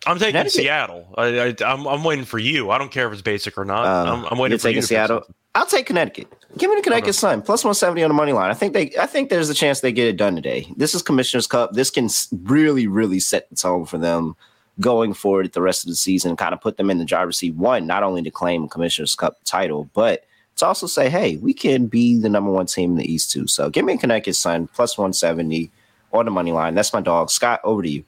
I'm 0.07 0.19
taking 0.19 0.49
Seattle. 0.49 1.07
I, 1.17 1.55
am 1.61 1.87
I'm 1.87 2.05
waiting 2.05 2.25
for 2.25 2.39
you. 2.39 2.71
I 2.71 2.79
don't 2.79 2.91
care 2.91 3.07
if 3.07 3.13
it's 3.13 3.23
basic 3.23 3.57
or 3.57 3.65
not. 3.65 3.87
Uh, 3.87 4.13
I'm, 4.13 4.25
I'm, 4.33 4.39
waiting 4.39 4.59
for 4.59 4.69
you. 4.69 4.83
Seattle. 4.83 5.25
I'll 5.55 5.67
take 5.67 5.87
Connecticut. 5.87 6.33
Give 6.59 6.71
me 6.71 6.77
the 6.77 6.83
Connecticut 6.83 7.11
okay. 7.11 7.19
Sun 7.19 7.43
plus 7.43 7.65
170 7.65 8.03
on 8.03 8.09
the 8.09 8.15
money 8.15 8.33
line. 8.33 8.51
I 8.51 8.55
think 8.55 8.73
they. 8.73 8.93
I 8.99 9.07
think 9.07 9.29
there's 9.29 9.51
a 9.51 9.55
chance 9.55 9.81
they 9.81 9.93
get 9.93 10.07
it 10.09 10.17
done 10.17 10.37
today. 10.37 10.67
This 10.77 10.95
is 10.95 11.03
Commissioner's 11.03 11.47
Cup. 11.47 11.73
This 11.73 11.91
can 11.91 12.09
really, 12.45 12.87
really 12.87 13.21
set 13.21 13.49
the 13.51 13.57
tone 13.57 13.85
for 13.87 13.99
them 13.99 14.37
going 14.81 15.15
forward 15.15 15.53
the 15.53 15.63
rest 15.63 15.85
of 15.85 15.89
the 15.89 15.97
season. 15.97 16.37
Kind 16.37 16.55
of 16.55 16.61
put 16.61 16.77
them 16.77 16.91
in 16.91 16.99
the 16.99 17.05
driver's 17.05 17.39
seat. 17.39 17.55
One, 17.55 17.87
not 17.87 18.03
only 18.03 18.23
to 18.23 18.31
claim 18.31 18.69
Commissioner's 18.69 19.15
Cup 19.15 19.39
title, 19.45 19.89
but 19.95 20.25
to 20.57 20.67
also 20.67 20.87
say, 20.87 21.09
hey, 21.09 21.37
we 21.37 21.53
can 21.53 21.87
be 21.87 22.19
the 22.19 22.29
number 22.29 22.51
one 22.51 22.67
team 22.67 22.93
in 22.93 22.97
the 22.97 23.13
East 23.13 23.33
too. 23.33 23.47
So 23.47 23.69
give 23.71 23.85
me 23.85 23.95
a 23.95 23.99
Connecticut 23.99 24.37
Sun 24.37 24.69
plus 24.69 24.97
170 24.97 25.71
on 26.13 26.25
the 26.25 26.31
money 26.31 26.53
line. 26.53 26.75
That's 26.75 26.93
my 26.93 27.01
dog. 27.01 27.31
Scott, 27.31 27.61
over 27.65 27.83
to 27.83 27.89
you. 27.89 28.05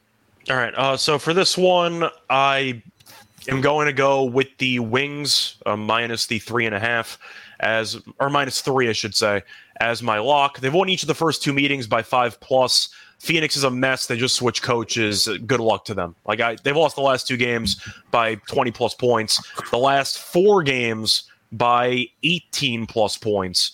All 0.48 0.56
right. 0.56 0.74
Uh, 0.74 0.96
so 0.96 1.18
for 1.18 1.34
this 1.34 1.58
one, 1.58 2.08
I 2.30 2.82
am 3.48 3.60
going 3.60 3.86
to 3.86 3.92
go 3.92 4.24
with 4.24 4.48
the 4.58 4.78
Wings 4.78 5.56
uh, 5.66 5.76
minus 5.76 6.26
the 6.26 6.38
three 6.38 6.66
and 6.66 6.74
a 6.74 6.80
half 6.80 7.18
as, 7.60 8.00
or 8.20 8.30
minus 8.30 8.60
three, 8.60 8.88
I 8.88 8.92
should 8.92 9.14
say, 9.14 9.42
as 9.80 10.02
my 10.02 10.18
lock. 10.18 10.60
They've 10.60 10.72
won 10.72 10.88
each 10.88 11.02
of 11.02 11.08
the 11.08 11.14
first 11.14 11.42
two 11.42 11.52
meetings 11.52 11.86
by 11.86 12.02
five 12.02 12.38
plus. 12.40 12.88
Phoenix 13.18 13.56
is 13.56 13.64
a 13.64 13.70
mess. 13.70 14.06
They 14.06 14.16
just 14.16 14.36
switched 14.36 14.62
coaches. 14.62 15.28
Good 15.46 15.60
luck 15.60 15.84
to 15.86 15.94
them. 15.94 16.14
Like 16.26 16.40
I, 16.40 16.56
they've 16.62 16.76
lost 16.76 16.96
the 16.96 17.02
last 17.02 17.26
two 17.26 17.36
games 17.36 17.80
by 18.10 18.34
20 18.34 18.70
plus 18.72 18.94
points. 18.94 19.42
The 19.70 19.78
last 19.78 20.18
four 20.18 20.62
games 20.62 21.30
by 21.52 22.06
18 22.22 22.86
plus 22.86 23.16
points. 23.16 23.72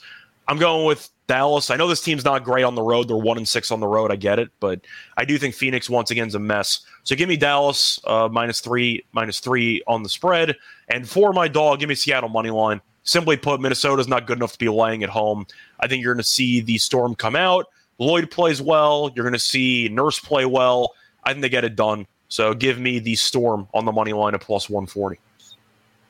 I'm 0.48 0.58
going 0.58 0.86
with 0.86 1.08
Dallas. 1.32 1.70
I 1.70 1.76
know 1.76 1.88
this 1.88 2.02
team's 2.02 2.26
not 2.26 2.44
great 2.44 2.62
on 2.62 2.74
the 2.74 2.82
road. 2.82 3.08
They're 3.08 3.16
one 3.16 3.38
and 3.38 3.48
six 3.48 3.72
on 3.72 3.80
the 3.80 3.86
road. 3.86 4.12
I 4.12 4.16
get 4.16 4.38
it, 4.38 4.50
but 4.60 4.82
I 5.16 5.24
do 5.24 5.38
think 5.38 5.54
Phoenix 5.54 5.88
once 5.88 6.10
again 6.10 6.28
is 6.28 6.34
a 6.34 6.38
mess. 6.38 6.80
So 7.04 7.16
give 7.16 7.26
me 7.26 7.38
Dallas 7.38 7.98
uh, 8.04 8.28
minus 8.30 8.60
three, 8.60 9.02
minus 9.12 9.40
three 9.40 9.82
on 9.86 10.02
the 10.02 10.10
spread, 10.10 10.54
and 10.90 11.08
for 11.08 11.32
my 11.32 11.48
dog, 11.48 11.80
give 11.80 11.88
me 11.88 11.94
Seattle 11.94 12.28
money 12.28 12.50
line. 12.50 12.82
Simply 13.04 13.38
put, 13.38 13.62
Minnesota's 13.62 14.08
not 14.08 14.26
good 14.26 14.36
enough 14.36 14.52
to 14.52 14.58
be 14.58 14.68
laying 14.68 15.02
at 15.02 15.08
home. 15.08 15.46
I 15.80 15.88
think 15.88 16.02
you're 16.02 16.12
going 16.12 16.22
to 16.22 16.28
see 16.28 16.60
the 16.60 16.76
Storm 16.76 17.14
come 17.14 17.34
out. 17.34 17.64
Lloyd 17.98 18.30
plays 18.30 18.60
well. 18.60 19.10
You're 19.16 19.24
going 19.24 19.32
to 19.32 19.38
see 19.38 19.88
Nurse 19.90 20.18
play 20.18 20.44
well. 20.44 20.92
I 21.24 21.32
think 21.32 21.40
they 21.40 21.48
get 21.48 21.64
it 21.64 21.76
done. 21.76 22.06
So 22.28 22.52
give 22.52 22.78
me 22.78 22.98
the 22.98 23.14
Storm 23.14 23.68
on 23.72 23.86
the 23.86 23.92
money 23.92 24.12
line 24.12 24.34
at 24.34 24.42
plus 24.42 24.68
140. 24.68 25.18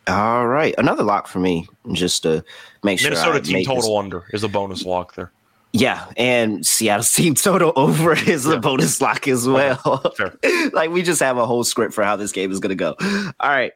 All 0.08 0.48
right, 0.48 0.74
another 0.78 1.04
lock 1.04 1.28
for 1.28 1.38
me, 1.38 1.68
just 1.92 2.24
to 2.24 2.44
make 2.82 2.98
sure. 2.98 3.10
Minnesota 3.10 3.40
team 3.40 3.64
total 3.64 3.82
this. 3.82 4.04
under 4.04 4.24
is 4.32 4.42
a 4.42 4.48
bonus 4.48 4.84
lock 4.84 5.14
there. 5.14 5.30
Yeah, 5.72 6.06
and 6.16 6.66
Seattle 6.66 7.04
team 7.14 7.34
total 7.34 7.72
over 7.76 8.12
is 8.12 8.46
yeah. 8.46 8.54
a 8.54 8.58
bonus 8.58 9.00
lock 9.00 9.28
as 9.28 9.46
well. 9.46 10.02
Okay. 10.04 10.68
like 10.72 10.90
we 10.90 11.02
just 11.02 11.20
have 11.20 11.38
a 11.38 11.46
whole 11.46 11.64
script 11.64 11.94
for 11.94 12.04
how 12.04 12.16
this 12.16 12.32
game 12.32 12.50
is 12.50 12.58
going 12.58 12.70
to 12.70 12.74
go. 12.74 12.96
All 13.40 13.50
right, 13.50 13.72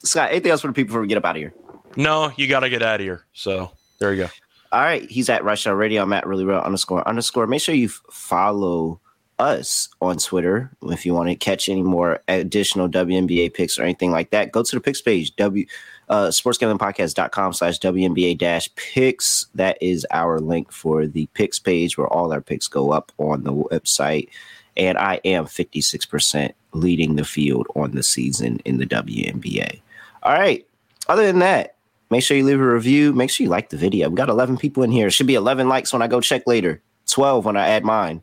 Scott. 0.00 0.30
Anything 0.30 0.52
else 0.52 0.60
for 0.60 0.68
the 0.68 0.72
people 0.72 0.88
before 0.88 1.00
we 1.00 1.08
get 1.08 1.18
up 1.18 1.24
out 1.24 1.36
of 1.36 1.42
here? 1.42 1.52
No, 1.96 2.32
you 2.36 2.48
got 2.48 2.60
to 2.60 2.70
get 2.70 2.82
out 2.82 3.00
of 3.00 3.04
here. 3.04 3.24
So 3.32 3.72
there 3.98 4.12
you 4.14 4.24
go. 4.24 4.30
All 4.72 4.80
right, 4.80 5.08
he's 5.08 5.28
at 5.28 5.44
Rush 5.44 5.66
Radio. 5.66 6.02
I'm 6.02 6.12
at 6.12 6.26
really 6.26 6.44
real 6.44 6.58
underscore 6.58 7.06
underscore. 7.06 7.46
Make 7.46 7.62
sure 7.62 7.74
you 7.74 7.88
follow 7.88 9.00
us 9.38 9.88
on 10.00 10.18
Twitter. 10.18 10.70
If 10.82 11.04
you 11.04 11.14
want 11.14 11.28
to 11.28 11.34
catch 11.34 11.68
any 11.68 11.82
more 11.82 12.20
additional 12.28 12.88
WNBA 12.88 13.54
picks 13.54 13.78
or 13.78 13.82
anything 13.82 14.10
like 14.10 14.30
that, 14.30 14.52
go 14.52 14.62
to 14.62 14.76
the 14.76 14.80
picks 14.80 15.00
page, 15.00 15.34
W 15.36 15.66
uh, 16.08 16.28
sportsgamblingpodcast.com 16.28 17.52
slash 17.52 17.78
WNBA 17.78 18.38
dash 18.38 18.68
picks. 18.76 19.46
That 19.54 19.78
is 19.80 20.06
our 20.10 20.40
link 20.40 20.70
for 20.70 21.06
the 21.06 21.26
picks 21.34 21.58
page 21.58 21.96
where 21.96 22.08
all 22.08 22.32
our 22.32 22.40
picks 22.40 22.68
go 22.68 22.92
up 22.92 23.12
on 23.18 23.44
the 23.44 23.52
website. 23.52 24.28
And 24.76 24.98
I 24.98 25.20
am 25.24 25.46
56% 25.46 26.52
leading 26.72 27.16
the 27.16 27.24
field 27.24 27.66
on 27.76 27.92
the 27.92 28.02
season 28.02 28.60
in 28.64 28.78
the 28.78 28.86
WNBA. 28.86 29.80
All 30.22 30.32
right. 30.32 30.66
Other 31.08 31.26
than 31.26 31.38
that, 31.40 31.76
make 32.10 32.22
sure 32.22 32.36
you 32.36 32.44
leave 32.44 32.60
a 32.60 32.74
review. 32.74 33.12
Make 33.12 33.30
sure 33.30 33.44
you 33.44 33.50
like 33.50 33.70
the 33.70 33.76
video. 33.76 34.08
We 34.08 34.16
got 34.16 34.28
11 34.28 34.58
people 34.58 34.82
in 34.82 34.90
here. 34.90 35.06
It 35.06 35.12
should 35.12 35.26
be 35.26 35.34
11 35.34 35.68
likes 35.68 35.92
when 35.92 36.02
I 36.02 36.08
go 36.08 36.20
check 36.20 36.46
later, 36.46 36.82
12 37.06 37.44
when 37.44 37.56
I 37.56 37.68
add 37.68 37.84
mine. 37.84 38.22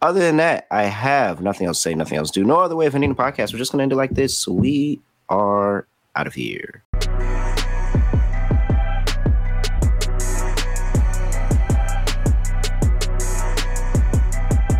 Other 0.00 0.20
than 0.20 0.36
that, 0.36 0.68
I 0.70 0.84
have 0.84 1.40
nothing 1.40 1.66
else 1.66 1.78
to 1.78 1.82
say, 1.82 1.94
nothing 1.94 2.18
else 2.18 2.30
to 2.30 2.40
do. 2.40 2.46
No 2.46 2.60
other 2.60 2.76
way 2.76 2.86
of 2.86 2.94
ending 2.94 3.10
the 3.10 3.16
podcast. 3.16 3.52
We're 3.52 3.58
just 3.58 3.72
going 3.72 3.78
to 3.78 3.82
end 3.82 3.92
it 3.92 3.96
like 3.96 4.12
this. 4.12 4.46
We 4.46 5.00
are 5.28 5.88
out 6.14 6.28
of 6.28 6.34
here. 6.34 6.84